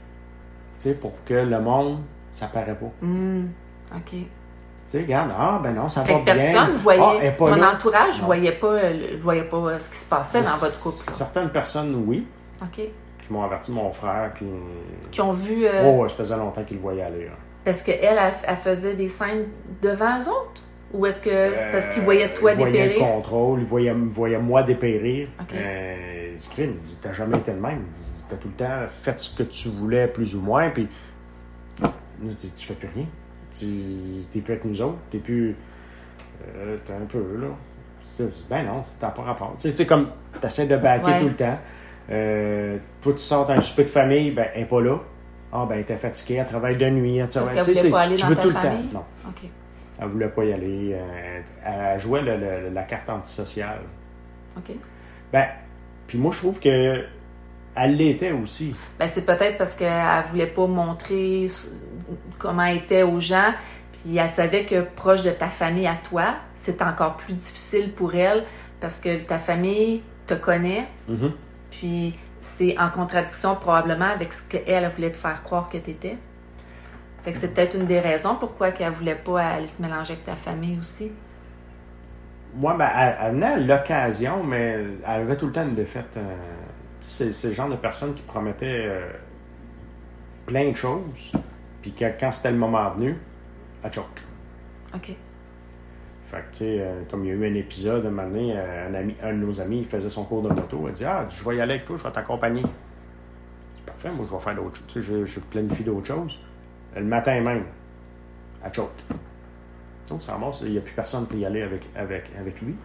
sais, 0.77 0.93
pour 0.93 1.13
que 1.25 1.33
le 1.33 1.59
monde, 1.59 1.99
ça 2.31 2.47
paraît 2.47 2.75
pas. 2.75 2.91
Mmh, 3.01 3.45
OK. 3.95 4.11
Tu 4.11 4.27
sais, 4.87 5.01
regarde, 5.01 5.31
ah, 5.37 5.59
ben 5.61 5.73
non, 5.73 5.87
ça 5.87 6.01
va 6.01 6.19
bien. 6.19 6.23
Personne 6.23 6.75
voyait, 6.77 7.35
ah, 7.39 7.43
mon 7.43 7.63
entourage 7.63 8.19
ne 8.21 8.25
voyait 8.25 8.53
pas, 8.53 8.79
voyait 9.17 9.43
pas 9.43 9.79
ce 9.79 9.89
qui 9.89 9.97
se 9.97 10.09
passait 10.09 10.41
dans 10.41 10.55
votre 10.55 10.83
couple. 10.83 10.95
Certaines 10.95 11.49
personnes, 11.49 12.03
oui. 12.07 12.27
OK. 12.61 12.75
Qui 12.75 13.33
m'ont 13.33 13.43
averti 13.43 13.71
mon 13.71 13.91
frère, 13.91 14.31
puis... 14.33 14.47
Qui 15.11 15.21
ont 15.21 15.33
vu... 15.33 15.65
Euh... 15.65 15.83
Oh, 15.85 16.07
ça 16.07 16.15
faisait 16.15 16.37
longtemps 16.37 16.63
qu'ils 16.63 16.77
le 16.77 16.83
voyaient 16.83 17.03
aller. 17.03 17.27
Hein. 17.27 17.37
Parce 17.69 17.83
qu'elle, 17.83 17.99
elle, 18.01 18.33
elle, 18.47 18.55
faisait 18.55 18.95
des 18.95 19.09
scènes 19.09 19.45
devant 19.79 20.17
eux 20.17 20.27
autres? 20.27 20.63
Ou 20.91 21.05
est-ce 21.05 21.21
que 21.21 21.71
parce 21.71 21.87
qu'il 21.89 22.01
voyait 22.01 22.33
toi 22.33 22.55
dépérir? 22.55 22.73
Il 22.73 22.81
voyait 22.81 22.93
le 22.95 22.99
contrôle, 22.99 23.59
il 23.59 23.65
voyait, 23.65 23.93
voyait 23.93 24.39
moi 24.39 24.63
dépérir. 24.63 25.27
Euh, 25.53 26.35
il 26.57 26.73
dit 26.73 26.99
T'as 26.99 27.13
jamais 27.13 27.37
été 27.37 27.51
le 27.51 27.59
même. 27.59 27.83
T'as 28.27 28.37
tout 28.37 28.47
le 28.47 28.55
temps 28.55 28.87
fait 28.87 29.19
ce 29.19 29.37
que 29.37 29.43
tu 29.43 29.69
voulais, 29.69 30.07
plus 30.07 30.35
ou 30.35 30.41
moins, 30.41 30.71
puis 30.71 30.87
tu 31.79 32.65
fais 32.65 32.73
plus 32.73 32.89
rien. 32.95 33.05
Tu 33.55 33.65
n'es 33.67 34.41
plus 34.41 34.53
avec 34.53 34.65
nous 34.65 34.81
autres, 34.81 34.97
t'es 35.11 35.19
plus. 35.19 35.55
Euh, 36.47 36.77
t'es 36.83 36.93
un 36.93 37.05
peu 37.05 37.19
là. 37.39 38.29
Ben 38.49 38.63
non, 38.63 38.81
t'as 38.99 39.09
pas 39.09 39.21
rapport. 39.21 39.55
Tu 39.59 39.71
sais, 39.71 39.85
comme 39.85 40.09
t'essaies 40.41 40.65
de 40.65 40.75
baquer 40.75 41.19
tout 41.19 41.27
le 41.27 41.35
temps. 41.35 41.59
Euh, 42.09 42.77
toi, 43.03 43.13
tu 43.13 43.19
sors 43.19 43.45
d'un 43.45 43.61
souper 43.61 43.83
de 43.83 43.89
famille, 43.89 44.31
ben, 44.31 44.47
elle 44.55 44.61
n'est 44.61 44.67
pas 44.67 44.81
là. 44.81 44.97
Ah, 45.51 45.65
ben, 45.67 45.75
elle 45.75 45.81
était 45.81 45.97
fatiguée, 45.97 46.35
elle 46.35 46.47
travaille 46.47 46.77
de 46.77 46.89
nuit. 46.89 47.17
Elle 47.17 47.29
travaille. 47.29 47.55
Parce 47.55 47.67
qu'elle 47.67 47.77
voulait 47.77 47.89
pas 47.89 48.01
aller 48.01 48.15
tu 48.15 48.21
dans 48.21 48.27
veux 48.29 48.35
ta 48.35 48.41
tout 48.43 48.51
famille? 48.51 48.83
le 48.83 48.89
temps. 48.89 49.05
Non. 49.25 49.29
OK. 49.29 49.49
Elle 50.01 50.07
voulait 50.07 50.29
pas 50.29 50.43
y 50.45 50.53
aller. 50.53 50.91
Euh, 50.93 51.41
elle 51.65 51.99
jouait 51.99 52.21
le, 52.21 52.69
la 52.69 52.83
carte 52.83 53.09
antisociale. 53.09 53.81
OK. 54.57 54.71
Ben, 55.33 55.47
puis 56.07 56.17
moi, 56.17 56.31
je 56.31 56.37
trouve 56.39 56.59
que 56.59 57.05
elle 57.75 57.95
l'était 57.95 58.31
aussi. 58.31 58.75
Ben, 58.97 59.07
c'est 59.07 59.25
peut-être 59.25 59.57
parce 59.57 59.75
qu'elle 59.75 60.23
voulait 60.29 60.47
pas 60.47 60.67
montrer 60.67 61.49
comment 62.37 62.63
elle 62.63 62.77
était 62.77 63.03
aux 63.03 63.19
gens. 63.19 63.53
Puis 63.91 64.17
elle 64.17 64.29
savait 64.29 64.65
que 64.65 64.81
proche 64.81 65.23
de 65.23 65.31
ta 65.31 65.47
famille 65.47 65.87
à 65.87 65.97
toi, 66.09 66.35
c'est 66.55 66.81
encore 66.81 67.17
plus 67.17 67.33
difficile 67.33 67.91
pour 67.91 68.15
elle 68.15 68.45
parce 68.79 68.99
que 68.99 69.21
ta 69.23 69.37
famille 69.37 70.01
te 70.25 70.35
connaît. 70.35 70.87
Mm-hmm. 71.09 71.31
Puis 71.71 72.15
c'est 72.41 72.77
en 72.77 72.89
contradiction 72.89 73.55
probablement 73.55 74.05
avec 74.05 74.33
ce 74.33 74.47
qu'elle 74.49 74.89
voulait 74.91 75.11
te 75.11 75.17
faire 75.17 75.43
croire 75.43 75.69
que 75.69 75.77
tu 75.77 75.91
étais. 75.91 76.17
Fait 77.23 77.33
que 77.33 77.37
c'est 77.37 77.53
peut-être 77.53 77.75
une 77.75 77.85
des 77.85 77.99
raisons 77.99 78.35
pourquoi 78.35 78.71
qu'elle 78.71 78.93
voulait 78.93 79.15
pas 79.15 79.41
aller 79.41 79.67
se 79.67 79.81
mélanger 79.81 80.13
avec 80.13 80.23
ta 80.23 80.35
famille 80.35 80.79
aussi. 80.79 81.11
Moi, 82.55 82.75
ben, 82.77 82.89
elle, 82.95 83.33
venait 83.33 83.45
à 83.45 83.57
l'occasion, 83.57 84.43
mais 84.43 84.77
elle 85.05 85.21
avait 85.21 85.35
tout 85.35 85.47
le 85.47 85.51
temps 85.51 85.63
une 85.63 85.75
défaite. 85.75 86.17
Euh, 86.17 86.35
c'est, 87.01 87.47
le 87.47 87.53
genre 87.53 87.69
de 87.69 87.75
personne 87.75 88.13
qui 88.15 88.21
promettait 88.23 88.85
euh, 88.87 89.11
plein 90.45 90.71
de 90.71 90.75
choses, 90.75 91.31
puis 91.81 91.93
quand 91.93 92.31
c'était 92.31 92.51
le 92.51 92.57
moment 92.57 92.89
venu, 92.91 93.17
elle 93.83 93.93
choque. 93.93 94.21
OK. 94.95 95.15
Fait 96.29 96.43
que, 96.51 96.63
euh, 96.63 97.01
comme 97.09 97.25
il 97.25 97.29
y 97.29 97.31
a 97.31 97.33
eu 97.33 97.51
un 97.51 97.55
épisode, 97.55 98.05
un 98.05 98.11
moment 98.11 98.29
euh, 98.35 99.09
un, 99.23 99.33
de 99.33 99.37
nos 99.37 99.59
amis, 99.61 99.83
faisait 99.83 100.11
son 100.11 100.25
cours 100.25 100.43
de 100.43 100.49
moto. 100.49 100.83
Il 100.85 100.91
dit 100.91 101.03
Ah, 101.03 101.25
je 101.27 101.43
vais 101.43 101.57
y 101.57 101.61
aller 101.61 101.73
avec 101.73 101.85
toi, 101.85 101.97
je 101.97 102.03
vais 102.03 102.11
t'accompagner. 102.11 102.61
C'est 103.75 103.85
parfait, 103.85 104.11
moi, 104.11 104.27
je 104.29 104.35
vais 104.35 104.41
faire 104.41 104.55
d'autres 104.55 104.75
choses. 104.75 105.25
Je, 105.25 105.39
planifie 105.39 105.83
d'autres 105.83 106.05
choses. 106.05 106.39
Le 106.95 107.03
matin 107.03 107.41
même, 107.41 107.63
à 108.63 108.71
choke. 108.71 108.91
Donc, 110.07 110.21
ça 110.21 110.33
ramasse, 110.33 110.61
il 110.63 110.71
n'y 110.71 110.77
a 110.77 110.81
plus 110.81 110.93
personne 110.93 111.25
pour 111.25 111.37
y 111.37 111.45
aller 111.45 111.63
avec, 111.63 111.81
avec, 111.95 112.29
avec 112.39 112.61
lui. 112.61 112.75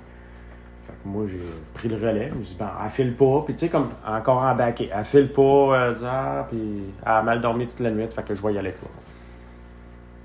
Fait 0.86 0.92
que 0.92 1.08
moi, 1.08 1.26
j'ai 1.26 1.38
pris 1.74 1.88
le 1.88 1.96
relais. 1.96 2.30
Je 2.30 2.38
me 2.38 2.42
suis 2.42 2.54
dit, 2.54 2.58
ben, 2.58 2.70
elle 2.82 2.90
file 2.90 3.14
pas. 3.14 3.42
Puis, 3.44 3.54
tu 3.54 3.60
sais, 3.60 3.68
comme 3.68 3.90
encore 4.06 4.42
en 4.42 4.54
baquet. 4.54 4.88
Elle 4.94 5.04
file 5.04 5.30
pas, 5.30 5.88
elle 5.88 5.94
dit, 5.94 6.04
ah, 6.06 6.46
puis 6.48 6.82
a 7.04 7.22
mal 7.22 7.42
dormi 7.42 7.66
toute 7.66 7.80
la 7.80 7.90
nuit. 7.90 8.06
Fait 8.08 8.22
que 8.22 8.34
je 8.34 8.42
vais 8.42 8.54
y 8.54 8.58
aller 8.58 8.68
avec 8.68 8.80
toi. 8.80 8.90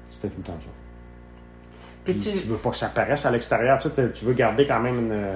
C'était 0.10 0.30
tout 0.30 0.38
le 0.38 0.44
temps 0.44 0.60
ça. 0.60 0.79
Puis, 2.12 2.32
tu... 2.32 2.32
tu 2.32 2.48
veux 2.48 2.58
pas 2.58 2.72
que 2.72 2.78
ça 2.78 2.90
paraisse 2.90 3.26
à 3.26 3.32
l'extérieur. 3.32 3.78
Tu, 3.78 3.90
sais, 3.90 4.12
tu 4.12 4.26
veux 4.26 4.34
garder 4.34 4.66
quand 4.66 4.80
même 4.80 4.98
une. 4.98 5.30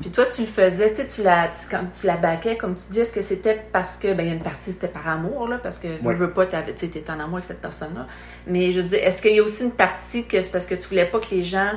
Puis 0.00 0.10
toi, 0.10 0.26
tu 0.26 0.42
le 0.42 0.46
faisais, 0.46 0.90
tu 0.90 0.96
sais, 0.96 1.06
tu 1.06 1.22
la, 1.22 1.48
tu, 1.48 1.68
quand 1.70 1.80
tu 1.98 2.06
la 2.06 2.16
baquais, 2.16 2.56
comme 2.56 2.74
tu 2.74 2.90
dis, 2.90 3.00
est-ce 3.00 3.12
que 3.12 3.22
c'était 3.22 3.64
parce 3.72 3.96
que, 3.96 4.12
ben, 4.12 4.24
il 4.24 4.28
y 4.28 4.30
a 4.32 4.34
une 4.34 4.42
partie, 4.42 4.72
c'était 4.72 4.88
par 4.88 5.08
amour, 5.08 5.48
là, 5.48 5.58
parce 5.62 5.78
que, 5.78 5.86
tu 5.96 6.14
veux 6.14 6.30
pas, 6.30 6.46
tu 6.46 6.84
étais 6.84 7.10
en 7.10 7.20
amour 7.20 7.36
avec 7.36 7.44
cette 7.44 7.60
personne-là. 7.60 8.06
Mais 8.46 8.72
je 8.72 8.80
veux 8.80 8.88
dire, 8.88 8.98
est-ce 9.02 9.22
qu'il 9.22 9.36
y 9.36 9.38
a 9.38 9.42
aussi 9.42 9.62
une 9.62 9.72
partie 9.72 10.26
que 10.26 10.40
c'est 10.40 10.50
parce 10.50 10.66
que 10.66 10.74
tu 10.74 10.88
voulais 10.88 11.06
pas 11.06 11.20
que 11.20 11.34
les 11.34 11.44
gens 11.44 11.70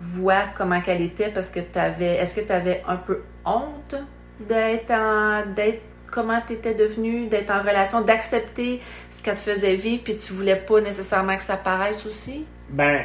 voient 0.00 0.46
comment 0.56 0.80
qu'elle 0.80 1.02
était, 1.02 1.28
parce 1.28 1.50
que 1.50 1.60
tu 1.60 1.78
avais, 1.78 2.16
est-ce 2.16 2.40
que 2.40 2.46
tu 2.46 2.52
avais 2.52 2.82
un 2.88 2.96
peu 2.96 3.20
honte 3.44 3.94
d'être 4.48 4.90
en, 4.90 5.44
d'être, 5.54 5.82
comment 6.10 6.40
tu 6.44 6.54
étais 6.54 6.74
devenue, 6.74 7.26
d'être 7.26 7.50
en 7.50 7.60
relation, 7.60 8.00
d'accepter 8.00 8.80
ce 9.10 9.22
qu'elle 9.22 9.36
te 9.36 9.40
faisait 9.40 9.76
vivre, 9.76 10.02
puis 10.02 10.16
tu 10.16 10.32
voulais 10.32 10.56
pas 10.56 10.80
nécessairement 10.80 11.36
que 11.36 11.44
ça 11.44 11.58
paraisse 11.58 12.06
aussi? 12.06 12.46
Ben, 12.70 13.04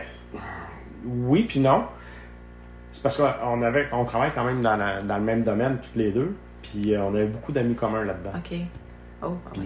oui, 1.05 1.43
puis 1.43 1.59
non. 1.59 1.85
C'est 2.91 3.03
parce 3.03 3.17
qu'on 3.17 3.61
avait, 3.61 3.87
on 3.91 4.05
travaille 4.05 4.31
quand 4.33 4.45
même 4.45 4.61
dans, 4.61 4.77
le 4.77 5.21
même 5.21 5.43
domaine, 5.43 5.79
toutes 5.81 5.95
les 5.95 6.11
deux. 6.11 6.35
Puis 6.61 6.95
euh, 6.95 7.03
on 7.03 7.13
avait 7.13 7.27
beaucoup 7.27 7.51
d'amis 7.51 7.75
communs 7.75 8.05
là-dedans. 8.05 8.31
OK. 8.35 8.57
Oh, 9.21 9.33
ah 9.45 9.49
puis 9.53 9.61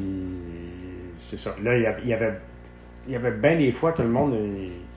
c'est 1.17 1.37
ça. 1.37 1.55
Là, 1.63 1.77
il 1.77 1.83
y 1.83 2.13
avait, 2.13 2.39
il 3.05 3.13
y 3.13 3.15
avait 3.15 3.31
bien 3.31 3.57
des 3.57 3.71
fois 3.71 3.91
que 3.91 4.01
le 4.01 4.09
monde, 4.09 4.35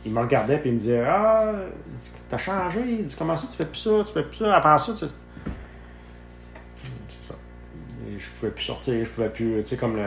il, 0.04 0.12
me 0.12 0.20
regardait 0.20 0.56
et 0.56 0.62
il 0.64 0.72
me 0.72 0.78
disait 0.78 1.04
Ah, 1.06 1.52
t'as 2.28 2.38
changé. 2.38 2.80
Il 2.86 3.04
dit 3.04 3.14
Comment 3.16 3.36
ça, 3.36 3.46
tu 3.50 3.56
fais 3.56 3.66
plus 3.66 3.78
ça, 3.78 3.90
tu 4.06 4.12
fais 4.12 4.22
plus 4.22 4.38
ça. 4.38 4.56
Après 4.56 4.78
ça, 4.78 4.92
tu 4.92 4.98
sais. 4.98 5.14
C'est 7.08 7.28
ça. 7.28 7.34
je 8.18 8.26
pouvais 8.40 8.52
plus 8.52 8.64
sortir, 8.64 9.04
je 9.04 9.10
pouvais 9.10 9.30
plus. 9.30 9.62
Tu 9.62 9.68
sais, 9.68 9.76
comme 9.76 9.98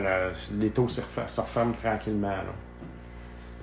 les 0.60 0.70
taux 0.72 0.88
se, 0.88 1.02
referment 1.02 1.74
tranquillement. 1.74 2.30
Là. 2.30 2.54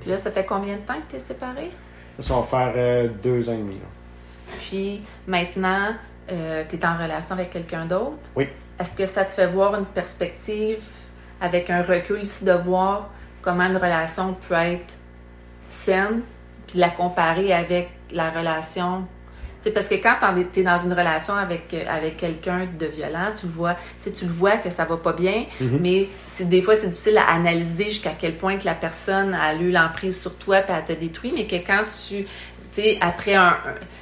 Puis 0.01 0.11
là, 0.11 0.19
ça 0.19 0.31
fait 0.31 0.47
combien 0.47 0.77
de 0.77 0.83
temps 0.83 1.01
que 1.07 1.11
tu 1.11 1.17
es 1.17 1.21
séparé? 1.21 1.71
Ça 2.19 2.35
va 2.35 2.43
faire 2.43 2.73
euh, 2.77 3.09
deux 3.23 3.49
ans 3.49 3.55
et 3.55 3.59
demi. 3.59 3.75
Là. 3.75 4.57
Puis 4.69 5.03
maintenant, 5.27 5.95
euh, 6.31 6.65
tu 6.69 6.77
es 6.77 6.87
en 6.87 6.97
relation 6.97 7.35
avec 7.35 7.51
quelqu'un 7.51 7.87
d'autre? 7.87 8.31
Oui. 8.37 8.49
Est-ce 8.79 8.93
que 8.93 9.07
ça 9.07 9.25
te 9.25 9.31
fait 9.31 9.47
voir 9.47 9.75
une 9.75 9.85
perspective 9.85 10.83
avec 11.41 11.71
un 11.71 11.83
recul 11.83 12.23
ici 12.23 12.45
de 12.45 12.53
voir 12.53 13.11
comment 13.41 13.65
une 13.65 13.77
relation 13.77 14.35
peut 14.49 14.55
être 14.55 14.95
saine, 15.69 16.23
puis 16.67 16.79
la 16.79 16.91
comparer 16.91 17.53
avec 17.53 17.91
la 18.13 18.31
relation 18.31 19.07
c'est 19.63 19.71
parce 19.71 19.89
que 19.89 19.95
quand 19.95 20.17
tu 20.53 20.61
es 20.61 20.63
dans 20.63 20.79
une 20.79 20.93
relation 20.93 21.35
avec, 21.35 21.73
euh, 21.73 21.85
avec 21.89 22.17
quelqu'un 22.17 22.67
de 22.79 22.87
violent, 22.87 23.33
tu 23.39 23.47
le 23.47 23.53
vois, 23.53 23.77
tu 24.03 24.25
le 24.25 24.31
vois 24.31 24.57
que 24.59 24.71
ça 24.71 24.85
va 24.85 24.97
pas 24.97 25.13
bien, 25.13 25.45
mm-hmm. 25.61 25.79
mais 25.81 26.09
des 26.41 26.63
fois 26.63 26.77
c'est 26.77 26.89
difficile 26.89 27.19
à 27.19 27.33
analyser 27.33 27.85
jusqu'à 27.85 28.15
quel 28.19 28.37
point 28.37 28.59
que 28.59 28.65
la 28.65 28.75
personne 28.75 29.35
a 29.35 29.55
eu 29.55 29.71
l'emprise 29.71 30.21
sur 30.21 30.37
toi 30.37 30.59
et 30.61 30.65
elle 30.69 30.85
te 30.85 31.01
détruit, 31.01 31.33
mais 31.35 31.47
que 31.47 31.57
quand 31.67 31.85
tu 32.07 32.27
sais, 32.73 32.99
après 33.01 33.35
un, 33.35 33.57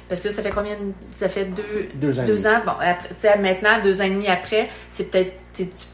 Parce 0.07 0.21
que 0.21 0.29
là, 0.29 0.33
ça 0.33 0.43
fait 0.43 0.49
combien 0.49 0.77
Ça 1.15 1.29
fait 1.29 1.45
deux, 1.45 1.89
deux 1.95 2.19
ans. 2.19 2.25
Deux 2.25 2.47
ans? 2.47 2.61
Bon, 2.65 2.71
après, 2.71 3.37
maintenant, 3.37 3.81
deux 3.83 4.01
ans 4.01 4.05
et 4.05 4.09
demi 4.09 4.27
après, 4.27 4.69
c'est 4.91 5.11
peut-être 5.11 5.33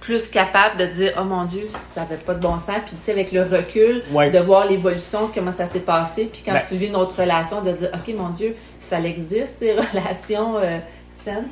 plus 0.02 0.30
capable 0.30 0.78
de 0.78 0.86
dire 0.86 1.14
Oh 1.20 1.24
mon 1.24 1.46
Dieu, 1.46 1.64
ça 1.66 2.02
n'avait 2.02 2.18
pas 2.18 2.34
de 2.34 2.40
bon 2.40 2.60
sens. 2.60 2.78
Puis, 2.86 2.96
tu 2.98 3.04
sais, 3.04 3.12
avec 3.12 3.32
le 3.32 3.44
recul, 3.44 4.04
de 4.12 4.40
voir 4.40 4.68
l'évolution, 4.68 5.30
comment 5.34 5.52
ça 5.52 5.66
s'est 5.66 5.80
passé. 5.80 6.30
Puis, 6.32 6.44
quand 6.46 6.54
ben 6.54 6.62
tu 6.68 6.76
vis 6.76 6.90
notre 6.90 7.20
relation, 7.20 7.62
de 7.62 7.72
dire 7.72 7.90
OK, 7.94 8.14
mon 8.16 8.30
Dieu, 8.30 8.56
ça 8.80 9.00
existe, 9.02 9.60
ces 9.60 9.74
relations 9.94 10.58
euh, 10.58 10.80
saines? 11.12 11.48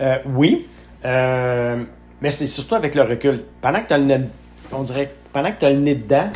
Euh, 0.00 0.18
oui. 0.26 0.68
Euh, 1.04 1.82
mais 2.20 2.30
c'est 2.30 2.46
surtout 2.46 2.74
avec 2.74 2.94
le 2.94 3.02
recul. 3.02 3.44
Pendant 3.60 3.80
que 3.80 3.88
tu 3.88 3.94
as 3.94 3.98
le 3.98 4.04
nez, 4.04 4.20
on 4.72 4.82
dirait, 4.82 5.12
pendant 5.32 5.52
que 5.52 5.58
tu 5.58 5.64
as 5.64 5.70
le 5.70 5.80
nez 5.80 5.94
dedans, 5.94 6.28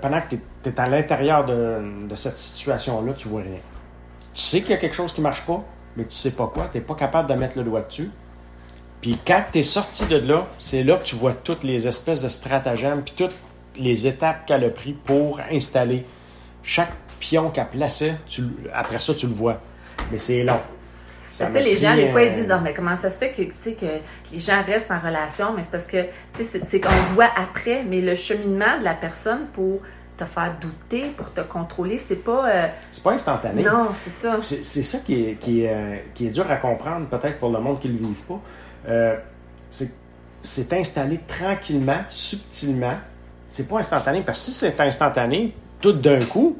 pendant 0.00 0.20
que 0.20 0.36
tu 0.62 0.68
es 0.68 0.80
à 0.80 0.88
l'intérieur 0.88 1.44
de, 1.44 2.14
cette 2.14 2.36
situation-là, 2.36 3.12
tu 3.14 3.28
vois 3.28 3.42
rien. 3.42 3.58
Tu 4.34 4.42
sais 4.42 4.60
qu'il 4.60 4.70
y 4.70 4.74
a 4.74 4.76
quelque 4.78 4.94
chose 4.94 5.12
qui 5.12 5.20
ne 5.20 5.24
marche 5.24 5.44
pas, 5.46 5.62
mais 5.96 6.04
tu 6.04 6.14
sais 6.14 6.32
pas 6.32 6.46
quoi, 6.46 6.68
tu 6.70 6.78
n'es 6.78 6.84
pas 6.84 6.94
capable 6.94 7.28
de 7.28 7.34
mettre 7.34 7.58
le 7.58 7.64
doigt 7.64 7.82
dessus. 7.82 8.10
Puis 9.00 9.18
quand 9.26 9.44
tu 9.52 9.60
es 9.60 9.62
sorti 9.62 10.06
de 10.06 10.16
là, 10.16 10.46
c'est 10.58 10.82
là 10.82 10.96
que 10.96 11.04
tu 11.04 11.16
vois 11.16 11.32
toutes 11.32 11.62
les 11.62 11.86
espèces 11.86 12.22
de 12.22 12.28
stratagèmes, 12.28 13.02
puis 13.02 13.14
toutes 13.16 13.34
les 13.76 14.06
étapes 14.06 14.46
qu'elle 14.46 14.64
a 14.64 14.70
pris 14.70 14.92
pour 14.92 15.40
installer. 15.50 16.04
Chaque 16.62 16.92
pion 17.20 17.50
qu'elle 17.50 17.68
plaçait, 17.68 18.16
tu, 18.26 18.42
après 18.74 18.98
ça, 18.98 19.14
tu 19.14 19.26
le 19.26 19.34
vois. 19.34 19.60
Mais 20.10 20.18
c'est 20.18 20.42
long. 20.42 20.60
Tu 21.30 21.44
sais, 21.44 21.62
les 21.62 21.76
gens, 21.76 21.94
des 21.94 22.08
fois, 22.08 22.24
ils 22.24 22.32
disent, 22.32 22.48
non, 22.48 22.60
mais 22.62 22.74
comment 22.74 22.96
ça 22.96 23.10
se 23.10 23.18
fait 23.18 23.30
que, 23.30 23.42
que 23.42 23.86
les 24.32 24.40
gens 24.40 24.62
restent 24.66 24.90
en 24.90 24.98
relation? 24.98 25.52
Mais 25.54 25.62
c'est 25.62 25.70
parce 25.70 25.86
que, 25.86 26.02
tu 26.34 26.44
sais, 26.44 26.60
c'est 26.66 26.80
qu'on 26.80 26.90
voit 27.14 27.30
après, 27.36 27.84
mais 27.84 28.00
le 28.00 28.16
cheminement 28.16 28.78
de 28.78 28.84
la 28.84 28.94
personne 28.94 29.46
pour 29.52 29.80
te 30.16 30.24
faire 30.24 30.54
douter, 30.60 31.12
pour 31.16 31.32
te 31.32 31.40
contrôler. 31.42 31.98
C'est 31.98 32.24
pas. 32.24 32.48
Euh, 32.48 32.66
c'est 32.90 33.04
pas 33.04 33.12
instantané. 33.12 33.62
Non, 33.62 33.90
c'est 33.92 34.10
ça. 34.10 34.38
C'est, 34.40 34.82
ça 34.82 34.98
qui 34.98 35.22
est, 35.22 35.34
qui, 35.34 35.62
est, 35.62 35.72
euh, 35.72 35.96
qui 36.14 36.26
est 36.26 36.30
dur 36.30 36.50
à 36.50 36.56
comprendre, 36.56 37.06
peut-être 37.06 37.38
pour 37.38 37.50
le 37.50 37.60
monde 37.60 37.78
qui 37.78 37.88
ne 37.88 37.98
le 37.98 38.06
vit 38.06 38.14
pas. 38.26 38.40
Euh, 38.86 39.16
c'est, 39.70 40.72
installé 40.72 41.20
tranquillement, 41.26 42.02
subtilement. 42.08 42.98
C'est 43.46 43.68
pas 43.68 43.78
instantané, 43.78 44.22
parce 44.22 44.38
que 44.38 44.44
si 44.46 44.52
c'est 44.52 44.80
instantané, 44.80 45.54
tout 45.80 45.92
d'un 45.92 46.20
coup, 46.20 46.58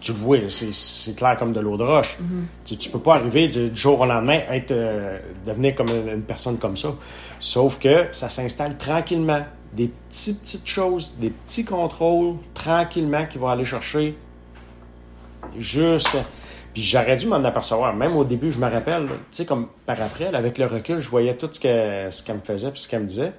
tu 0.00 0.12
le 0.12 0.18
vois, 0.18 0.38
c'est, 0.48 1.16
clair 1.16 1.36
comme 1.36 1.52
de 1.52 1.60
l'eau 1.60 1.76
de 1.76 1.84
roche. 1.84 2.18
Mm-hmm. 2.20 2.76
Tu, 2.76 2.88
ne 2.88 2.92
peux 2.92 3.00
pas 3.00 3.16
arriver 3.16 3.48
du, 3.48 3.74
jour 3.74 4.00
au 4.00 4.06
lendemain 4.06 4.40
être 4.50 4.74
devenir 5.46 5.74
comme 5.74 5.88
une, 5.88 6.22
personne 6.22 6.58
comme 6.58 6.76
ça. 6.76 6.90
Sauf 7.38 7.78
que 7.78 8.06
ça 8.12 8.28
s'installe 8.28 8.76
tranquillement 8.76 9.44
des 9.72 9.88
petites, 9.88 10.42
petites 10.42 10.66
choses, 10.66 11.14
des 11.18 11.30
petits 11.30 11.64
contrôles, 11.64 12.36
tranquillement, 12.54 13.26
qui 13.26 13.38
vont 13.38 13.48
aller 13.48 13.64
chercher 13.64 14.16
juste. 15.58 16.16
Puis 16.72 16.82
j'aurais 16.82 17.16
dû 17.16 17.26
m'en 17.26 17.42
apercevoir. 17.44 17.94
Même 17.94 18.16
au 18.16 18.24
début, 18.24 18.52
je 18.52 18.58
me 18.58 18.70
rappelle, 18.70 19.06
tu 19.06 19.14
sais, 19.30 19.46
comme 19.46 19.68
par 19.86 20.00
après, 20.00 20.34
avec 20.34 20.58
le 20.58 20.66
recul, 20.66 20.98
je 21.00 21.08
voyais 21.08 21.34
tout 21.34 21.48
ce 21.50 21.58
qu'elle 21.58 22.12
ce 22.12 22.32
me 22.32 22.40
faisait 22.40 22.70
puis 22.70 22.80
ce 22.80 22.88
qu'elle 22.88 23.02
me 23.02 23.06
disait. 23.06 23.32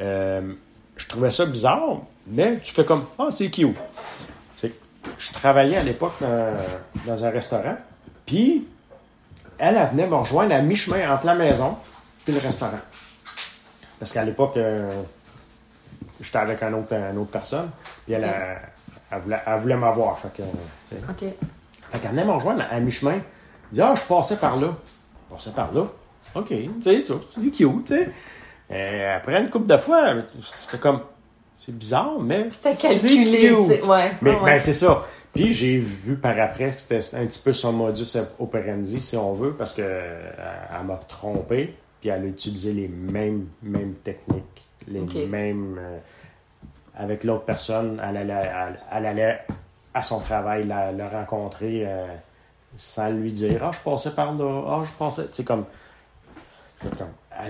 Euh, 0.00 0.52
je 0.96 1.06
trouvais 1.06 1.30
ça 1.30 1.46
bizarre, 1.46 2.02
mais 2.26 2.58
tu 2.58 2.72
fais 2.74 2.84
comme, 2.84 3.06
ah, 3.18 3.28
c'est 3.30 3.50
cute. 3.50 3.76
Je 5.18 5.32
travaillais 5.32 5.78
à 5.78 5.82
l'époque 5.82 6.12
dans, 7.06 7.24
un 7.24 7.30
restaurant, 7.30 7.76
puis 8.26 8.66
elle, 9.58 9.76
elle 9.76 9.88
venait 9.88 10.06
me 10.06 10.14
rejoindre 10.14 10.54
à 10.54 10.60
mi-chemin 10.60 11.10
entre 11.12 11.26
la 11.26 11.34
maison 11.34 11.76
et 12.28 12.32
le 12.32 12.38
restaurant. 12.38 12.80
Parce 13.98 14.12
qu'à 14.12 14.24
l'époque, 14.24 14.56
euh, 14.56 15.02
j'étais 16.20 16.38
avec 16.38 16.62
un 16.62 16.72
autre, 16.74 16.92
une 16.92 17.18
autre 17.18 17.30
personne. 17.30 17.70
Puis 18.04 18.14
elle, 18.14 18.24
elle, 19.10 19.20
voulait, 19.20 19.40
elle 19.46 19.60
voulait 19.60 19.76
m'avoir. 19.76 20.18
Fait 20.18 20.32
que, 20.34 20.42
OK. 21.10 21.34
Fait 21.90 21.98
qu'elle 21.98 22.10
venait 22.12 22.24
me 22.24 22.32
rejoindre 22.32 22.64
à 22.70 22.80
mi-chemin. 22.80 23.14
Elle 23.14 23.22
dit 23.72 23.80
Ah, 23.82 23.94
je 23.96 24.02
passais 24.02 24.36
par 24.36 24.56
là. 24.56 24.76
Je 25.28 25.34
passais 25.34 25.50
par 25.50 25.72
là. 25.72 25.86
OK. 26.34 26.48
Tu 26.48 26.70
sais, 26.82 27.02
c'est 27.02 27.40
du 27.40 27.50
cute, 27.50 27.84
tu 27.86 27.94
sais. 27.94 28.10
Et 28.70 29.04
après 29.04 29.40
une 29.40 29.50
couple 29.50 29.66
de 29.66 29.76
fois, 29.78 30.14
c'était 30.42 30.78
comme. 30.78 31.00
C'est 31.58 31.76
bizarre, 31.76 32.18
mais. 32.20 32.48
C'était 32.50 32.74
calculé. 32.76 33.52
Ouais. 33.52 34.12
Mais 34.22 34.36
ben, 34.42 34.58
c'est 34.58 34.74
ça. 34.74 35.06
Puis 35.32 35.52
j'ai 35.52 35.78
vu 35.78 36.16
par 36.16 36.38
après 36.40 36.70
que 36.70 36.80
c'était 36.80 37.16
un 37.16 37.26
petit 37.26 37.40
peu 37.42 37.52
son 37.52 37.72
modus 37.72 38.16
operandi, 38.38 39.00
si 39.00 39.16
on 39.16 39.34
veut, 39.34 39.52
parce 39.52 39.72
qu'elle 39.72 40.34
m'a 40.84 40.96
trompé. 41.08 41.74
Puis 42.00 42.08
elle 42.08 42.22
a 42.22 42.26
utilisé 42.26 42.72
les 42.72 42.88
mêmes, 42.88 43.46
mêmes 43.62 43.94
techniques, 44.02 44.66
les 44.88 45.26
mêmes. 45.26 45.76
Euh, 45.78 45.98
avec 46.96 47.24
l'autre 47.24 47.44
personne, 47.44 48.00
elle 48.02 48.16
allait, 48.16 48.50
elle, 48.92 49.06
allait, 49.06 49.40
à 49.94 50.02
son 50.02 50.20
travail 50.20 50.66
la, 50.66 51.08
rencontrer 51.08 51.84
euh, 51.86 52.06
sans 52.76 53.10
lui 53.10 53.32
dire 53.32 53.62
Ah, 53.64 53.70
je 53.72 53.80
passais 53.80 54.14
par 54.14 54.32
là, 54.34 54.64
ah, 54.68 54.80
je 54.84 54.90
passais. 54.92 55.26
Tu 55.28 55.34
sais, 55.34 55.44
comme, 55.44 55.64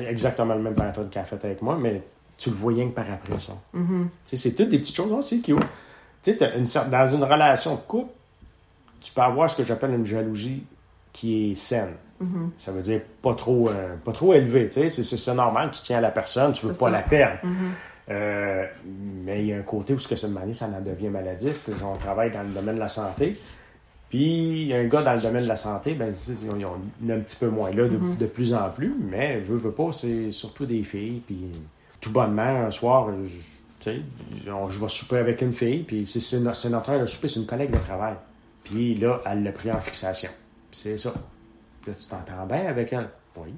Exactement 0.09 0.55
le 0.55 0.63
même 0.63 0.75
pattern 0.75 1.09
qu'elle 1.09 1.23
a 1.23 1.25
fait 1.25 1.45
avec 1.45 1.63
moi, 1.63 1.77
mais 1.77 2.03
tu 2.39 2.51
le 2.51 2.57
voyais 2.57 2.87
que 2.87 2.95
par 2.95 3.11
après 3.11 3.39
ça. 3.41 3.53
Mm-hmm. 3.75 4.05
Tu 4.05 4.11
sais, 4.25 4.37
c'est 4.37 4.55
toutes 4.55 4.69
des 4.69 4.79
petites 4.79 4.97
choses 4.97 5.13
aussi 5.13 5.43
qui. 5.43 5.53
Tu 6.23 6.33
sais, 6.33 6.53
une, 6.57 6.91
dans 6.91 7.07
une 7.07 7.25
relation 7.25 7.75
de 7.75 7.81
couple, 7.81 8.13
tu 9.01 9.13
peux 9.13 9.23
avoir 9.23 9.49
ce 9.51 9.57
que 9.57 9.65
j'appelle 9.65 9.93
une 9.93 10.07
jalousie 10.07 10.65
qui 11.13 11.51
est 11.51 11.55
saine. 11.55 11.97
Mm-hmm. 12.23 12.51
Ça 12.57 12.73
veut 12.73 12.83
dire 12.83 13.01
pas 13.23 13.35
trop, 13.35 13.69
euh, 13.69 13.97
pas 14.05 14.13
trop 14.13 14.35
élevé. 14.35 14.69
C'est 14.71 15.35
normal, 15.35 15.71
tu 15.73 15.81
tiens 15.83 15.99
à 15.99 16.03
la 16.03 16.11
personne, 16.11 16.53
tu 16.53 16.67
veux 16.67 16.75
pas 16.75 16.91
la 16.91 17.03
perdre. 17.03 17.41
Mm-hmm. 17.45 17.71
Euh, 18.11 18.67
mais 19.25 19.41
il 19.41 19.47
y 19.47 19.53
a 19.53 19.59
un 19.59 19.63
côté 19.63 19.95
où 19.95 19.99
ce 19.99 20.09
que 20.09 20.17
cette 20.17 20.31
maladie, 20.31 20.55
ça 20.55 20.67
en 20.67 20.81
devient 20.81 21.09
maladif. 21.09 21.69
On 21.85 21.97
travaille 21.97 22.33
dans 22.33 22.43
le 22.43 22.49
domaine 22.49 22.75
de 22.75 22.81
la 22.81 22.89
santé. 22.89 23.37
Puis, 24.09 24.63
il 24.63 24.67
y 24.67 24.75
a 24.75 24.79
un 24.79 24.87
gars 24.87 25.03
dans 25.03 25.13
le 25.15 25.21
domaine 25.21 25.45
de 25.45 25.49
la 25.49 25.57
santé, 25.57 25.95
ben, 25.95 26.13
il 26.29 26.61
y 26.61 26.65
en 26.65 27.11
a 27.11 27.15
un 27.15 27.21
petit 27.21 27.37
peu 27.37 27.49
moins 27.49 27.71
là, 27.71 27.87
de, 27.87 27.97
mm-hmm. 27.97 28.27
plus 28.27 28.53
en 28.53 28.69
plus, 28.69 28.93
mais 28.99 29.45
je 29.47 29.53
veux 29.53 29.71
pas, 29.71 29.93
c'est 29.93 30.33
surtout 30.33 30.67
des 30.67 30.83
filles. 30.83 31.23
Puis, 31.25 31.39
tout 32.01 32.11
bonnement, 32.11 32.67
un 32.67 32.73
soir, 32.73 33.09
je, 33.25 33.91
je 33.91 34.81
vais 34.81 34.89
souper 34.89 35.19
avec 35.19 35.43
une 35.43 35.53
fille, 35.53 35.85
puis 35.85 36.05
c'est 36.07 36.41
notre 36.41 36.91
heure 36.91 37.01
de 37.01 37.07
souper, 37.07 37.29
c'est 37.29 37.39
une 37.39 37.47
collègue 37.47 37.71
de 37.71 37.79
travail. 37.79 38.15
Puis 38.65 38.97
là, 38.97 39.21
elle 39.27 39.45
l'a 39.45 39.53
pris 39.53 39.71
en 39.71 39.81
fixation. 39.81 40.31
c'est 40.73 40.99
ça. 40.99 41.13
Là, 41.87 41.95
tu 41.95 42.07
t'entends 42.07 42.47
bien 42.47 42.67
avec 42.67 42.93
elle. 42.93 43.09
Oui. 43.37 43.55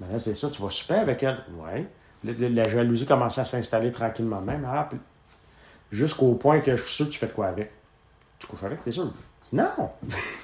Maintenant, 0.00 0.18
c'est 0.18 0.34
ça, 0.34 0.50
tu 0.50 0.60
vas 0.60 0.70
super 0.70 1.00
avec 1.00 1.22
elle. 1.22 1.38
Oui. 1.54 1.86
La, 2.24 2.68
jalousie 2.68 3.06
commençait 3.06 3.40
à 3.40 3.44
s'installer 3.44 3.90
tranquillement 3.92 4.40
même. 4.40 4.66
Ah, 4.70 4.88
jusqu'au 5.90 6.34
point 6.34 6.60
que 6.60 6.76
je 6.76 6.82
suis 6.82 6.92
sûr 6.92 7.06
que 7.06 7.12
tu 7.12 7.18
fais 7.18 7.28
quoi 7.28 7.46
avec. 7.46 7.70
Tu 8.38 8.46
couches 8.46 8.62
avec, 8.62 8.84
t'es 8.84 8.90
sûr? 8.90 9.10
Non! 9.52 9.90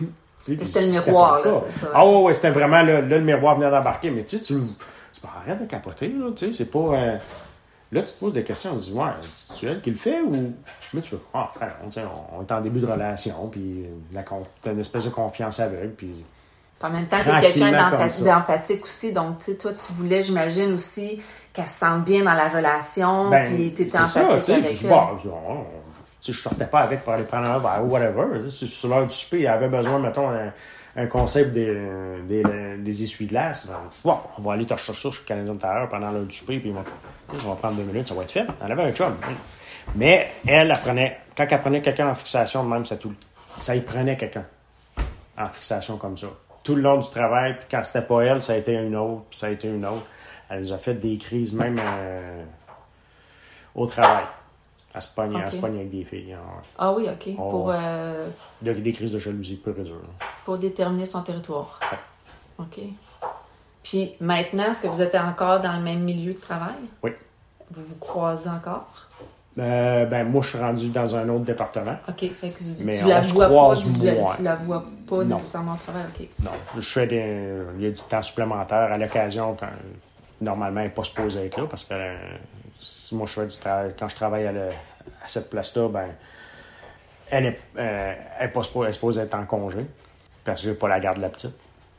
C'était 0.47 0.87
le 0.87 0.93
miroir, 0.93 1.45
là, 1.45 1.61
ça. 1.75 1.89
Ah 1.93 2.07
ouais, 2.07 2.23
ouais, 2.23 2.35
c'était 2.35 2.51
vraiment 2.51 2.81
là, 2.81 3.01
le 3.01 3.21
miroir 3.21 3.57
venait 3.59 3.71
d'embarquer. 3.71 4.11
Mais 4.11 4.25
tu 4.25 4.37
sais, 4.37 4.45
tu, 4.45 4.55
tu 4.55 5.21
arrête 5.27 5.61
de 5.61 5.67
capoter, 5.67 6.09
là, 6.09 6.31
tu 6.37 6.47
sais, 6.47 6.53
c'est 6.53 6.71
pas... 6.71 6.79
Euh, 6.79 7.19
là, 7.91 8.03
tu 8.03 8.13
te 8.13 8.21
poses 8.21 8.35
des 8.35 8.45
questions, 8.45 8.73
on 8.75 8.79
se 8.79 8.91
dit, 8.91 8.93
ouais, 8.93 9.11
c'est 9.23 9.67
elle 9.67 9.81
qui 9.81 9.91
le 9.91 9.97
fait 9.97 10.21
ou... 10.21 10.55
Mais 10.95 11.01
tu 11.01 11.13
veux, 11.13 11.21
ah, 11.35 11.51
frère, 11.53 11.75
on, 11.83 12.39
on, 12.39 12.43
est 12.43 12.53
en 12.53 12.61
début 12.61 12.79
de 12.79 12.87
relation, 12.87 13.49
puis 13.49 13.87
la, 14.13 14.23
t'as 14.63 14.73
une 14.73 14.81
espèce 14.81 15.07
de 15.07 15.11
confiance 15.11 15.59
aveugle, 15.59 15.95
puis... 15.97 16.25
En 16.81 16.91
même 16.91 17.07
temps, 17.07 17.17
t'es 17.19 17.53
quelqu'un 17.53 17.73
d'empathique 18.23 18.85
aussi, 18.85 19.13
donc, 19.13 19.39
tu 19.39 19.45
sais, 19.47 19.57
toi, 19.57 19.73
tu 19.73 19.93
voulais, 19.95 20.23
j'imagine, 20.23 20.75
aussi 20.75 21.21
qu'elle 21.57 21.67
se 21.67 21.79
sente 21.79 22.05
bien 22.05 22.23
dans 22.23 22.35
la 22.35 22.49
relation, 22.49 23.31
ben, 23.31 23.47
puis 23.47 23.73
t'étais 23.73 23.99
empathique 23.99 24.55
avec 24.55 24.85
elle. 24.85 24.89
Bon, 24.91 25.19
je, 26.23 26.33
je 26.33 26.39
sortais 26.39 26.67
pas 26.67 26.81
avec 26.81 27.03
pour 27.03 27.15
aller 27.15 27.25
prendre 27.25 27.47
un 27.47 27.59
verre 27.59 27.83
ou 27.83 27.89
whatever. 27.89 28.51
C'est 28.51 28.67
sur 28.67 28.91
l'heure 28.91 29.07
du 29.07 29.15
souper, 29.15 29.41
il 29.41 29.47
avait 29.47 29.69
besoin, 29.69 29.99
mettons, 29.99 30.29
un, 30.29 30.53
un 30.97 31.07
concept 31.07 31.55
des, 31.55 31.75
des, 32.29 32.43
des 32.79 33.03
essuie-glaces. 33.03 33.69
Bon, 34.05 34.19
on 34.39 34.43
va 34.43 34.53
aller 34.53 34.69
chercher 34.69 34.93
ça 34.93 35.11
chez 35.11 35.25
Canadien 35.25 35.57
Tire 35.57 35.89
pendant 35.91 36.11
l'heure 36.11 36.25
du 36.25 36.37
souper, 36.37 36.59
puis 36.59 36.75
on 37.33 37.49
va 37.49 37.55
prendre 37.57 37.77
deux 37.77 37.85
minutes, 37.85 38.07
ça 38.07 38.15
va 38.15 38.23
être 38.23 38.33
fait. 38.33 38.47
Elle 38.65 38.73
avait 38.73 38.85
un 38.85 38.93
chum. 38.93 39.17
Mais 39.95 40.33
elle, 40.47 40.71
elle 40.71 40.81
prenait, 40.81 41.19
quand 41.37 41.47
elle 41.49 41.61
prenait 41.61 41.81
quelqu'un 41.81 42.09
en 42.09 42.15
fixation, 42.15 42.65
même 42.65 42.85
ça, 42.85 42.97
tout, 42.97 43.15
ça 43.57 43.75
y 43.75 43.81
prenait 43.81 44.17
quelqu'un 44.17 44.45
en 45.39 45.49
fixation 45.49 45.97
comme 45.97 46.17
ça. 46.19 46.27
Tout 46.63 46.75
le 46.75 46.83
long 46.83 46.99
du 46.99 47.09
travail, 47.09 47.55
puis 47.57 47.67
quand 47.71 47.83
c'était 47.85 48.05
pas 48.07 48.23
elle, 48.23 48.43
ça 48.43 48.55
a 48.55 48.57
été 48.57 48.73
une 48.73 48.97
autre, 48.97 49.23
puis 49.31 49.39
ça 49.39 49.47
a 49.47 49.51
été 49.51 49.69
une 49.69 49.87
autre. 49.87 50.05
Elle 50.49 50.61
nous 50.61 50.73
a 50.73 50.79
fait 50.79 50.95
des 50.95 51.19
crises 51.19 51.53
même 51.53 51.81
euh, 51.81 52.45
au 53.75 53.87
travail. 53.87 54.25
Elle 54.95 55.03
se 55.03 55.09
pogne, 55.15 55.37
avec 55.37 55.91
des 55.91 56.05
filles. 56.05 56.33
Hein. 56.33 56.63
Ah 56.79 56.93
oui, 56.93 57.07
OK. 57.11 57.37
pour, 57.37 57.71
euh... 57.71 58.29
des 58.63 58.93
crises 58.93 59.13
de 59.13 59.19
jalousie 59.19 59.57
peu 59.57 59.73
résoudre. 59.73 60.09
Pour 60.45 60.57
déterminer 60.57 61.05
son 61.05 61.23
territoire. 61.23 61.79
OK. 62.59 62.81
Puis 63.83 64.15
maintenant, 64.21 64.71
est-ce 64.71 64.83
que 64.83 64.89
vous 64.89 65.03
êtes 65.03 65.15
encore 65.15 65.61
dans 65.61 65.77
le 65.77 65.83
même 65.83 66.03
milieu 66.03 66.33
de 66.33 66.39
travail? 66.39 66.77
Oui. 67.03 67.11
Vous 67.71 67.83
vous 67.83 67.97
croisez 67.97 68.49
encore? 68.49 69.09
Euh, 69.59 70.07
ben, 70.07 70.25
moi, 70.25 70.43
je 70.43 70.49
suis 70.49 70.59
rendu 70.59 70.89
dans 70.89 71.17
un 71.17 71.29
autre 71.29 71.45
département. 71.45 71.97
OK. 72.09 72.31
Fait 72.31 72.49
que 72.51 72.59
tu, 72.59 72.85
la 73.09 73.21
vois 73.21 73.49
pas, 73.49 73.77
tu, 73.77 74.43
la 74.43 74.55
vois 74.57 74.85
pas 75.07 75.25
nécessairement 75.25 75.75
au 75.75 75.77
travail. 75.77 76.05
OK. 76.19 76.29
Non. 76.43 76.51
Je 76.75 76.81
fais 76.81 77.07
des, 77.07 77.55
il 77.79 77.85
y 77.85 77.87
a 77.87 77.91
du 77.91 78.03
temps 78.03 78.23
supplémentaire 78.23 78.93
à 78.93 78.99
l'occasion 78.99 79.57
quand 79.59 79.69
normalement, 80.41 80.81
elle 80.81 80.89
n'est 80.89 80.93
pas 80.93 81.05
supposée 81.05 81.47
être 81.47 81.59
là 81.59 81.67
parce 81.67 81.85
que 81.85 81.95
euh, 81.95 82.17
si 82.81 83.15
moi, 83.15 83.27
je 83.27 83.33
fais 83.33 83.47
du 83.47 83.57
travail, 83.57 83.95
quand 83.99 84.09
je 84.09 84.15
travaille 84.15 84.47
à, 84.47 84.71
cette 85.27 85.51
place-là, 85.51 85.89
ben, 85.89 86.09
elle 87.31 87.45
n'est 87.45 87.59
euh, 87.79 88.49
pas 88.53 88.63
supposée, 88.63 89.21
être 89.21 89.35
en 89.35 89.47
congé 89.47 89.87
parce 90.45 90.63
que 90.63 90.69
j'ai 90.69 90.75
pas 90.75 90.89
la 90.89 91.01
garde 91.01 91.17
de 91.17 91.23
la 91.23 91.29
petite. 91.29 91.57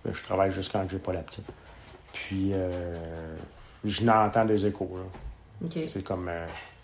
Je 0.10 0.24
travaille 0.24 0.52
juste 0.52 0.72
quand 0.72 0.86
j'ai 0.90 1.00
pas 1.00 1.14
la 1.14 1.22
petite. 1.22 1.48
Puis, 2.14 2.52
euh, 2.54 3.36
je 3.84 4.04
n'entends 4.04 4.46
des 4.46 4.66
échos. 4.66 4.98
C'est 5.70 6.04
comme, 6.04 6.32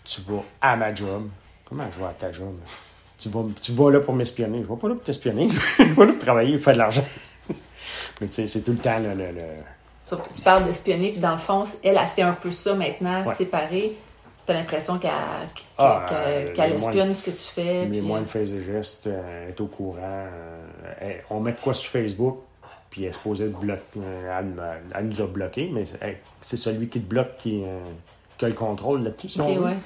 tu 0.04 0.20
vas 0.22 0.42
à 0.60 0.76
ma 0.76 0.94
job. 0.94 1.28
Comment 1.64 1.90
je 1.90 1.98
vais 1.98 2.10
à 2.10 2.12
ta 2.12 2.30
job? 2.30 2.54
Tu 3.16 3.30
vas, 3.30 3.44
tu 3.60 3.72
vas 3.72 3.90
là 3.90 4.00
pour 4.00 4.12
m'espionner. 4.12 4.58
Je 4.58 4.68
ne 4.68 4.74
vais 4.74 4.80
pas 4.80 4.88
là 4.88 4.94
pour 4.94 5.04
t'espionner. 5.04 5.48
je 5.78 5.82
vais 5.84 6.06
là 6.06 6.12
pour 6.12 6.18
travailler 6.18 6.54
et 6.54 6.58
faire 6.58 6.74
de 6.74 6.78
l'argent. 6.78 7.04
Mais 8.20 8.26
tu 8.26 8.34
sais, 8.34 8.46
c'est 8.46 8.62
tout 8.62 8.72
le 8.72 8.78
temps 8.78 8.98
le 8.98 9.14
tu 10.04 10.42
parles 10.42 10.64
d'espionner, 10.64 11.12
puis 11.12 11.20
dans 11.20 11.32
le 11.32 11.38
fond, 11.38 11.64
elle 11.82 11.96
a 11.96 12.06
fait 12.06 12.22
un 12.22 12.34
peu 12.34 12.50
ça 12.50 12.74
maintenant, 12.74 13.24
séparée. 13.34 13.96
Tu 14.46 14.52
as 14.52 14.56
l'impression 14.56 14.98
qu'elle 14.98 15.10
ah, 15.78 16.06
euh, 16.12 16.52
espionne 16.54 17.14
ce 17.14 17.24
que 17.24 17.30
tu 17.30 17.38
fais. 17.38 17.86
Mais 17.86 18.02
moi, 18.02 18.18
elle 18.20 18.26
fait 18.26 18.44
des 18.44 18.60
gestes, 18.60 19.06
elle 19.06 19.50
est 19.50 19.60
au 19.60 19.66
courant. 19.66 20.26
Euh, 21.00 21.14
on 21.30 21.40
met 21.40 21.54
quoi 21.54 21.72
sur 21.72 21.90
Facebook, 21.90 22.40
puis 22.90 23.02
elle 23.02 23.08
est 23.08 23.12
supposée 23.12 23.48
de 23.48 23.54
bloquer. 23.54 23.82
Euh, 23.96 24.76
elle, 24.94 25.06
nous 25.06 25.22
a 25.22 25.26
bloqués, 25.26 25.70
mais 25.72 25.84
c'est 26.42 26.56
celui 26.58 26.88
qui 26.88 27.00
te 27.00 27.08
bloque 27.08 27.38
qui, 27.38 27.62
a 28.42 28.46
le 28.46 28.52
contrôle 28.52 29.02
là-dessus, 29.02 29.30
si 29.30 29.40
okay, 29.40 29.58
ouais. 29.58 29.76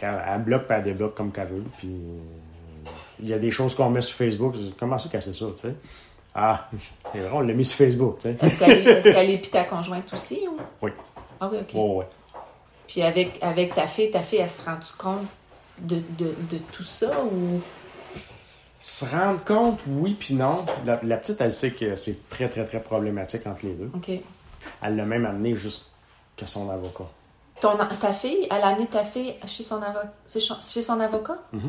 elle, 0.00 0.42
bloque, 0.42 0.66
puis 0.66 0.76
elle 0.76 0.84
débloque 0.84 1.16
comme 1.16 1.32
qu'elle 1.32 1.48
veut. 1.48 1.64
Puis 1.78 1.90
il 3.20 3.28
y 3.28 3.32
a 3.32 3.38
des 3.40 3.50
choses 3.50 3.74
qu'on 3.74 3.90
met 3.90 4.00
sur 4.00 4.16
Facebook. 4.16 4.54
Comment 4.78 4.98
ça 4.98 5.08
qu'elle 5.08 5.22
sait 5.22 5.34
ça, 5.34 5.46
tu 5.50 5.62
sais? 5.62 5.74
Ah, 6.40 6.68
c'est 7.12 7.18
vrai, 7.18 7.30
on 7.32 7.40
l'a 7.40 7.52
mis 7.52 7.64
sur 7.64 7.78
Facebook. 7.78 8.18
Est-ce 8.24 8.60
qu'elle 8.60 9.30
est, 9.30 9.34
est, 9.34 9.50
ta 9.50 9.64
conjointe 9.64 10.12
aussi? 10.12 10.46
Ou? 10.48 10.56
Oui. 10.82 10.92
Ah 11.40 11.50
oui, 11.50 11.58
OK. 11.60 11.70
oui. 11.74 12.04
Puis 12.86 13.02
avec, 13.02 13.38
avec 13.42 13.74
ta 13.74 13.88
fille, 13.88 14.12
ta 14.12 14.22
fille, 14.22 14.38
elle 14.38 14.48
se 14.48 14.64
rend 14.64 14.78
compte 14.96 15.26
de, 15.78 15.96
de, 16.16 16.34
de, 16.50 16.58
tout 16.72 16.84
ça 16.84 17.10
ou? 17.24 17.60
Se 18.78 19.04
rendre 19.04 19.42
compte, 19.44 19.80
oui, 19.88 20.14
puis 20.18 20.34
non. 20.34 20.64
La, 20.84 20.96
petite, 21.16 21.40
elle 21.40 21.50
sait 21.50 21.72
que 21.72 21.96
c'est 21.96 22.28
très, 22.28 22.48
très, 22.48 22.64
très 22.64 22.80
problématique 22.80 23.44
entre 23.46 23.66
les 23.66 23.74
deux. 23.74 23.90
OK. 23.94 24.10
Elle 24.80 24.96
l'a 24.96 25.04
même 25.04 25.26
amené 25.26 25.56
jusqu'à 25.56 26.46
son 26.46 26.70
avocat. 26.70 27.08
Ton, 27.60 27.76
ta 28.00 28.12
fille, 28.12 28.46
elle 28.48 28.62
a 28.62 28.68
amené 28.68 28.86
ta 28.86 29.02
fille 29.02 29.34
chez 29.46 29.64
son 29.64 29.82
avocat? 29.82 30.12
Chez 30.28 30.82
son 30.82 31.00
avocat? 31.00 31.38
Mm 31.52 31.68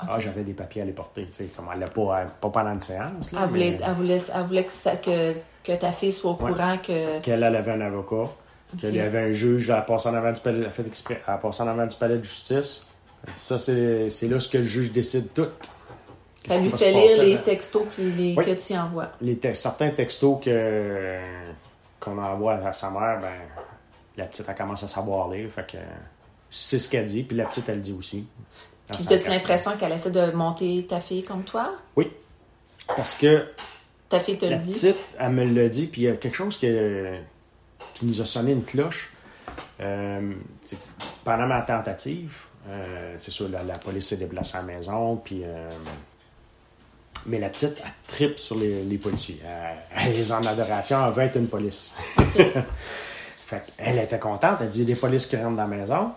ah, 0.00 0.18
j'avais 0.20 0.42
des 0.42 0.52
papiers 0.52 0.82
à 0.82 0.84
les 0.84 0.92
porter, 0.92 1.26
tu 1.26 1.44
sais, 1.44 1.50
comme 1.56 1.68
elle 1.72 1.80
l'a 1.80 1.88
pas, 1.88 2.26
pas 2.40 2.50
pendant 2.50 2.72
une 2.72 2.80
séance. 2.80 3.32
Là, 3.32 3.40
elle, 3.42 3.48
voulait, 3.48 3.80
elle, 3.84 3.94
voulait, 3.94 4.20
elle 4.32 4.42
voulait 4.44 4.64
que, 4.64 5.34
que, 5.64 5.76
ta 5.76 5.92
fille 5.92 6.12
soit 6.12 6.30
au 6.32 6.34
courant 6.34 6.78
que. 6.78 7.18
Qu'elle 7.20 7.42
avait 7.42 7.72
un 7.72 7.80
avocat, 7.80 8.30
qu'elle 8.78 8.98
avait 9.00 9.18
un 9.18 9.32
juge 9.32 9.70
à 9.70 9.80
passer 9.80 10.08
en 10.08 10.14
avant 10.14 10.32
du 10.32 10.40
palais, 10.40 10.70
fait 10.70 10.86
exprès, 10.86 11.20
à 11.26 11.36
passer 11.38 11.62
en 11.62 11.68
avant 11.68 11.86
du 11.86 11.96
palais 11.96 12.18
de 12.18 12.22
justice. 12.22 12.86
Elle 13.26 13.32
dit 13.32 13.40
ça, 13.40 13.58
c'est 13.58 14.28
là 14.28 14.38
ce 14.38 14.48
que 14.48 14.58
le 14.58 14.64
juge 14.64 14.92
décide 14.92 15.32
tout. 15.34 15.48
Elle 16.48 16.62
lui 16.62 16.70
fait 16.70 16.92
lire 16.92 17.22
les 17.22 17.36
textos 17.38 17.82
les, 17.98 18.34
que 18.34 18.54
tu 18.66 18.76
envoies. 18.76 19.10
Les 19.20 19.38
certains 19.52 19.90
textos 19.90 20.38
que, 20.42 21.18
qu'on 21.98 22.16
envoie 22.18 22.54
à 22.54 22.72
sa 22.72 22.90
mère, 22.90 23.18
ben, 23.20 23.28
la 24.16 24.24
petite, 24.24 24.46
elle 24.48 24.54
commence 24.54 24.82
à 24.84 24.88
savoir 24.88 25.28
lire. 25.28 25.50
Fait 25.50 25.66
que 25.66 25.78
c'est 26.48 26.78
ce 26.78 26.88
qu'elle 26.88 27.04
dit, 27.04 27.24
puis 27.24 27.36
la 27.36 27.44
petite, 27.44 27.68
elle 27.68 27.80
dit 27.80 27.92
aussi. 27.92 28.26
Puis 28.92 29.12
as-tu 29.12 29.28
l'impression 29.28 29.76
qu'elle 29.76 29.92
essaie 29.92 30.10
de 30.10 30.30
monter 30.32 30.86
ta 30.88 31.00
fille 31.00 31.22
comme 31.22 31.44
toi? 31.44 31.74
Oui. 31.96 32.10
Parce 32.86 33.14
que. 33.14 33.46
Ta 34.08 34.20
fille 34.20 34.38
te 34.38 34.46
le 34.46 34.56
dit? 34.56 34.72
petite, 34.72 34.96
elle 35.18 35.32
me 35.32 35.44
l'a 35.44 35.68
dit, 35.68 35.86
puis 35.86 36.02
il 36.02 36.04
y 36.04 36.08
a 36.08 36.16
quelque 36.16 36.34
chose 36.34 36.56
qui, 36.56 36.66
qui 37.92 38.06
nous 38.06 38.20
a 38.20 38.24
sonné 38.24 38.52
une 38.52 38.64
cloche. 38.64 39.10
Euh, 39.80 40.32
pendant 41.24 41.46
ma 41.46 41.62
tentative, 41.62 42.34
euh, 42.68 43.14
c'est 43.18 43.30
sûr, 43.30 43.48
la, 43.48 43.78
police 43.78 44.08
s'est 44.08 44.16
déplacée 44.16 44.56
à 44.56 44.60
la 44.62 44.66
maison, 44.66 45.16
puis. 45.16 45.42
Euh, 45.44 45.70
mais 47.26 47.38
la 47.38 47.48
petite, 47.48 47.76
elle 47.84 47.92
tripe 48.06 48.38
sur 48.38 48.56
les, 48.56 48.96
policiers. 48.96 49.40
Elle, 49.94 50.14
est 50.14 50.30
en 50.30 50.42
adoration, 50.44 51.04
elle 51.06 51.12
veut 51.12 51.24
être 51.24 51.36
une 51.36 51.48
police. 51.48 51.92
fait 53.48 53.62
elle 53.76 53.98
était 53.98 54.18
contente, 54.18 54.58
elle 54.60 54.68
dit 54.68 54.82
il 54.82 54.88
y 54.88 54.92
a 54.92 54.94
des 54.94 55.00
polices 55.00 55.26
qui 55.26 55.36
rentrent 55.36 55.56
dans 55.56 55.66
la 55.66 55.76
maison. 55.76 56.12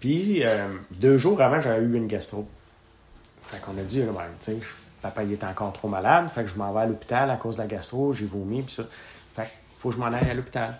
Puis, 0.00 0.44
euh, 0.44 0.68
deux 0.90 1.18
jours 1.18 1.40
avant, 1.40 1.60
j'avais 1.60 1.84
eu 1.84 1.96
une 1.96 2.06
gastro. 2.06 2.46
Fait 3.46 3.60
qu'on 3.60 3.76
a 3.78 3.82
dit, 3.82 4.00
ben, 4.02 4.12
tu 4.40 4.52
sais, 4.52 4.58
papa, 5.02 5.24
il 5.24 5.32
est 5.32 5.44
encore 5.44 5.72
trop 5.72 5.88
malade. 5.88 6.28
Fait 6.34 6.44
que 6.44 6.50
je 6.50 6.56
m'en 6.56 6.72
vais 6.72 6.80
à 6.80 6.86
l'hôpital 6.86 7.30
à 7.30 7.36
cause 7.36 7.56
de 7.56 7.62
la 7.62 7.66
gastro. 7.66 8.12
J'ai 8.12 8.26
vomi, 8.26 8.62
puis 8.62 8.74
ça. 8.74 8.84
Fait 9.34 9.42
qu'il 9.42 9.50
faut 9.80 9.88
que 9.90 9.96
je 9.96 10.00
m'en 10.00 10.06
aille 10.06 10.30
à 10.30 10.34
l'hôpital. 10.34 10.78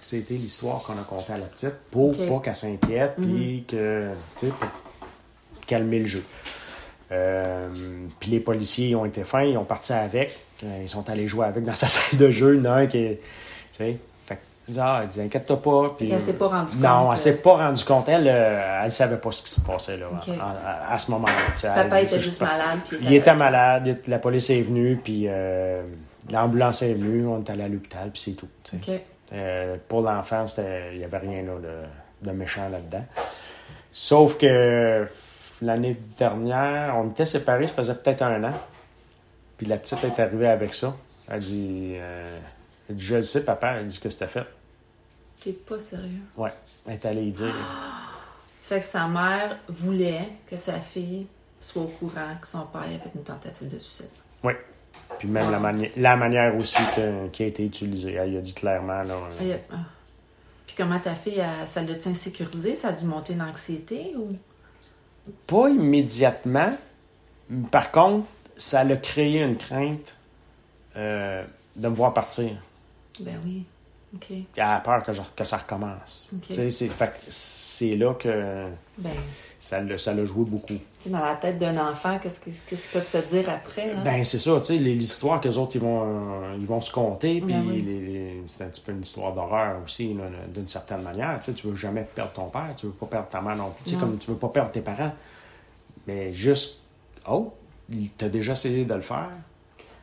C'était 0.00 0.34
l'histoire 0.34 0.82
qu'on 0.82 0.94
a 0.94 1.04
contée 1.04 1.32
à 1.32 1.38
la 1.38 1.46
petite 1.46 1.76
pour 1.90 2.16
pas 2.16 2.40
qu'elle 2.42 2.56
s'inquiète, 2.56 3.14
puis 3.16 3.58
mhm. 3.58 3.64
que, 3.66 4.10
tu 4.38 4.46
sais, 4.46 4.52
pour 4.52 4.68
calmer 5.66 6.00
le 6.00 6.06
jeu. 6.06 6.24
Euh, 7.12 7.68
puis 8.18 8.32
les 8.32 8.40
policiers 8.40 8.96
ont 8.96 9.04
été 9.04 9.22
fins, 9.22 9.44
ils 9.44 9.56
ont 9.56 9.64
parti 9.64 9.92
avec. 9.92 10.36
Ils 10.62 10.88
sont 10.88 11.08
allés 11.08 11.28
jouer 11.28 11.46
avec 11.46 11.64
dans 11.64 11.74
sa 11.74 11.86
salle 11.88 12.18
de 12.18 12.30
jeu. 12.30 12.56
Il 12.56 12.64
y 12.64 12.68
en 12.68 12.72
a 12.72 12.74
un 12.78 12.86
qui, 12.86 13.16
tu 13.76 13.98
elle 14.68 14.80
ah, 14.80 15.04
dit, 15.06 15.20
inquiète-toi 15.20 15.62
pas. 15.62 15.94
Puis, 15.96 16.10
elle 16.10 16.20
s'est 16.20 16.32
pas 16.32 16.48
rendue 16.48 16.72
compte. 16.72 16.80
Non, 16.80 17.12
elle 17.12 17.18
s'est 17.18 17.36
pas 17.36 17.54
rendue 17.54 17.84
compte. 17.84 18.08
Elle, 18.08 18.26
euh, 18.26 18.82
elle 18.84 18.90
savait 18.90 19.18
pas 19.18 19.30
ce 19.30 19.42
qui 19.42 19.50
se 19.50 19.60
passait 19.60 19.96
là, 19.96 20.06
à, 20.88 20.98
ce 20.98 21.10
moment-là. 21.12 21.74
Papa 21.74 22.02
était 22.02 22.20
juste 22.20 22.40
malade. 22.40 22.78
il 23.00 23.14
était 23.14 23.34
malade, 23.34 23.98
la 24.08 24.18
police 24.18 24.50
est 24.50 24.62
venue, 24.62 25.00
puis 25.02 25.26
euh, 25.28 25.82
l'ambulance 26.32 26.82
est 26.82 26.94
venue, 26.94 27.26
on 27.26 27.44
est 27.44 27.50
allé 27.50 27.62
à 27.62 27.68
l'hôpital, 27.68 28.10
puis 28.12 28.20
c'est 28.20 28.32
tout. 28.32 28.48
Euh, 29.32 29.76
pour 29.86 30.02
l'enfant, 30.02 30.46
il 30.92 30.98
n'y 30.98 31.04
avait 31.04 31.18
rien 31.18 31.42
là, 31.42 31.52
de, 31.62 32.28
de 32.28 32.34
méchant 32.34 32.68
là-dedans. 32.68 33.04
Sauf 33.92 34.36
que 34.36 35.06
l'année 35.62 35.96
dernière, 36.18 36.96
on 36.96 37.08
était 37.08 37.26
séparés, 37.26 37.68
ça 37.68 37.74
faisait 37.74 37.94
peut-être 37.94 38.22
un 38.22 38.42
an. 38.42 38.52
Puis 39.56 39.66
la 39.66 39.76
petite 39.76 40.02
est 40.02 40.20
arrivée 40.20 40.48
avec 40.48 40.74
ça. 40.74 40.94
Elle 41.30 41.40
dit, 41.40 41.94
elle 42.88 42.96
dit 42.96 43.04
Je 43.04 43.16
le 43.16 43.22
sais, 43.22 43.44
papa. 43.44 43.76
Elle 43.78 43.86
dit 43.86 43.98
que 43.98 44.08
c'était 44.08 44.26
fait? 44.26 44.44
T'es 45.42 45.52
pas 45.52 45.78
sérieux? 45.78 46.22
Ouais. 46.36 46.50
Elle 46.86 46.94
est 46.94 47.04
allée 47.06 47.24
y 47.24 47.30
dire. 47.30 47.54
Fait 48.62 48.80
que 48.80 48.86
sa 48.86 49.06
mère 49.06 49.58
voulait 49.68 50.28
que 50.50 50.56
sa 50.56 50.80
fille 50.80 51.26
soit 51.60 51.82
au 51.82 51.86
courant 51.86 52.34
que 52.40 52.48
son 52.48 52.66
père 52.66 52.82
avait 52.82 52.98
fait 52.98 53.12
une 53.14 53.22
tentative 53.22 53.68
de 53.68 53.78
suicide. 53.78 54.06
Oui. 54.42 54.54
Puis 55.18 55.28
même 55.28 55.50
la, 55.50 55.72
la 55.96 56.16
manière 56.16 56.56
aussi 56.56 56.82
qui 57.32 57.42
a 57.42 57.46
été 57.46 57.64
utilisée. 57.64 58.14
Elle 58.14 58.36
a 58.36 58.40
dit 58.40 58.54
clairement. 58.54 59.02
Là, 59.02 59.14
ah. 59.70 59.76
Puis 60.66 60.74
comment 60.76 60.98
ta 60.98 61.14
fille, 61.14 61.42
ça 61.64 61.82
l'a-tu 61.82 62.08
insécurisé? 62.08 62.74
Ça 62.74 62.88
a 62.88 62.92
dû 62.92 63.04
monter 63.04 63.34
une 63.34 63.42
anxiété 63.42 64.14
ou? 64.16 64.32
Pas 65.46 65.68
immédiatement. 65.68 66.72
Par 67.70 67.92
contre, 67.92 68.26
ça 68.56 68.80
a 68.80 68.96
créé 68.96 69.42
une 69.42 69.56
crainte 69.56 70.14
euh, 70.96 71.44
de 71.76 71.88
me 71.88 71.94
voir 71.94 72.14
partir. 72.14 72.52
Ben 73.20 73.38
oui. 73.44 73.64
OK. 74.16 74.36
Elle 74.56 74.62
a 74.62 74.80
peur 74.80 75.02
que, 75.02 75.12
que 75.36 75.44
ça 75.44 75.58
recommence. 75.58 76.30
C'est 77.28 77.96
là 77.96 78.14
que 78.14 78.66
ben, 78.98 79.10
ça 79.58 79.80
l'a 79.80 80.24
joué 80.24 80.44
beaucoup. 80.44 80.78
dans 81.06 81.20
la 81.20 81.36
tête 81.36 81.58
d'un 81.58 81.76
enfant, 81.78 82.18
qu'est-ce 82.22 82.40
qu'ils 82.40 82.78
peuvent 82.92 83.06
se 83.06 83.18
dire 83.18 83.48
après? 83.50 83.92
Hein? 83.92 84.02
Ben, 84.04 84.24
c'est 84.24 84.38
ça, 84.38 84.58
tu 84.58 84.66
sais, 84.66 84.78
l'histoire 84.78 85.40
qu'eux 85.40 85.56
autres, 85.56 85.76
ils 85.76 85.82
vont, 85.82 86.54
ils 86.58 86.66
vont 86.66 86.80
se 86.80 86.90
compter, 86.90 87.40
ben 87.40 87.62
puis 87.68 88.42
c'est 88.46 88.64
un 88.64 88.68
petit 88.68 88.80
peu 88.80 88.92
une 88.92 89.02
histoire 89.02 89.32
d'horreur 89.32 89.82
aussi, 89.84 90.16
d'une 90.48 90.66
certaine 90.66 91.02
manière. 91.02 91.38
Tu 91.40 91.52
tu 91.52 91.66
veux 91.68 91.76
jamais 91.76 92.06
perdre 92.14 92.32
ton 92.32 92.48
père, 92.48 92.74
tu 92.76 92.86
veux 92.86 92.92
pas 92.92 93.06
perdre 93.06 93.28
ta 93.28 93.40
mère 93.40 93.56
non 93.56 93.70
plus, 93.70 93.96
comme 93.96 94.18
tu 94.18 94.30
veux 94.30 94.36
pas 94.36 94.48
perdre 94.48 94.70
tes 94.70 94.80
parents. 94.80 95.12
Mais 96.06 96.32
juste, 96.32 96.80
oh, 97.28 97.52
t'as 98.16 98.28
déjà 98.28 98.52
essayé 98.52 98.84
de 98.84 98.94
le 98.94 99.00
faire, 99.00 99.30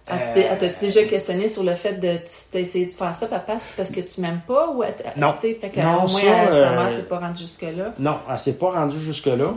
As-tu 0.08 0.80
déjà 0.82 1.04
questionné 1.06 1.48
sur 1.48 1.64
le 1.64 1.76
fait 1.76 1.94
de 1.94 2.18
t'essayer 2.52 2.88
de 2.88 2.92
faire 2.92 3.14
ça, 3.16 3.28
papa, 3.28 3.58
parce 3.78 3.90
que 3.92 4.02
tu 4.02 4.22
m'aimes 4.22 4.42
pas? 4.46 4.70
Ou 4.70 4.84
non. 5.18 5.34
Fait 5.34 5.56
que, 5.56 5.80
non, 5.80 5.96
au 5.96 6.00
moins, 6.00 6.08
ça, 6.08 6.52
sa 6.52 6.72
mère 6.72 6.88
euh, 6.92 6.98
s'est 6.98 7.04
pas 7.04 7.20
rendue 7.20 7.42
jusque-là. 7.42 7.94
Non, 8.00 8.18
elle 8.30 8.38
s'est 8.38 8.58
pas 8.58 8.72
rendue 8.72 9.00
jusque-là. 9.00 9.54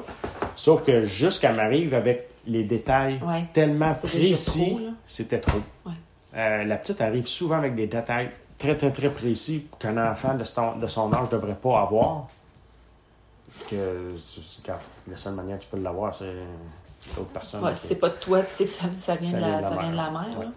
Sauf 0.54 0.84
que 0.84 1.04
jusqu'à 1.04 1.52
m'arrive 1.52 1.94
avec 1.94 2.28
les 2.46 2.62
détails 2.62 3.20
tellement 3.52 3.94
précis, 3.94 4.78
c'était 5.06 5.40
trop. 5.40 5.58
Euh, 6.36 6.64
la 6.64 6.76
petite 6.76 7.00
arrive 7.00 7.26
souvent 7.26 7.56
avec 7.56 7.74
des 7.74 7.86
détails 7.86 8.30
très, 8.58 8.74
très, 8.74 8.90
très 8.90 9.08
précis 9.08 9.68
qu'un 9.78 9.96
enfant 10.10 10.34
de 10.34 10.44
son, 10.44 10.76
de 10.76 10.86
son 10.86 11.12
âge 11.12 11.26
ne 11.26 11.32
devrait 11.32 11.54
pas 11.54 11.80
avoir. 11.80 12.26
Que 13.70 14.14
la 15.08 15.16
seule 15.16 15.34
manière 15.34 15.58
que 15.58 15.64
tu 15.64 15.68
peux 15.70 15.80
l'avoir, 15.80 16.14
c'est 16.14 16.34
d'autres 17.16 17.30
personnes. 17.30 17.64
Ouais, 17.64 17.74
c'est 17.74 17.98
pas 17.98 18.10
de 18.10 18.16
toi, 18.16 18.42
tu 18.42 18.50
sais 18.50 18.64
que 18.64 18.70
ça, 18.70 18.86
ça 19.00 19.16
vient, 19.16 19.38
de, 19.38 19.44
la, 19.44 19.62
ça 19.62 19.76
vient 19.76 19.90
de 19.90 19.96
la 19.96 20.10
mère. 20.10 20.50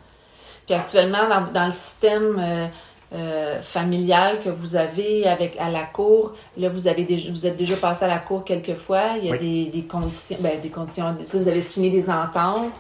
Puis 0.66 0.76
actuellement, 0.76 1.28
dans, 1.28 1.52
dans 1.52 1.66
le 1.66 1.72
système 1.72 2.38
euh, 2.40 2.68
euh, 3.12 3.60
familial 3.64 4.40
que 4.44 4.50
vous 4.50 4.76
avez 4.76 5.26
avec 5.28 5.58
à 5.60 5.72
la 5.72 5.86
cour, 5.86 6.34
là, 6.58 6.70
vous 6.70 6.88
avez 6.88 7.06
déjà, 7.06 7.32
vous 7.32 7.48
êtes 7.48 7.58
déjà 7.58 7.76
passé 7.76 8.06
à 8.06 8.08
la 8.08 8.20
cour 8.20 8.44
quelques 8.44 8.76
fois. 8.76 9.18
Il 9.18 9.26
y 9.26 9.32
a 9.32 9.38
des, 9.38 9.66
des, 9.66 9.84
conditions, 9.86 10.38
ben, 10.42 10.62
des 10.62 10.70
conditions. 10.70 11.18
Vous 11.34 11.48
avez 11.48 11.64
signé 11.64 11.90
des 11.90 12.08
ententes. 12.08 12.80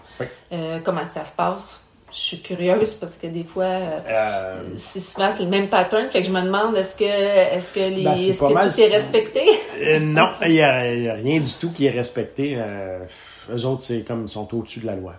Euh, 0.51 0.79
comment 0.83 1.01
ça 1.11 1.25
se 1.25 1.35
passe? 1.35 1.83
Je 2.11 2.17
suis 2.17 2.41
curieuse 2.41 2.93
parce 2.95 3.17
que 3.17 3.27
des 3.27 3.43
fois, 3.43 3.65
euh, 3.65 4.63
c'est 4.75 4.99
souvent 4.99 5.31
c'est 5.35 5.43
le 5.43 5.49
même 5.49 5.67
pattern. 5.67 6.09
Fait 6.09 6.21
que 6.21 6.27
je 6.27 6.33
me 6.33 6.41
demande 6.41 6.75
est-ce 6.75 6.95
que 6.95 7.03
est-ce 7.03 7.73
que 7.73 7.79
les 7.79 8.03
ben, 8.03 8.13
est 8.13 8.33
-ce 8.33 8.39
que 8.39 8.75
tout 8.75 8.81
est 8.81 8.95
respecté? 8.95 9.99
non, 9.99 10.29
il 10.45 10.51
n'y 10.53 10.61
a, 10.61 11.13
rien 11.13 11.39
du 11.39 11.53
tout 11.59 11.71
qui 11.71 11.85
est 11.85 11.91
respecté. 11.91 12.55
Euh, 12.57 13.05
eux 13.51 13.65
autres, 13.65 13.81
c'est 13.81 14.03
comme 14.03 14.23
ils 14.23 14.29
sont 14.29 14.53
au-dessus 14.55 14.79
de 14.79 14.87
la 14.87 14.95
loi. 14.95 15.15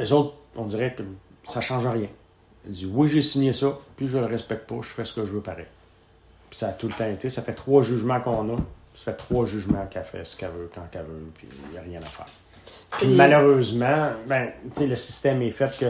Eux 0.00 0.12
autres, 0.12 0.34
on 0.56 0.64
dirait 0.64 0.94
que 0.94 1.02
ça 1.44 1.60
change 1.60 1.86
rien. 1.86 2.08
Ils 2.66 2.72
disent 2.72 2.90
oui, 2.92 3.08
j'ai 3.08 3.22
signé 3.22 3.52
ça, 3.52 3.78
puis 3.96 4.06
je 4.06 4.18
le 4.18 4.26
respecte 4.26 4.68
pas, 4.68 4.76
je 4.82 4.88
fais 4.88 5.04
ce 5.04 5.14
que 5.14 5.24
je 5.24 5.32
veux 5.32 5.40
pareil. 5.40 5.66
Puis 6.50 6.58
ça 6.58 6.68
a 6.68 6.72
tout 6.72 6.88
le 6.88 6.94
temps 6.94 7.10
été. 7.10 7.28
Ça 7.28 7.42
fait 7.42 7.54
trois 7.54 7.82
jugements 7.82 8.20
qu'on 8.20 8.54
a. 8.54 8.56
Ça 8.94 9.12
fait 9.12 9.16
trois 9.16 9.44
jugements 9.46 9.86
qu'elle 9.86 10.02
fait 10.02 10.24
ce 10.24 10.36
qu'elle 10.36 10.50
veut, 10.50 10.70
quand 10.74 10.82
qu'elle 10.90 11.02
veut, 11.02 11.30
puis 11.34 11.46
il 11.66 11.72
n'y 11.72 11.78
a 11.78 11.82
rien 11.82 12.00
à 12.00 12.06
faire. 12.06 12.26
Puis 12.90 13.08
malheureusement, 13.08 14.08
ben, 14.26 14.48
le 14.80 14.96
système 14.96 15.42
est 15.42 15.50
fait 15.50 15.78
que 15.78 15.86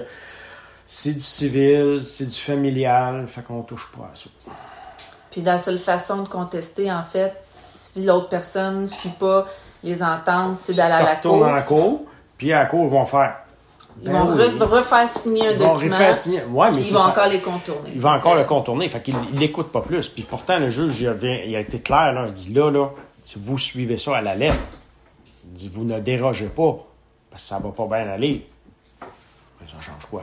c'est 0.87 1.15
du 1.15 1.21
civil, 1.21 2.01
c'est 2.03 2.27
du 2.27 2.35
familial, 2.35 3.27
fait 3.29 3.43
qu'on 3.43 3.63
touche 3.63 3.89
pas 3.97 4.11
à 4.13 4.15
ça. 4.15 4.31
Puis 5.31 5.43
la 5.43 5.59
seule 5.59 5.79
façon 5.79 6.23
de 6.23 6.29
contester, 6.29 6.91
en 6.91 7.05
fait, 7.05 7.35
si 7.53 8.05
l'autre 8.05 8.29
personne 8.29 8.83
ne 8.83 8.87
suit 8.87 9.13
pas 9.21 9.47
les 9.85 10.03
ententes, 10.03 10.57
c'est 10.57 10.75
d'aller 10.75 10.95
à 10.95 11.03
la 11.03 11.17
cour. 11.17 11.41
dans 11.41 11.53
la 11.53 11.63
cour, 11.63 12.03
puis 12.37 12.53
à 12.53 12.61
la 12.61 12.67
cour, 12.67 12.85
ils 12.87 12.91
vont 12.91 13.05
faire. 13.05 13.37
Ils 14.03 14.11
vont 14.11 14.37
ben 14.37 14.65
refaire 14.65 15.09
signer 15.09 15.49
un 15.49 15.51
ils 15.53 15.59
document. 15.59 15.75
Vont 15.75 15.85
refaire 15.97 16.15
signer. 16.15 16.43
Ouais, 16.51 16.71
mais 16.71 16.81
ils 16.83 16.95
vont 16.95 17.01
encore 17.01 17.27
les 17.27 17.41
contourner. 17.41 17.91
Ils 17.95 18.01
vont 18.01 18.11
encore 18.11 18.37
le 18.37 18.45
contourner. 18.45 18.89
Fait 18.89 19.03
qu'il 19.03 19.15
l'écoute 19.35 19.73
pas 19.73 19.81
plus. 19.81 20.09
Puis 20.09 20.23
pourtant, 20.23 20.59
le 20.59 20.71
juge, 20.71 21.01
il 21.01 21.09
a, 21.09 21.15
il 21.45 21.57
a 21.57 21.61
été 21.61 21.81
clair. 21.81 22.13
Là, 22.13 22.27
il 22.29 22.33
dit 22.33 22.55
là, 22.55 22.71
là, 22.71 22.91
si 23.23 23.41
vous 23.43 23.59
suivez 23.59 23.97
ça 23.97 24.17
à 24.17 24.21
la 24.21 24.37
lettre, 24.37 24.57
il 25.45 25.53
dit 25.53 25.69
vous 25.69 25.85
ne 25.85 25.99
dérogez 25.99 26.47
pas. 26.47 26.79
Ça 27.39 27.59
va 27.59 27.71
pas 27.71 27.87
bien 27.87 28.11
aller. 28.11 28.47
Mais 29.01 29.67
ça 29.67 29.81
change 29.81 30.07
quoi? 30.11 30.23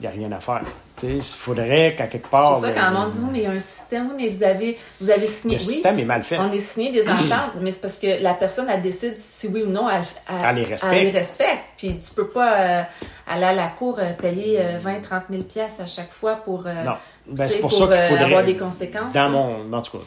il 0.00 0.04
n'y 0.04 0.06
a 0.06 0.10
rien 0.10 0.32
à 0.32 0.40
faire. 0.40 0.62
Il 1.02 1.22
faudrait 1.22 1.94
qu'à 1.94 2.06
quelque 2.06 2.28
part. 2.28 2.56
C'est 2.56 2.72
ça, 2.72 2.72
quand 2.72 3.04
on 3.04 3.08
dit, 3.08 3.18
mais 3.30 3.38
il 3.40 3.44
y 3.44 3.46
a 3.46 3.50
un 3.50 3.58
système, 3.58 4.12
mais 4.16 4.30
vous 4.30 4.42
avez, 4.42 4.78
vous 5.00 5.10
avez 5.10 5.26
signé. 5.26 5.56
Le 5.56 5.60
système 5.60 5.98
est 5.98 6.04
mal 6.04 6.22
fait. 6.22 6.38
On 6.38 6.50
est 6.50 6.58
signé 6.58 6.90
des 6.90 7.08
ententes, 7.08 7.52
mais 7.60 7.70
c'est 7.70 7.82
parce 7.82 7.98
que 7.98 8.22
la 8.22 8.34
personne, 8.34 8.66
elle 8.70 8.80
décide 8.80 9.18
si 9.18 9.48
oui 9.48 9.62
ou 9.62 9.70
non 9.70 9.88
elle, 9.90 10.04
elle, 10.42 10.56
les 10.56 10.64
respecte. 10.64 10.94
Elle 10.94 11.04
les 11.04 11.10
respecte. 11.10 11.64
Puis 11.76 11.98
tu 11.98 12.14
peux 12.14 12.28
pas 12.28 12.60
euh, 12.60 12.82
aller 13.26 13.44
à 13.44 13.52
la 13.52 13.68
cour 13.68 13.98
euh, 13.98 14.12
payer 14.14 14.62
20, 14.80 15.00
30 15.02 15.24
000 15.30 15.42
pièces 15.42 15.80
à 15.80 15.86
chaque 15.86 16.10
fois 16.10 16.36
pour. 16.36 16.66
Euh, 16.66 16.82
non. 16.82 16.92
Ben, 17.26 17.48
c'est 17.48 17.60
pour, 17.60 17.72
ça 17.72 17.86
qu'il 17.86 17.96
faudrait. 17.96 18.24
avoir 18.24 18.44
des 18.44 18.56
conséquences. 18.56 19.12
Dans 19.12 19.28
mon. 19.28 19.72
En 19.72 19.82
tout 19.82 19.98
cas, 19.98 20.04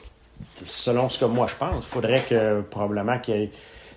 selon 0.65 1.07
ce 1.09 1.19
que 1.19 1.25
moi 1.25 1.45
je 1.47 1.55
pense, 1.55 1.85
il 1.85 1.93
faudrait 1.93 2.23
que 2.23 2.61
probablement 2.61 3.19
que 3.19 3.47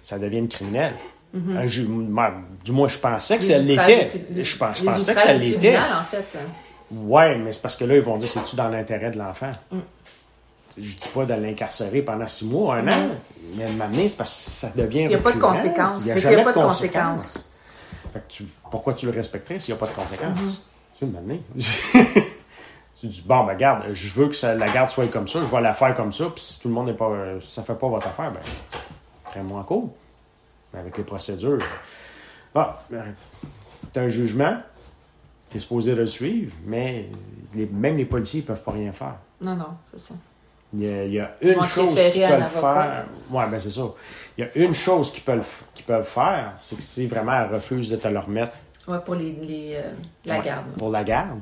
ça 0.02 0.18
devienne 0.18 0.48
criminel. 0.48 0.92
Mm-hmm. 1.34 2.40
du 2.64 2.72
moins, 2.72 2.88
je 2.88 2.98
pensais 2.98 3.38
que 3.38 3.44
ça 3.44 3.58
l'était. 3.58 4.10
Je, 4.42 4.56
pensais 4.56 5.14
que 5.14 5.20
ça 5.20 5.32
l'était. 5.32 5.76
en 5.76 6.04
fait. 6.04 6.26
Ouais, 6.90 7.36
mais 7.38 7.52
c'est 7.52 7.62
parce 7.62 7.76
que 7.76 7.84
là, 7.84 7.96
ils 7.96 8.00
vont 8.00 8.16
dire 8.16 8.28
c'est-tu 8.28 8.56
dans 8.56 8.68
l'intérêt 8.68 9.10
de 9.10 9.18
l'enfant? 9.18 9.52
Mm. 9.70 9.78
Je 10.78 10.94
dis 10.94 11.08
pas 11.12 11.24
de 11.24 11.34
l'incarcérer 11.34 12.02
pendant 12.02 12.28
six 12.28 12.46
mois, 12.46 12.76
un 12.76 12.88
an, 12.88 13.08
mais 13.56 13.70
m'amener, 13.70 14.08
c'est 14.08 14.18
parce 14.18 14.30
que 14.30 14.50
ça 14.50 14.70
devient. 14.76 15.00
S'il 15.00 15.08
n'y 15.08 15.14
a 15.14 15.18
pas 15.18 15.32
de 15.32 15.38
conséquences. 15.38 16.02
Il 16.04 16.14
n'y 16.14 16.34
a, 16.34 16.44
pas 16.44 16.52
de 16.52 16.58
conséquences. 16.58 17.50
pourquoi 18.70 18.94
tu 18.94 19.06
le 19.06 19.12
respecterais 19.12 19.58
s'il 19.58 19.74
n'y 19.74 19.80
a 19.80 19.84
pas 19.84 19.90
de 19.90 19.96
conséquences? 19.96 20.38
Mm-hmm. 20.38 20.98
Tu 20.98 21.06
m'amener. 21.06 21.42
tu 23.00 23.06
dis, 23.06 23.24
bon, 23.26 23.44
ben, 23.44 23.54
garde, 23.54 23.84
je 23.92 24.12
veux 24.12 24.28
que 24.28 24.46
la 24.46 24.68
garde 24.68 24.88
soit 24.88 25.06
comme 25.06 25.26
ça, 25.26 25.40
je 25.40 25.54
vais 25.54 25.62
la 25.62 25.74
faire 25.74 25.94
comme 25.94 26.12
ça, 26.12 26.26
puis 26.26 26.42
si 26.42 26.60
tout 26.60 26.68
le 26.68 26.74
monde 26.74 26.86
n'est 26.86 26.94
pas. 26.94 27.10
ça 27.40 27.62
fait 27.62 27.74
pas 27.74 27.88
votre 27.88 28.08
affaire, 28.08 28.32
ben, 28.32 28.40
très 29.24 29.42
moins 29.42 29.62
cool 29.64 29.88
avec 30.78 30.96
les 30.96 31.04
procédures. 31.04 31.64
Ah, 32.54 32.82
tu 33.92 33.98
as 33.98 34.02
un 34.02 34.08
jugement, 34.08 34.56
tu 35.50 35.56
es 35.56 35.60
supposé 35.60 35.94
le 35.94 36.06
suivre, 36.06 36.54
mais 36.64 37.06
même 37.54 37.96
les 37.96 38.04
policiers 38.04 38.40
ne 38.40 38.46
peuvent 38.46 38.62
pas 38.62 38.72
rien 38.72 38.92
faire. 38.92 39.16
Non, 39.40 39.54
non, 39.54 39.76
c'est 39.90 40.00
ça. 40.00 40.14
Il 40.72 40.82
y 40.82 41.20
a, 41.20 41.30
une 41.40 41.62
chose 41.62 41.94
qu'ils 42.12 42.22
peuvent 42.22 42.48
faire. 42.48 43.06
Oui, 43.30 43.42
ben 43.50 43.58
c'est 43.58 43.70
ça. 43.70 43.82
Il 44.36 44.44
y 44.44 44.48
a 44.48 44.64
une 44.64 44.74
chose 44.74 45.12
qu'ils 45.12 45.22
peuvent, 45.22 45.46
peuvent 45.86 46.08
faire, 46.08 46.52
c'est 46.58 46.76
que 46.76 46.82
si 46.82 47.06
vraiment 47.06 47.32
elle 47.32 47.54
refuse 47.54 47.88
de 47.88 47.96
te 47.96 48.08
le 48.08 48.18
remettre. 48.18 48.56
Oui, 48.88 48.96
pour 49.04 49.14
les, 49.14 49.74
euh, 49.76 49.92
la 50.24 50.38
garde. 50.40 50.66
Pour 50.78 50.90
la 50.90 51.02
garde. 51.02 51.40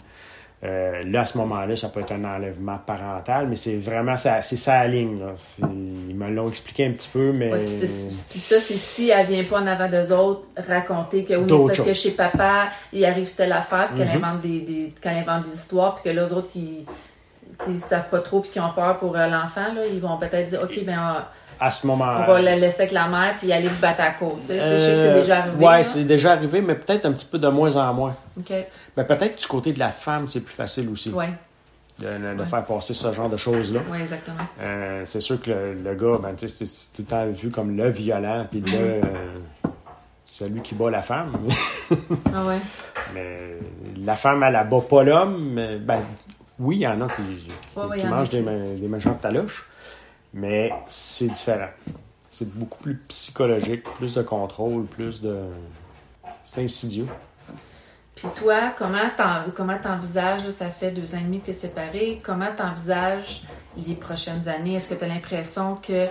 Euh, 0.64 1.02
là, 1.04 1.20
à 1.20 1.26
ce 1.26 1.36
moment-là, 1.38 1.76
ça 1.76 1.88
peut 1.88 2.00
être 2.00 2.12
un 2.12 2.24
enlèvement 2.24 2.78
parental, 2.78 3.46
mais 3.48 3.56
c'est 3.56 3.76
vraiment 3.76 4.16
ça, 4.16 4.40
c'est 4.40 4.56
ça 4.56 4.86
ligne. 4.86 5.18
Ils 5.58 6.16
me 6.16 6.30
l'ont 6.30 6.48
expliqué 6.48 6.86
un 6.86 6.92
petit 6.92 7.10
peu, 7.10 7.32
mais. 7.32 7.50
puis, 7.50 8.38
ça, 8.38 8.56
c'est 8.60 8.74
si 8.74 9.10
elle 9.10 9.26
vient 9.26 9.44
pas 9.44 9.60
en 9.60 9.66
avant 9.66 9.88
d'eux 9.88 10.12
autres 10.12 10.42
raconter 10.56 11.24
que 11.24 11.34
oui, 11.34 11.46
c'est 11.48 11.66
parce 11.66 11.80
que 11.80 11.92
chez 11.92 12.10
papa, 12.12 12.68
il 12.92 13.04
arrive 13.04 13.34
telle 13.34 13.52
affaire, 13.52 13.88
puis 13.88 13.98
qu'elle 13.98 14.08
mm-hmm. 14.08 14.24
invente 14.24 14.40
des, 14.40 14.60
des 14.60 14.94
qu'elle 15.02 15.18
invente 15.18 15.44
des 15.44 15.54
histoires, 15.54 15.96
puis 15.96 16.10
que 16.10 16.16
les 16.18 16.32
autres 16.32 16.50
qui 16.50 16.86
ne 17.68 17.78
savent 17.78 18.08
pas 18.08 18.20
trop, 18.20 18.40
puis 18.40 18.50
qui 18.50 18.60
ont 18.60 18.72
peur 18.74 18.98
pour 18.98 19.16
euh, 19.16 19.26
l'enfant, 19.26 19.66
ils 19.92 20.00
vont 20.00 20.16
peut-être 20.16 20.48
dire 20.48 20.62
OK, 20.62 20.82
ben 20.86 21.24
à 21.60 21.70
ce 21.70 21.86
moment 21.86 22.04
On 22.04 22.26
va 22.26 22.42
la 22.42 22.56
laisser 22.56 22.82
avec 22.82 22.92
la 22.92 23.06
mère 23.08 23.34
puis 23.38 23.52
aller 23.52 23.68
vous 23.68 23.80
battre 23.80 24.00
à 24.00 24.10
côte. 24.10 24.40
je 24.48 24.52
sais 24.52 24.58
que 24.58 24.60
c'est 24.60 25.08
euh, 25.08 25.20
déjà 25.20 25.38
arrivé. 25.38 25.66
Oui, 25.66 25.84
c'est 25.84 26.04
déjà 26.04 26.32
arrivé, 26.32 26.60
mais 26.60 26.74
peut-être 26.74 27.06
un 27.06 27.12
petit 27.12 27.26
peu 27.26 27.38
de 27.38 27.48
moins 27.48 27.76
en 27.76 27.94
moins. 27.94 28.16
OK. 28.38 28.52
Mais 28.96 29.04
peut-être 29.04 29.38
du 29.38 29.46
côté 29.46 29.72
de 29.72 29.78
la 29.78 29.90
femme, 29.90 30.28
c'est 30.28 30.42
plus 30.42 30.54
facile 30.54 30.88
aussi. 30.88 31.10
Oui. 31.14 31.26
De, 31.98 32.44
faire 32.44 32.64
passer 32.64 32.92
ce 32.92 33.12
genre 33.12 33.30
de 33.30 33.36
choses-là. 33.36 33.80
Oui, 33.88 34.00
exactement. 34.00 34.42
Euh, 34.60 35.02
c'est 35.06 35.20
sûr 35.20 35.40
que 35.40 35.50
le, 35.50 35.94
gars, 35.94 36.18
ben, 36.20 36.34
c'est 36.36 36.64
tout 36.92 37.02
le 37.02 37.04
temps 37.04 37.26
vu 37.30 37.50
comme 37.50 37.76
le 37.76 37.88
violent, 37.90 38.46
puis 38.50 38.60
le. 38.60 38.76
Euh, 38.76 39.00
celui 40.26 40.60
qui 40.62 40.74
bat 40.74 40.90
la 40.90 41.02
femme. 41.02 41.32
ah 42.34 42.44
ouais. 42.46 42.58
Mais 43.14 43.58
la 44.04 44.16
femme, 44.16 44.42
elle, 44.42 44.54
la 44.54 44.64
bat 44.64 44.80
pas 44.80 45.04
l'homme. 45.04 45.54
Ben, 45.82 46.00
oui, 46.58 46.78
il 46.78 46.82
y 46.82 46.86
en 46.88 47.00
a 47.00 47.08
qui, 47.08 48.06
mangent 48.06 48.30
des, 48.30 48.42
des 48.42 48.88
méchants 48.88 49.12
de 49.12 49.20
taloches. 49.20 49.64
Mais 50.32 50.72
c'est 50.88 51.28
différent. 51.28 51.68
C'est 52.32 52.52
beaucoup 52.52 52.82
plus 52.82 52.96
psychologique, 53.08 53.84
plus 53.84 54.14
de 54.14 54.22
contrôle, 54.22 54.86
plus 54.86 55.22
de. 55.22 55.38
C'est 56.44 56.62
insidieux. 56.62 57.06
Puis 58.14 58.28
toi, 58.36 58.72
comment 58.78 59.78
t'envisages, 59.78 60.48
ça 60.50 60.66
fait 60.66 60.92
deux 60.92 61.14
ans 61.14 61.18
et 61.18 61.24
demi 61.24 61.40
que 61.40 61.46
tu 61.46 61.50
es 61.50 61.54
séparé, 61.54 62.20
comment 62.22 62.50
t'envisages 62.56 63.42
les 63.76 63.94
prochaines 63.94 64.48
années? 64.48 64.76
Est-ce 64.76 64.88
que 64.88 64.94
tu 64.94 65.04
as 65.04 65.08
l'impression 65.08 65.76
que 65.76 66.06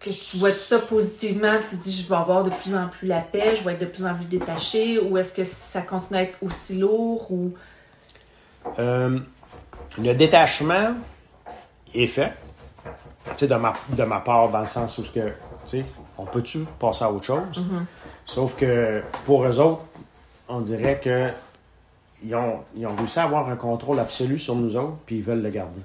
que 0.00 0.10
tu 0.10 0.36
vois 0.38 0.50
ça 0.50 0.80
positivement, 0.80 1.52
tu 1.70 1.76
te 1.76 1.82
dis 1.84 2.02
je 2.02 2.08
vais 2.08 2.16
avoir 2.16 2.42
de 2.42 2.50
plus 2.50 2.74
en 2.74 2.88
plus 2.88 3.06
la 3.06 3.20
paix, 3.20 3.54
je 3.56 3.62
vais 3.62 3.74
être 3.74 3.80
de 3.80 3.86
plus 3.86 4.04
en 4.04 4.14
plus 4.14 4.24
détaché, 4.24 4.98
ou 4.98 5.16
est-ce 5.16 5.32
que 5.32 5.44
ça 5.44 5.82
continue 5.82 6.18
à 6.18 6.22
être 6.24 6.38
aussi 6.42 6.76
lourd 6.76 7.30
ou? 7.30 7.52
Euh, 8.78 9.20
le 9.98 10.14
détachement 10.14 10.94
est 11.94 12.06
fait, 12.06 12.32
de 13.40 13.54
ma, 13.54 13.74
de 13.90 14.02
ma 14.02 14.20
part, 14.20 14.48
dans 14.48 14.60
le 14.60 14.66
sens 14.66 14.98
où, 14.98 15.02
que, 15.02 15.32
on 16.18 16.26
peut-tu 16.26 16.64
passer 16.78 17.04
à 17.04 17.10
autre 17.10 17.24
chose? 17.24 17.58
Mm-hmm. 17.58 17.84
Sauf 18.24 18.56
que 18.56 19.02
pour 19.24 19.44
eux 19.44 19.60
autres, 19.60 19.82
on 20.52 20.60
dirait 20.60 21.00
que 21.00 21.30
ils 22.22 22.34
ont, 22.34 22.60
ils 22.76 22.86
ont 22.86 22.94
réussi 22.94 23.18
à 23.18 23.24
avoir 23.24 23.48
un 23.48 23.56
contrôle 23.56 23.98
absolu 23.98 24.38
sur 24.38 24.54
nous 24.54 24.76
autres, 24.76 24.96
puis 25.06 25.16
ils 25.16 25.22
veulent 25.22 25.42
le 25.42 25.50
garder. 25.50 25.80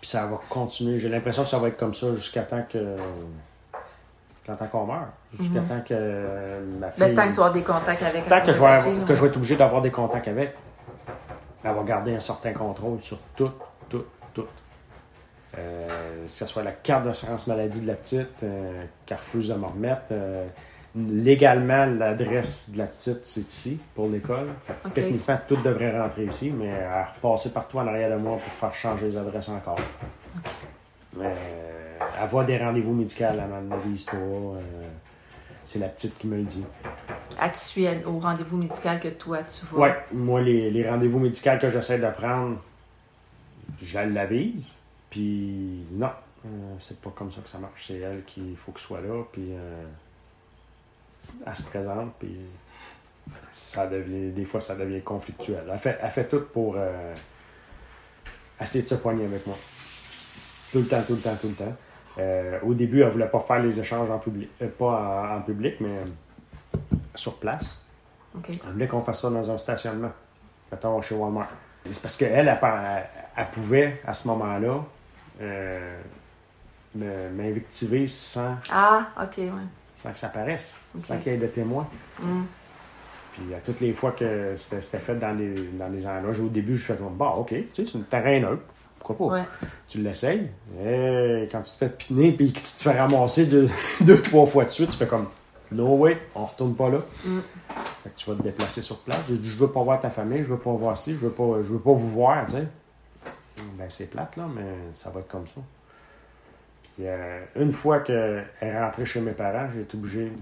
Puis 0.00 0.08
ça 0.08 0.26
va 0.26 0.38
continuer. 0.48 0.98
J'ai 0.98 1.08
l'impression 1.08 1.42
que 1.42 1.48
ça 1.48 1.58
va 1.58 1.68
être 1.68 1.76
comme 1.76 1.94
ça 1.94 2.14
jusqu'à 2.14 2.42
temps 2.42 2.64
que. 2.68 2.96
Jusqu'à 4.46 4.66
qu'on 4.66 4.86
meurt. 4.86 5.08
Jusqu'à 5.38 5.60
temps 5.60 5.80
que 5.86 6.60
ma 6.80 6.90
fille. 6.90 7.14
tant 7.14 7.28
que 7.28 7.34
tu 7.34 7.40
vas 7.40 7.50
des 7.50 7.62
contacts 7.62 8.02
avec 8.02 8.28
Tant 8.28 8.40
que, 8.40 8.52
je 8.52 8.62
vais, 8.62 9.04
que 9.04 9.14
je 9.14 9.20
vais 9.20 9.28
être 9.28 9.36
obligé 9.36 9.56
d'avoir 9.56 9.82
des 9.82 9.90
contacts 9.90 10.28
avec 10.28 10.54
elle 11.66 11.74
va 11.74 11.82
garder 11.82 12.14
un 12.14 12.20
certain 12.20 12.52
contrôle 12.52 13.02
sur 13.02 13.18
tout, 13.34 13.50
tout, 13.88 14.04
tout. 14.32 14.46
Euh, 15.58 16.24
que 16.24 16.30
ce 16.30 16.46
soit 16.46 16.62
la 16.62 16.72
carte 16.72 17.04
d'assurance 17.04 17.46
maladie 17.46 17.80
de 17.80 17.86
la 17.86 17.94
petite, 17.94 18.42
euh, 18.42 18.84
qu'elle 19.04 19.18
refuse 19.18 19.48
de 19.48 19.54
me 19.54 19.66
remettre. 19.66 20.06
Euh, 20.12 20.46
légalement, 20.96 21.84
l'adresse 21.86 22.70
de 22.70 22.78
la 22.78 22.86
petite, 22.86 23.24
c'est 23.24 23.48
ici, 23.48 23.80
pour 23.94 24.08
l'école. 24.08 24.48
Techniquement, 24.94 25.38
tout 25.46 25.56
devrait 25.56 25.98
rentrer 25.98 26.24
ici, 26.24 26.50
mais 26.50 26.72
à 26.84 27.12
repasser 27.12 27.52
partout 27.52 27.78
en 27.78 27.86
arrière 27.86 28.10
de 28.10 28.16
moi 28.16 28.32
pour 28.32 28.52
faire 28.52 28.74
changer 28.74 29.06
les 29.06 29.16
adresses 29.16 29.48
encore. 29.48 29.78
Mais 31.16 31.34
avoir 32.18 32.46
des 32.46 32.58
rendez-vous 32.58 32.94
médicaux, 32.94 33.24
elle 33.28 33.68
ne 33.68 33.76
vise 33.88 34.04
pas. 34.04 34.16
c'est 35.64 35.78
la 35.78 35.88
petite 35.88 36.16
qui 36.18 36.26
me 36.26 36.36
le 36.36 36.44
dit. 36.44 36.64
As-tu 37.38 37.86
au 38.06 38.18
rendez-vous 38.18 38.56
médical 38.56 39.00
que 39.00 39.08
toi, 39.08 39.38
tu 39.42 39.66
vois? 39.66 39.88
Oui, 39.88 39.94
moi, 40.12 40.40
les, 40.40 40.88
rendez-vous 40.88 41.18
médicaux 41.18 41.58
que 41.60 41.68
j'essaie 41.68 41.98
de 41.98 42.10
prendre, 42.10 42.58
je 43.82 43.98
l'avise. 43.98 44.72
Puis 45.10 45.84
non, 45.92 46.10
euh, 46.44 46.48
c'est 46.78 47.00
pas 47.00 47.10
comme 47.14 47.30
ça 47.30 47.40
que 47.40 47.48
ça 47.48 47.58
marche. 47.58 47.86
C'est 47.88 47.98
elle 47.98 48.24
qu'il 48.24 48.56
faut 48.56 48.72
que 48.72 48.80
soit 48.80 49.00
là. 49.00 49.22
Puis 49.32 49.52
euh, 49.52 49.84
elle 51.46 51.56
se 51.56 51.64
présente. 51.64 52.14
Puis 52.18 52.36
ça 53.50 53.86
devient, 53.86 54.30
des 54.30 54.44
fois, 54.44 54.60
ça 54.60 54.74
devient 54.74 55.02
conflictuel. 55.02 55.64
Elle 55.72 55.78
fait, 55.78 55.98
elle 56.00 56.10
fait 56.10 56.28
tout 56.28 56.42
pour 56.52 56.74
euh, 56.76 57.14
essayer 58.60 58.84
de 58.84 58.88
se 58.88 58.96
poigner 58.96 59.24
avec 59.24 59.46
moi. 59.46 59.56
Tout 60.72 60.78
le 60.78 60.86
temps, 60.86 61.02
tout 61.06 61.14
le 61.14 61.20
temps, 61.20 61.36
tout 61.40 61.48
le 61.48 61.54
temps. 61.54 62.66
au 62.66 62.74
début, 62.74 63.02
elle 63.02 63.10
voulait 63.10 63.28
pas 63.28 63.40
faire 63.40 63.60
les 63.60 63.78
échanges 63.78 64.10
en 64.10 64.18
public, 64.18 64.50
pas 64.78 65.36
en 65.36 65.42
public, 65.42 65.76
mais 65.80 66.00
sur 67.14 67.38
place. 67.38 67.82
Okay. 68.38 68.60
Elle 68.64 68.72
voulait 68.72 68.88
qu'on 68.88 69.02
fasse 69.02 69.22
ça 69.22 69.30
dans 69.30 69.50
un 69.50 69.58
stationnement, 69.58 70.12
mettons 70.70 71.00
chez 71.00 71.14
Walmart. 71.14 71.48
C'est 71.90 72.02
parce 72.02 72.16
qu'elle, 72.16 72.48
elle, 72.48 72.58
elle, 73.36 73.46
pouvait, 73.46 74.00
à 74.06 74.12
ce 74.12 74.28
moment-là, 74.28 74.84
euh, 75.40 75.98
m'invectiver 76.94 78.06
sans. 78.06 78.56
Ah, 78.70 79.08
OK, 79.22 79.38
ouais. 79.38 79.50
Sans 79.96 80.12
que 80.12 80.18
ça 80.18 80.28
paraisse, 80.28 80.74
sans 80.96 81.16
qu'il 81.18 81.32
y 81.32 81.34
ait 81.34 81.38
de 81.38 81.46
témoins. 81.46 81.88
Mm. 82.20 82.42
Puis 83.32 83.54
à 83.54 83.58
toutes 83.58 83.80
les 83.80 83.92
fois 83.92 84.12
que 84.12 84.54
c'était 84.56 84.98
fait 84.98 85.16
dans 85.16 85.36
les, 85.36 85.54
dans 85.72 85.88
les 85.88 86.06
endroits, 86.06 86.34
au 86.38 86.48
début, 86.48 86.76
je 86.76 86.86
fais 86.86 86.94
bon, 86.94 87.10
bah, 87.10 87.32
OK, 87.36 87.48
tu 87.48 87.64
sais, 87.74 87.90
c'est 87.90 87.98
un 87.98 88.02
terrain 88.02 88.40
neutre. 88.40 88.62
Pourquoi 88.98 89.30
pas? 89.30 89.46
Tu 89.88 89.98
l'essayes. 89.98 90.50
Et 90.84 91.48
quand 91.50 91.62
tu 91.62 91.72
te 91.72 91.76
fais 91.76 91.88
piner 91.88 92.32
puis 92.32 92.52
que 92.52 92.58
tu 92.58 92.64
te 92.64 92.82
fais 92.82 92.98
ramasser 92.98 93.46
deux, 93.46 93.68
deux, 94.02 94.20
trois 94.20 94.46
fois 94.46 94.64
de 94.64 94.70
suite, 94.70 94.90
tu 94.90 94.96
fais 94.96 95.06
comme 95.06 95.26
No 95.72 95.96
way, 95.96 96.18
on 96.34 96.44
retourne 96.44 96.74
pas 96.74 96.88
là. 96.88 96.98
Mm. 97.24 97.38
Fait 98.02 98.10
que 98.10 98.16
tu 98.16 98.30
vas 98.30 98.36
te 98.36 98.42
déplacer 98.42 98.82
sur 98.82 98.98
place. 98.98 99.20
Je 99.28 99.34
je 99.34 99.56
veux 99.56 99.70
pas 99.70 99.82
voir 99.82 99.98
ta 99.98 100.10
famille, 100.10 100.42
je 100.42 100.48
veux 100.48 100.58
pas 100.58 100.72
voir 100.72 100.96
ci, 100.96 101.14
je 101.14 101.18
veux 101.18 101.30
pas, 101.30 101.62
je 101.62 101.72
veux 101.72 101.80
pas 101.80 101.92
vous 101.92 102.10
voir, 102.10 102.46
tu 102.46 102.52
sais. 102.52 102.66
Ben, 103.78 103.86
c'est 103.88 104.10
plate, 104.10 104.36
là, 104.36 104.46
mais 104.54 104.92
ça 104.92 105.10
va 105.10 105.20
être 105.20 105.28
comme 105.28 105.46
ça. 105.46 105.60
Puis, 106.96 107.06
euh, 107.06 107.44
une 107.56 107.72
fois 107.72 108.00
qu'elle 108.00 108.48
est 108.60 108.80
rentrée 108.80 109.04
chez 109.04 109.20
mes 109.20 109.32
parents, 109.32 109.68
j'ai 109.74 109.82
été 109.82 109.96
obligé 109.96 110.32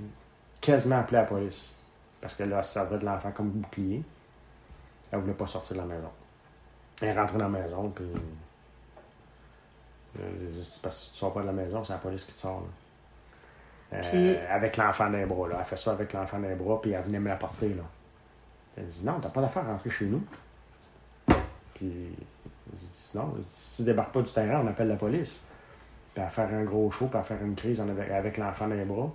quasiment 0.61 1.00
appeler 1.00 1.18
la 1.18 1.24
police. 1.24 1.74
Parce 2.20 2.34
que 2.34 2.44
là, 2.44 2.62
ça 2.62 2.82
servait 2.82 2.98
de 2.98 3.05
l'enfant 3.05 3.32
comme 3.32 3.50
bouclier. 3.50 4.02
Elle 5.11 5.18
voulait 5.18 5.34
pas 5.34 5.48
sortir 5.48 5.76
de 5.76 5.80
la 5.80 5.86
maison. 5.86 6.11
Elle 7.02 7.09
est 7.09 7.18
rentrée 7.18 7.38
dans 7.38 7.48
la 7.48 7.61
maison, 7.61 7.90
puis. 7.90 8.07
Euh, 10.20 10.62
parce 10.80 11.09
que 11.09 11.12
tu 11.12 11.18
sors 11.18 11.34
pas 11.34 11.40
de 11.40 11.46
la 11.46 11.52
maison, 11.52 11.82
c'est 11.82 11.92
la 11.92 11.98
police 11.98 12.24
qui 12.24 12.34
te 12.34 12.38
sort. 12.38 12.61
Là. 12.61 13.98
Euh, 14.14 14.46
avec 14.48 14.76
l'enfant 14.76 15.11
d'un 15.11 15.26
bras. 15.26 15.48
Là. 15.48 15.57
Elle 15.59 15.64
fait 15.64 15.76
ça 15.76 15.92
avec 15.92 16.12
l'enfant 16.12 16.38
d'un 16.38 16.55
bras, 16.55 16.80
puis 16.80 16.92
elle 16.92 17.02
venait 17.02 17.18
me 17.18 17.28
l'apporter. 17.28 17.70
Là. 17.70 17.82
Elle 18.76 18.86
dit 18.86 19.05
Non, 19.05 19.18
t'as 19.20 19.28
pas 19.28 19.40
d'affaire 19.40 19.64
à 19.68 19.72
rentrer 19.72 19.90
chez 19.90 20.07
nous. 20.07 20.22
Puis 21.74 22.14
j'ai 22.80 22.86
dit 22.86 23.11
Non, 23.16 23.34
si 23.48 23.76
tu 23.76 23.82
débarques 23.82 24.12
pas 24.12 24.22
du 24.22 24.32
terrain, 24.32 24.62
on 24.64 24.68
appelle 24.68 24.88
la 24.88 24.96
police. 24.96 25.40
Puis 26.14 26.22
à 26.22 26.28
faire 26.28 26.48
un 26.52 26.64
gros 26.64 26.90
show, 26.90 27.06
puis 27.06 27.18
à 27.18 27.22
faire 27.22 27.42
une 27.42 27.54
crise 27.54 27.80
avec, 27.80 28.38
l'enfant 28.38 28.68
d'un 28.68 28.84
bras. 28.84 29.10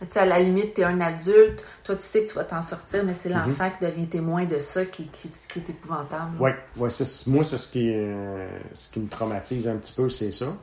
Tu 0.00 0.06
sais, 0.08 0.20
à 0.20 0.24
la 0.24 0.38
limite, 0.38 0.74
tu 0.74 0.80
es 0.80 0.84
un 0.84 1.00
adulte, 1.00 1.62
toi 1.84 1.94
tu 1.94 2.02
sais 2.02 2.24
que 2.24 2.30
tu 2.30 2.34
vas 2.34 2.44
t'en 2.44 2.62
sortir, 2.62 3.04
mais 3.04 3.12
c'est 3.12 3.28
mhm. 3.28 3.46
l'enfant 3.46 3.70
qui 3.70 3.84
devient 3.84 4.08
témoin 4.08 4.46
de 4.46 4.58
ça 4.58 4.84
qui, 4.86 5.06
qui, 5.08 5.30
qui 5.48 5.58
est 5.58 5.70
épouvantable. 5.70 6.36
Oui, 6.40 6.50
ouais, 6.50 6.56
moi, 6.76 6.88
c'est 6.90 7.04
ce 7.04 7.70
qui, 7.70 7.92
euh, 7.94 8.48
ce 8.72 8.90
qui 8.90 9.00
me 9.00 9.08
traumatise 9.08 9.68
un 9.68 9.76
petit 9.76 9.94
peu, 9.94 10.08
c'est 10.08 10.32
ça. 10.32 10.56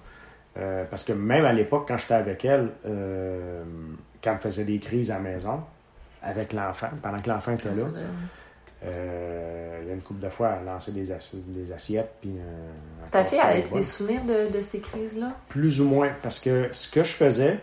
Euh, 0.58 0.86
parce 0.90 1.04
que 1.04 1.14
même 1.14 1.46
à 1.46 1.54
l'époque, 1.54 1.86
quand 1.88 1.98
j'étais 1.98 2.16
avec 2.16 2.44
elle, 2.44 2.72
euh, 2.88 3.64
quand 4.24 4.32
elle 4.34 4.40
faisait 4.40 4.66
des 4.66 4.80
crises 4.80 5.12
à 5.12 5.16
la 5.16 5.20
maison, 5.20 5.62
avec 6.24 6.52
l'enfant, 6.54 6.90
pendant 7.02 7.20
que 7.20 7.30
l'enfant 7.30 7.54
était 7.54 7.74
là, 7.74 7.86
euh, 8.86 9.80
il 9.82 9.88
y 9.88 9.92
a 9.92 9.94
une 9.94 10.02
couple 10.02 10.20
de 10.20 10.30
fois, 10.30 10.50
a 10.50 10.62
lancé 10.62 10.92
des, 10.92 11.06
des 11.34 11.72
assiettes. 11.72 12.14
Puis, 12.22 12.32
Ta 13.12 13.24
fille, 13.24 13.40
elle 13.44 13.62
a 13.64 13.70
des 13.70 13.84
souvenirs 13.84 14.24
de, 14.26 14.62
ces 14.62 14.80
crises-là? 14.80 15.34
Plus 15.50 15.82
ou 15.82 15.86
moins, 15.86 16.12
parce 16.22 16.40
que 16.40 16.70
ce 16.74 16.90
que 16.90 17.04
je 17.04 17.14
faisais, 17.14 17.60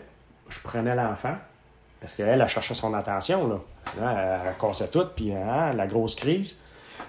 je 0.49 0.61
prenais 0.61 0.95
l'enfant, 0.95 1.37
parce 2.01 2.15
qu'elle, 2.15 2.41
elle 2.41 2.49
cherchait 2.49 2.75
son 2.75 2.93
attention. 2.95 3.49
Là. 3.49 4.41
elle, 4.45 4.55
cassait 4.61 4.89
tout, 4.89 5.07
puis 5.15 5.33
hein, 5.33 5.73
la 5.73 5.87
grosse 5.87 6.15
crise. 6.15 6.57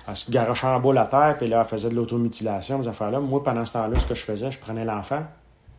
Elle 0.08 0.16
se 0.16 0.32
garochait 0.32 0.68
en 0.68 0.80
bas 0.80 0.93
la 0.93 1.08
terre, 1.08 1.36
puis 1.38 1.47
là, 1.47 1.62
elle 1.62 1.68
faisait 1.68 1.89
de 1.89 1.95
l'automutilation, 1.95 2.82
ces 2.84 2.89
affaires-là. 2.89 3.20
Moi, 3.20 3.43
pendant 3.43 3.66
ce 3.66 3.74
temps-là, 3.74 3.97
ce 3.97 4.06
que 4.06 4.16
je 4.16 4.24
faisais, 4.24 4.51
je 4.51 4.60
prenais 4.60 4.86
l'enfant, 4.86 5.24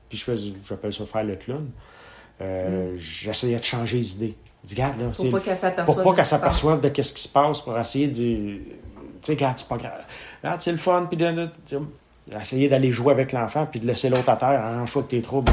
puis 0.08 0.18
je 0.18 0.24
fais, 0.24 0.36
j'appelle 0.64 0.92
ça 0.92 1.06
faire 1.06 1.24
le 1.24 1.36
clown. 1.36 1.70
Euh, 2.40 2.94
mm. 2.94 2.98
J'essayais 2.98 3.58
de 3.58 3.64
changer 3.64 3.98
les 3.98 4.16
idées. 4.16 4.36
Dis, 4.66 4.74
là, 4.74 4.90
pour 5.84 6.02
pas 6.02 6.14
qu'elle 6.14 6.26
s'aperçoive 6.26 6.80
de 6.80 7.02
ce 7.02 7.12
qui 7.12 7.22
se 7.22 7.28
passe, 7.28 7.60
pour 7.60 7.78
essayer 7.78 8.08
de. 8.08 8.14
Tu 8.14 8.62
sais, 9.22 9.32
regarde, 9.34 9.58
c'est 9.58 9.68
pas 9.68 9.76
grave. 9.76 10.04
Regarde, 10.42 10.60
c'est 10.60 10.72
le 10.72 10.76
fun, 10.76 11.06
puis 11.08 11.16
de, 11.16 11.48
essayer 12.36 12.68
d'aller 12.68 12.90
jouer 12.90 13.12
avec 13.12 13.30
l'enfant, 13.30 13.66
puis 13.70 13.78
de 13.78 13.86
laisser 13.86 14.08
l'autre 14.08 14.28
à 14.28 14.34
terre 14.34 14.60
en 14.60 14.84
choix 14.84 15.02
de 15.02 15.06
tes 15.06 15.22
troubles. 15.22 15.52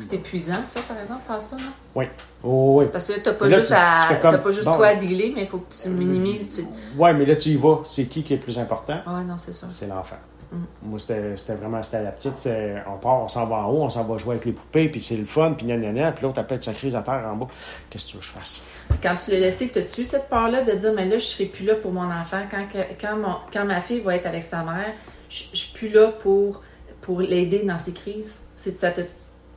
C'est 0.00 0.14
épuisant, 0.14 0.62
ça, 0.66 0.80
par 0.80 0.98
exemple, 0.98 1.20
faire 1.26 1.42
ça, 1.42 1.56
non? 1.56 1.62
Oui. 1.94 2.06
Oh, 2.42 2.76
oui. 2.78 2.86
Parce 2.90 3.06
que 3.06 3.20
t'as 3.20 3.34
pas, 3.34 3.50
juste, 3.50 3.72
à, 3.72 4.38
pas 4.38 4.50
juste 4.50 4.64
toi 4.64 4.86
à 4.86 4.94
dealer, 4.94 5.32
mais 5.34 5.42
il 5.42 5.48
faut 5.48 5.58
que 5.58 5.72
tu 5.74 5.90
minimises. 5.90 6.66
Oui, 6.96 7.10
mais 7.14 7.26
là, 7.26 7.36
tu 7.36 7.50
y 7.50 7.56
vas. 7.56 7.82
C'est 7.84 8.06
qui 8.06 8.22
qui 8.22 8.32
est 8.32 8.36
le 8.36 8.42
plus 8.42 8.58
important? 8.58 8.98
Oui, 9.06 9.24
non, 9.26 9.36
c'est 9.38 9.52
ça. 9.52 9.66
C'est 9.68 9.86
l'enfant. 9.86 10.16
Mm. 10.54 10.66
Moi, 10.82 10.98
c'était 10.98 11.54
vraiment, 11.54 11.82
c'était 11.82 12.02
la 12.02 12.12
petite, 12.12 12.48
on 12.86 12.98
part, 12.98 13.22
on 13.22 13.28
s'en 13.28 13.46
va 13.46 13.56
en 13.56 13.70
haut, 13.70 13.82
on 13.82 13.90
s'en 13.90 14.04
va 14.04 14.16
jouer 14.16 14.34
avec 14.34 14.44
les 14.44 14.52
poupées, 14.52 14.88
puis 14.88 15.02
c'est 15.02 15.16
le 15.16 15.24
fun, 15.24 15.52
puis 15.52 15.66
gna 15.66 16.12
puis 16.12 16.22
l'autre, 16.22 16.44
elle 16.48 16.62
sa 16.62 16.72
crise 16.72 16.94
à 16.96 17.02
terre 17.02 17.24
en 17.26 17.36
bas. 17.36 17.48
Qu'est-ce 17.90 18.06
que 18.06 18.10
tu 18.10 18.16
veux 18.16 18.20
que 18.20 18.26
je 18.26 18.32
fasse? 18.32 18.62
Quand 19.02 19.16
tu 19.16 19.30
l'as 19.32 19.40
laissé, 19.40 19.70
as-tu 19.74 20.04
cette 20.04 20.28
peur-là 20.28 20.62
de 20.64 20.72
dire, 20.72 20.92
mais 20.94 21.06
là, 21.06 21.18
je 21.18 21.24
serai 21.24 21.46
plus 21.46 21.64
là 21.64 21.74
pour 21.74 21.92
mon 21.92 22.10
enfant. 22.10 22.42
Quand, 22.50 22.66
quand, 23.00 23.40
quand 23.52 23.64
ma 23.64 23.80
fille 23.80 24.00
va 24.00 24.16
être 24.16 24.26
avec 24.26 24.44
sa 24.44 24.62
mère, 24.62 24.94
je, 25.28 25.50
ne 25.50 25.56
suis 25.56 25.72
plus 25.72 25.88
là 25.88 26.12
pour, 26.22 26.62
pour 27.00 27.20
l'aider 27.20 27.64
dans 27.64 27.78
ses 27.78 27.92
crises. 27.92 28.40
C'est 28.56 28.72
ça 28.72 28.90
te... 28.90 29.02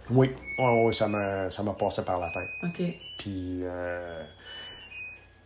Oui, 0.10 0.32
oui, 0.60 0.94
ça 0.94 1.08
m'a 1.08 1.74
passé 1.78 2.04
par 2.04 2.20
la 2.20 2.28
tête. 2.32 2.50
OK. 2.64 2.82
Puis, 3.20 3.60
euh, 3.64 4.24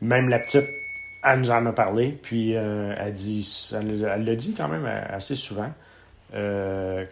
même 0.01 0.29
la 0.29 0.39
petite, 0.39 0.67
elle 1.23 1.39
nous 1.39 1.51
en 1.51 1.65
a 1.65 1.71
parlé, 1.71 2.19
puis 2.21 2.55
euh, 2.55 2.93
elle 2.97 3.13
dit, 3.13 3.71
elle 3.73 4.25
l'a 4.25 4.35
dit 4.35 4.53
quand 4.55 4.67
même 4.67 4.85
assez 4.85 5.35
souvent, 5.35 5.71
euh, 6.33 7.05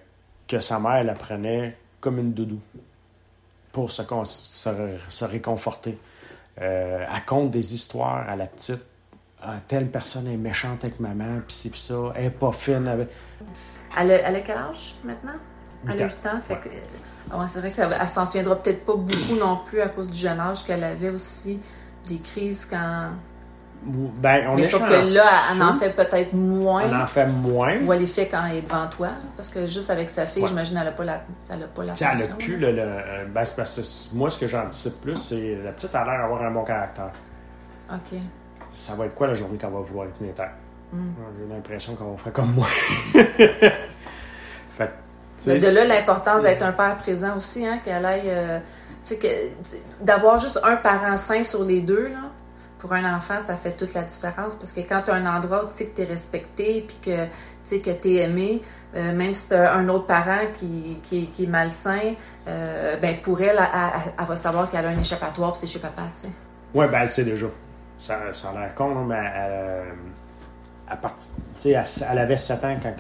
que 0.47 0.59
sa 0.59 0.79
mère 0.79 1.03
la 1.03 1.13
prenait 1.13 1.77
comme 1.99 2.17
une 2.17 2.33
doudou 2.33 2.59
pour 3.71 3.91
se, 3.91 4.03
se, 4.25 5.25
réconforter. 5.25 5.97
Euh, 6.59 7.05
elle 7.13 7.25
compte 7.25 7.51
des 7.51 7.75
histoires 7.75 8.27
à 8.27 8.35
la 8.35 8.47
petite. 8.47 8.83
Ah, 9.41 9.55
telle 9.67 9.87
personne 9.87 10.27
est 10.27 10.37
méchante 10.37 10.83
avec 10.83 10.99
maman, 10.99 11.41
puis 11.47 11.55
c'est 11.55 11.75
ça, 11.75 12.11
elle 12.15 12.25
est 12.25 12.29
pas 12.29 12.51
fine. 12.51 12.87
Avec... 12.87 13.09
Elle, 13.97 14.11
a, 14.11 14.15
elle 14.27 14.35
a 14.35 14.41
quel 14.41 14.57
âge 14.57 14.95
maintenant? 15.03 15.33
Elle 15.87 16.01
a 16.01 16.05
8 16.07 16.25
ans. 16.25 16.41
Fait 16.43 16.57
que, 16.57 16.69
c'est 17.49 17.59
vrai 17.59 17.71
qu'elle 17.71 18.07
s'en 18.09 18.25
souviendra 18.25 18.61
peut-être 18.61 18.85
pas 18.85 18.95
beaucoup 18.95 19.35
non 19.39 19.61
plus 19.65 19.79
à 19.79 19.87
cause 19.87 20.09
du 20.09 20.17
jeune 20.17 20.39
âge 20.39 20.65
qu'elle 20.65 20.83
avait 20.83 21.09
aussi 21.09 21.61
des 22.07 22.19
crises 22.19 22.65
quand 22.65 23.11
Ben, 23.81 24.45
on 24.49 24.55
mais 24.55 24.63
est 24.63 24.69
sauf 24.69 24.81
que 24.81 25.15
là, 25.15 25.23
elle 25.51 25.63
en 25.63 25.75
fait 25.75 25.91
peut-être 25.91 26.33
moins. 26.33 26.81
Elle 26.83 26.95
en 26.95 27.07
fait 27.07 27.25
moins. 27.27 27.77
Ou 27.77 27.93
elle 27.93 28.01
les 28.01 28.07
fait 28.07 28.27
quand 28.27 28.45
elle 28.45 28.57
est 28.57 28.61
devant 28.61 28.87
toi. 28.87 29.09
Parce 29.37 29.47
que 29.47 29.67
juste 29.67 29.89
avec 29.89 30.09
sa 30.09 30.25
fille, 30.25 30.45
j'imagine 30.45 30.75
qu'elle 30.75 30.85
n'a 30.85 30.91
pas 30.91 31.05
la, 31.05 31.21
elle 31.49 31.63
a 31.63 31.67
pas 31.67 31.83
la 31.85 31.93
Elle 31.93 32.19
n'a 32.19 32.35
plus 32.35 32.57
le. 32.57 32.71
le 32.71 32.85
ben, 33.33 33.45
c'est 33.45 33.55
parce 33.55 33.75
que 33.75 34.17
moi, 34.17 34.29
ce 34.29 34.37
que 34.37 34.47
j'anticipe 34.47 35.01
plus, 35.01 35.15
c'est 35.15 35.57
la 35.63 35.71
petite 35.71 35.95
a 35.95 36.03
l'air 36.03 36.21
d'avoir 36.21 36.41
un 36.43 36.51
bon 36.51 36.63
caractère. 36.65 37.11
OK. 37.91 38.19
Ça 38.69 38.95
va 38.95 39.05
être 39.05 39.15
quoi 39.15 39.27
la 39.27 39.33
journée 39.33 39.57
qu'on 39.57 39.69
va 39.69 39.79
vouloir 39.79 40.07
être 40.07 40.35
terre? 40.35 40.51
Mm. 40.91 41.11
J'ai 41.37 41.53
l'impression 41.53 41.95
qu'on 41.95 42.11
va 42.11 42.17
faire 42.17 42.33
comme 42.33 42.53
moi. 42.53 42.67
fait, 44.73 44.91
Mais 45.47 45.57
de 45.57 45.73
là, 45.73 45.85
l'importance 45.85 46.43
d'être 46.43 46.63
un 46.63 46.73
père 46.73 46.97
présent 46.97 47.37
aussi, 47.37 47.65
hein, 47.65 47.79
qu'elle 47.83 48.05
aille. 48.05 48.29
Euh, 48.29 48.59
que 49.09 49.49
d'avoir 50.01 50.39
juste 50.39 50.59
un 50.63 50.75
parent 50.75 51.17
sain 51.17 51.43
sur 51.43 51.63
les 51.63 51.81
deux, 51.81 52.09
là, 52.09 52.28
pour 52.79 52.93
un 52.93 53.15
enfant, 53.15 53.39
ça 53.41 53.55
fait 53.55 53.73
toute 53.73 53.93
la 53.93 54.03
différence 54.03 54.55
parce 54.55 54.71
que 54.71 54.79
quand 54.79 55.03
tu 55.03 55.11
as 55.11 55.15
un 55.15 55.25
endroit 55.25 55.65
où 55.65 55.67
tu 55.67 55.73
sais 55.73 55.87
que 55.87 55.97
tu 55.97 56.01
es 56.01 56.05
respecté 56.05 56.85
puis 56.87 56.97
que 57.03 57.25
tu 57.25 57.31
sais 57.65 57.79
que 57.79 57.89
es 57.89 58.15
aimé, 58.15 58.63
euh, 58.95 59.13
même 59.13 59.33
si 59.33 59.49
tu 59.49 59.53
as 59.53 59.73
un 59.73 59.87
autre 59.89 60.07
parent 60.07 60.47
qui, 60.53 60.99
qui, 61.03 61.43
est 61.43 61.47
malsain, 61.47 62.13
euh, 62.47 62.97
ben 62.97 63.21
pour 63.21 63.41
elle, 63.41 63.59
elle, 63.59 64.25
va 64.25 64.35
savoir 64.37 64.71
qu'elle 64.71 64.85
a 64.85 64.89
un 64.89 64.97
échappatoire 64.97 65.51
puis 65.53 65.61
c'est 65.61 65.67
chez 65.67 65.79
papa, 65.79 66.03
tu 66.15 66.27
sais. 66.27 66.33
Oui, 66.73 66.85
ben 66.89 67.05
sait 67.05 67.25
déjà. 67.25 67.47
Ça, 67.97 68.31
ça 68.31 68.51
a 68.51 68.53
l'air 68.53 68.75
con, 68.75 68.95
mais 69.03 69.15
elle, 69.15 69.85
elle, 70.89 71.83
elle, 72.11 72.17
avait 72.17 72.37
7 72.37 72.63
ans 72.63 72.77
quand 72.81 72.93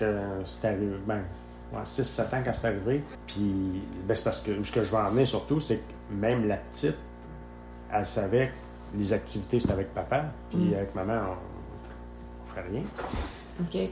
c'était 0.45 0.67
arrivé. 0.67 0.95
Ben, 1.07 1.21
6-7 1.83 2.21
ans 2.35 2.41
quand 2.43 2.53
c'est 2.53 2.67
arrivé. 2.67 3.03
Puis, 3.25 3.81
ben, 4.05 4.13
c'est 4.13 4.23
parce 4.23 4.41
que 4.41 4.61
ce 4.61 4.71
que 4.71 4.83
je 4.83 4.91
veux 4.91 4.97
emmener 4.97 5.25
surtout, 5.25 5.61
c'est 5.61 5.77
que 5.77 6.13
même 6.13 6.47
la 6.47 6.57
petite, 6.57 6.97
elle 7.93 8.05
savait 8.05 8.51
les 8.97 9.13
activités, 9.13 9.59
c'était 9.59 9.73
avec 9.73 9.93
papa, 9.93 10.25
puis 10.49 10.59
mm. 10.59 10.73
avec 10.73 10.95
maman, 10.95 11.13
on 11.13 12.47
ne 12.47 12.49
ferait 12.49 12.69
rien. 12.69 12.83
OK. 13.61 13.89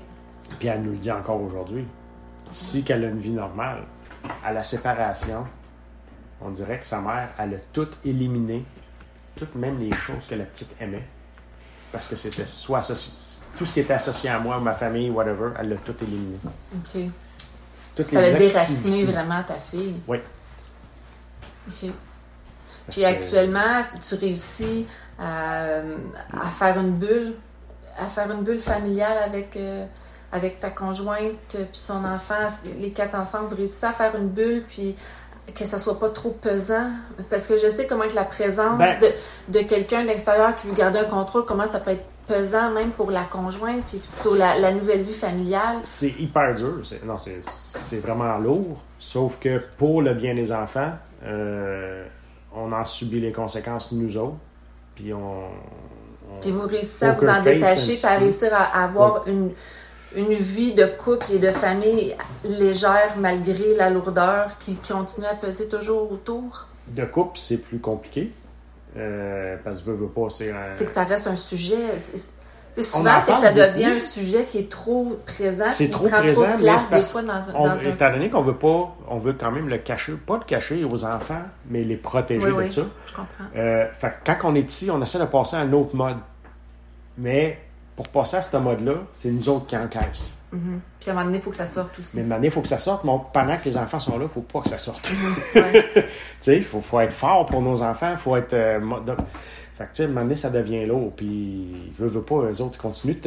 Puis 0.59 0.67
elle 0.67 0.81
nous 0.81 0.91
le 0.91 0.97
dit 0.97 1.11
encore 1.11 1.41
aujourd'hui. 1.41 1.85
Si 2.49 2.83
qu'elle 2.83 3.03
a 3.03 3.09
une 3.09 3.19
vie 3.19 3.31
normale, 3.31 3.83
à 4.43 4.51
la 4.51 4.63
séparation, 4.63 5.45
on 6.41 6.49
dirait 6.49 6.79
que 6.79 6.85
sa 6.85 7.01
mère, 7.01 7.29
elle 7.37 7.55
a 7.55 7.59
tout 7.73 7.87
éliminé, 8.05 8.63
toutes 9.35 9.55
même 9.55 9.79
les 9.79 9.91
choses 9.91 10.25
que 10.29 10.35
la 10.35 10.45
petite 10.45 10.73
aimait, 10.79 11.05
parce 11.91 12.07
que 12.07 12.15
c'était 12.15 12.45
soit 12.45 12.81
tout 13.57 13.65
ce 13.65 13.73
qui 13.73 13.79
était 13.79 13.93
associé 13.93 14.29
à 14.29 14.39
moi, 14.39 14.59
ma 14.59 14.73
famille, 14.73 15.09
whatever, 15.09 15.51
elle 15.59 15.69
l'a 15.69 15.75
tout 15.77 15.95
éliminé. 16.01 16.37
OK 16.75 17.11
ça 18.05 18.19
a 18.19 18.31
déraciné 18.33 19.05
vraiment 19.05 19.43
ta 19.43 19.55
fille. 19.55 19.95
Oui. 20.07 20.17
OK. 21.69 21.91
Puis 22.89 23.05
actuellement, 23.05 23.81
tu 24.07 24.15
réussis 24.15 24.87
à, 25.19 25.81
faire 26.57 26.77
une 26.79 26.91
bulle, 26.91 27.35
à 27.97 28.07
faire 28.07 28.31
une 28.31 28.43
bulle 28.43 28.59
familiale 28.59 29.17
avec, 29.23 29.55
euh, 29.55 29.85
avec 30.31 30.59
ta 30.59 30.69
conjointe 30.69 31.33
puis 31.49 31.67
son 31.73 32.05
enfant, 32.05 32.49
les 32.79 32.91
quatre 32.91 33.15
ensemble, 33.15 33.49
vous 33.49 33.55
réussissez 33.55 33.87
à 33.87 33.93
faire 33.93 34.15
une 34.15 34.29
bulle, 34.29 34.63
puis 34.67 34.95
que 35.55 35.65
ça 35.65 35.79
soit 35.79 35.99
pas 35.99 36.09
trop 36.09 36.31
pesant. 36.31 36.91
Parce 37.29 37.47
que 37.47 37.57
je 37.57 37.69
sais 37.69 37.87
comment 37.87 38.07
que 38.07 38.15
la 38.15 38.25
présence 38.25 38.77
ben 38.77 38.99
de, 38.99 39.59
de 39.59 39.65
quelqu'un 39.65 40.03
de 40.03 40.07
l'extérieur 40.07 40.55
qui 40.55 40.67
veut 40.67 40.73
garder 40.73 40.99
un 40.99 41.05
contrôle, 41.05 41.45
comment 41.45 41.67
ça 41.67 41.79
peut 41.79 41.91
être 41.91 42.05
pesant 42.27 42.71
même 42.71 42.91
pour 42.91 43.09
la 43.09 43.23
conjointe 43.23 43.83
puis 43.87 44.01
pour 44.21 44.35
la, 44.35 44.71
nouvelle 44.73 45.03
vie 45.03 45.13
familiale. 45.13 45.79
C'est 45.83 46.19
hyper 46.19 46.53
dur. 46.53 46.81
Non, 47.05 47.17
c'est 47.17 47.99
vraiment 47.99 48.37
lourd. 48.37 48.83
Sauf 48.99 49.39
que 49.39 49.61
pour 49.77 50.01
le 50.01 50.13
bien 50.13 50.35
des 50.35 50.51
enfants, 50.51 50.91
euh, 51.23 52.05
on 52.57 52.71
en 52.71 52.83
subit 52.83 53.19
les 53.19 53.31
conséquences 53.31 53.91
nous 53.91 54.17
autres. 54.17 54.37
Puis 54.95 55.13
on. 55.13 55.43
puis 56.41 56.51
vous 56.51 56.67
réussissez 56.67 57.05
à 57.05 57.13
vous 57.13 57.27
en 57.27 57.41
détacher, 57.41 57.95
puis 57.95 58.05
à 58.05 58.17
réussir 58.17 58.49
à 58.53 58.83
avoir 58.83 59.27
une, 59.27 59.51
une 60.15 60.33
vie 60.33 60.73
de 60.73 60.85
couple 60.85 61.33
et 61.33 61.39
de 61.39 61.51
famille 61.51 62.15
légère 62.43 63.15
malgré 63.17 63.75
la 63.75 63.89
lourdeur 63.89 64.57
qui 64.59 64.75
continue 64.75 65.27
à 65.27 65.35
peser 65.35 65.67
toujours 65.67 66.11
autour? 66.11 66.67
De 66.87 67.05
couple, 67.05 67.37
c'est 67.37 67.61
plus 67.61 67.79
compliqué. 67.79 68.31
Euh, 68.95 69.57
parce 69.63 69.81
que 69.81 69.91
pas, 69.91 70.29
c'est 70.29 70.51
C'est 70.77 70.85
que 70.85 70.91
ça 70.91 71.03
reste 71.03 71.27
un 71.27 71.35
sujet. 71.35 71.97
Souvent, 72.83 73.19
c'est 73.19 73.31
que 73.33 73.39
ça 73.39 73.53
devient 73.53 73.85
un 73.85 73.99
sujet 73.99 74.45
qui 74.45 74.59
est 74.59 74.69
trop 74.69 75.17
présent. 75.25 75.69
C'est 75.69 75.89
trop 75.89 76.07
présent, 76.07 76.43
trop 76.43 76.53
de 76.53 76.61
place, 76.61 76.89
des 76.89 77.01
fois 77.01 77.23
dans, 77.23 77.41
on, 77.55 77.69
un... 77.69 77.77
Étant 77.77 78.11
donné 78.11 78.29
qu'on 78.29 78.43
veut 78.43 78.55
pas, 78.55 78.95
on 79.09 79.19
veut 79.19 79.33
quand 79.33 79.51
même 79.51 79.69
le 79.69 79.77
cacher, 79.77 80.13
pas 80.13 80.37
le 80.37 80.43
cacher 80.43 80.83
aux 80.83 81.05
enfants, 81.05 81.41
mais 81.69 81.83
les 81.83 81.97
protéger 81.97 82.51
de 82.51 82.69
ça. 82.69 82.81
Je 83.05 83.11
comprends. 83.11 83.43
Euh, 83.55 83.85
fait 83.97 84.13
quand 84.25 84.37
on 84.43 84.55
est 84.55 84.69
ici, 84.69 84.89
on 84.91 85.01
essaie 85.01 85.19
de 85.19 85.25
passer 85.25 85.55
à 85.55 85.59
un 85.59 85.73
autre 85.73 85.95
mode. 85.95 86.17
Mais 87.17 87.59
pour 87.95 88.07
passer 88.09 88.37
à 88.37 88.41
ce 88.41 88.55
mode-là, 88.57 88.93
c'est 89.11 89.31
nous 89.31 89.49
autres 89.49 89.65
qui 89.65 89.75
encaissent. 89.75 90.37
Mm-hmm. 90.53 90.79
Puis 90.99 91.09
à 91.09 91.11
un 91.11 91.15
moment 91.15 91.25
donné, 91.25 91.37
il 91.39 91.43
faut 91.43 91.49
que 91.49 91.55
ça 91.55 91.67
sorte 91.67 91.97
aussi. 91.99 92.15
Mais 92.15 92.21
à 92.21 92.25
un 92.25 92.27
moment 92.27 92.35
donné, 92.35 92.47
il 92.47 92.51
faut 92.51 92.61
que 92.61 92.67
ça 92.67 92.79
sorte. 92.79 93.03
Mais 93.03 93.11
pendant 93.33 93.57
que 93.57 93.65
les 93.65 93.77
enfants 93.77 93.99
sont 93.99 94.11
là, 94.13 94.19
il 94.19 94.23
ne 94.23 94.27
faut 94.27 94.41
pas 94.41 94.61
que 94.61 94.69
ça 94.69 94.77
sorte. 94.77 95.09
Mm-hmm. 95.09 95.83
tu 95.93 96.01
sais, 96.41 96.57
il 96.57 96.63
faut, 96.63 96.79
faut, 96.79 96.99
être 96.99 97.11
fort 97.11 97.45
pour 97.47 97.61
nos 97.61 97.81
enfants. 97.81 98.11
Il 98.11 98.17
faut 98.17 98.35
être. 98.37 98.53
Euh, 98.53 98.79
fait 99.77 99.83
que, 99.83 99.89
tu 99.89 99.95
sais, 99.97 100.03
à 100.03 100.05
un 100.05 100.09
moment 100.09 100.21
donné, 100.21 100.35
ça 100.35 100.49
devient 100.49 100.85
lourd. 100.85 101.11
Puis, 101.15 101.67
veut, 101.99 102.07
veut 102.07 102.21
pas, 102.21 102.35
eux 102.35 102.61
autres, 102.61 102.75
ils 102.75 102.81
continuent 102.81 103.19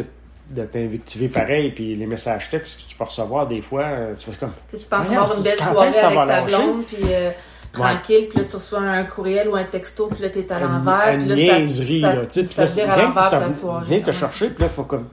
de 0.50 0.64
t'invectiver 0.64 1.28
pareil, 1.28 1.70
puis 1.70 1.94
les 1.94 2.06
messages 2.06 2.50
textes 2.50 2.80
que 2.80 2.90
tu 2.90 2.96
peux 2.96 3.04
recevoir 3.04 3.46
des 3.46 3.62
fois, 3.62 3.84
euh, 3.84 4.14
tu 4.18 4.30
fais 4.30 4.36
comme. 4.36 4.52
Tu 4.70 4.78
penses 4.78 5.06
avoir 5.06 5.36
une 5.36 5.44
belle 5.44 5.58
soirée 5.58 5.88
avec 5.88 6.28
ta 6.28 6.42
blonde, 6.42 6.84
puis 6.86 6.98
euh, 7.04 7.30
tranquille, 7.72 8.28
puis 8.28 8.38
là 8.38 8.44
tu 8.44 8.56
reçois 8.56 8.80
un 8.80 9.04
courriel 9.04 9.48
ou 9.48 9.54
un 9.54 9.64
texto, 9.64 10.08
puis 10.08 10.22
là 10.22 10.30
t'es 10.30 10.50
à 10.50 10.58
l'envers, 10.58 11.16
puis 11.18 11.26
là 11.26 11.34
niaiserie, 11.36 12.00
ça, 12.00 12.14
là, 12.14 12.26
tu 12.26 12.48
sais, 12.48 12.82
à 12.82 12.96
l'envers 12.96 13.30
de 13.30 13.36
la 13.36 13.50
soirée. 13.52 13.86
Viens 13.88 14.00
te 14.00 14.12
chercher, 14.12 14.50
puis 14.50 14.62
là 14.62 14.66
il 14.66 14.74
faut 14.74 14.84
comme. 14.84 15.08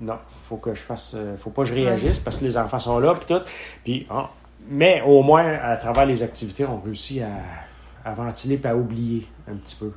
Non, 0.00 0.16
faut 0.48 0.56
que 0.56 0.74
je 0.74 0.80
fasse, 0.80 1.12
euh, 1.14 1.36
faut 1.36 1.50
pas 1.50 1.62
que 1.62 1.68
je 1.68 1.74
réagisse 1.74 2.20
parce 2.20 2.38
que 2.38 2.44
les 2.44 2.56
enfants 2.56 2.80
sont 2.80 2.98
là, 3.00 3.12
puis 3.14 3.26
tout. 3.34 3.42
Puis, 3.84 4.06
ah, 4.08 4.30
mais 4.66 5.02
au 5.04 5.22
moins, 5.22 5.58
à 5.62 5.76
travers 5.76 6.06
les 6.06 6.22
activités, 6.22 6.64
on 6.64 6.80
réussit 6.80 7.20
à, 7.22 8.08
à 8.08 8.14
ventiler 8.14 8.58
et 8.62 8.66
à 8.66 8.74
oublier 8.74 9.26
un 9.46 9.56
petit 9.56 9.76
peu. 9.76 9.92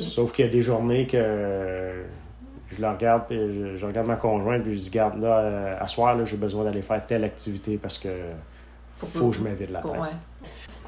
Sauf 0.00 0.32
qu'il 0.32 0.44
y 0.44 0.48
a 0.48 0.50
des 0.50 0.60
journées 0.60 1.06
que 1.06 2.04
je 2.70 2.80
la 2.80 2.92
regarde, 2.92 3.24
je, 3.30 3.84
regarde 3.86 4.06
ma 4.06 4.16
conjointe, 4.16 4.62
puis 4.62 4.74
je 4.74 4.78
dis, 4.78 4.90
garde, 4.90 5.20
là, 5.20 5.38
euh, 5.38 5.76
à 5.78 5.86
soir, 5.86 6.24
j'ai 6.24 6.36
besoin 6.36 6.64
d'aller 6.64 6.82
faire 6.82 7.04
telle 7.06 7.24
activité 7.24 7.78
parce 7.78 7.98
que 7.98 8.08
faut 8.96 9.30
que 9.30 9.36
je 9.36 9.42
m'invite 9.42 9.70
la 9.70 9.80
tête. 9.80 9.92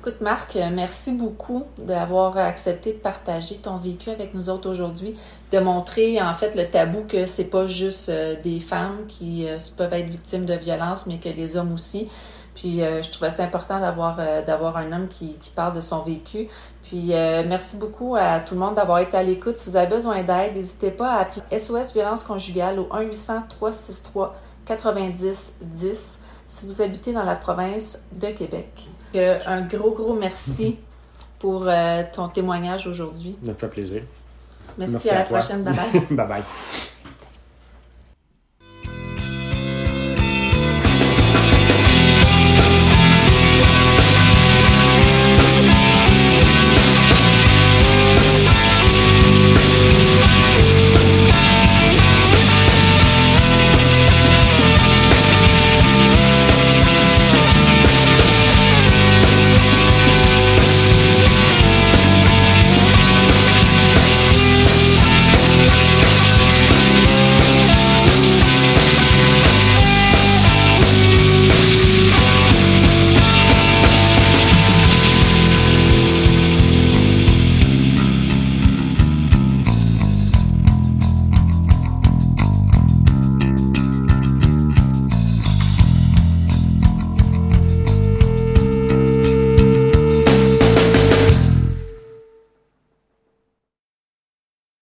Écoute, 0.01 0.23
Marc, 0.23 0.57
euh, 0.57 0.71
merci 0.73 1.13
beaucoup 1.13 1.65
d'avoir 1.77 2.39
accepté 2.39 2.95
de 2.95 2.99
partager 2.99 3.57
ton 3.57 3.77
vécu 3.77 4.09
avec 4.09 4.33
nous 4.33 4.49
autres 4.49 4.71
aujourd'hui, 4.71 5.15
de 5.53 5.59
montrer 5.59 6.23
en 6.23 6.33
fait 6.33 6.55
le 6.55 6.67
tabou 6.67 7.03
que 7.07 7.27
c'est 7.27 7.51
pas 7.51 7.67
juste 7.67 8.09
euh, 8.09 8.35
des 8.43 8.61
femmes 8.61 9.01
qui 9.09 9.47
euh, 9.47 9.59
peuvent 9.77 9.93
être 9.93 10.09
victimes 10.09 10.47
de 10.47 10.55
violences, 10.55 11.07
mais 11.07 11.19
que 11.19 11.29
les 11.29 11.59
hommes 11.59 11.75
aussi. 11.75 12.09
Puis 12.55 12.81
je 12.81 13.11
trouvais 13.11 13.31
ça 13.31 13.45
important 13.45 13.81
d'avoir 13.81 14.17
d'avoir 14.45 14.77
un 14.77 14.93
homme 14.93 15.09
qui, 15.09 15.35
qui, 15.35 15.51
parle 15.51 15.75
de 15.75 15.81
son 15.81 16.03
vécu. 16.03 16.49
Puis 16.83 17.09
merci 17.09 17.77
beaucoup 17.77 18.17
à 18.17 18.41
tout 18.41 18.55
le 18.55 18.61
monde 18.61 18.75
d'avoir 18.75 18.99
été 18.99 19.17
à 19.17 19.23
l'écoute. 19.23 19.57
Si 19.59 19.71
vous 19.71 19.77
avez 19.77 19.89
besoin 19.89 20.23
d'aide, 20.23 20.57
n'hésitez 20.57 20.91
pas 20.91 21.13
à 21.13 21.21
appeler 21.21 21.59
SOS 21.59 21.95
Violence 21.95 22.25
Conjugale 22.25 22.79
au 22.81 22.89
1 22.93 23.03
800 23.03 23.45
363 23.49 24.37
90 24.67 25.55
10 25.63 26.19
si 26.51 26.67
vous 26.67 26.83
habitez 26.83 27.13
dans 27.13 27.25
la 27.25 27.37
province 27.37 28.03
de 28.13 28.27
Québec. 28.33 28.89
un 29.15 29.63
gros, 29.63 29.93
gros 29.93 30.15
merci 30.15 30.79
pour 31.39 31.65
euh, 31.67 32.03
ton 32.13 32.29
témoignage 32.29 32.87
aujourd'hui. 32.87 33.37
Ça 33.43 33.55
fait 33.55 33.69
plaisir. 33.69 34.03
Merci, 34.77 35.11
à, 35.11 35.21
la 35.21 35.25
prochaine. 35.25 35.63
Bye 35.63 35.75
bye. 35.75 36.01
bye 36.11 36.27
bye. 36.27 36.43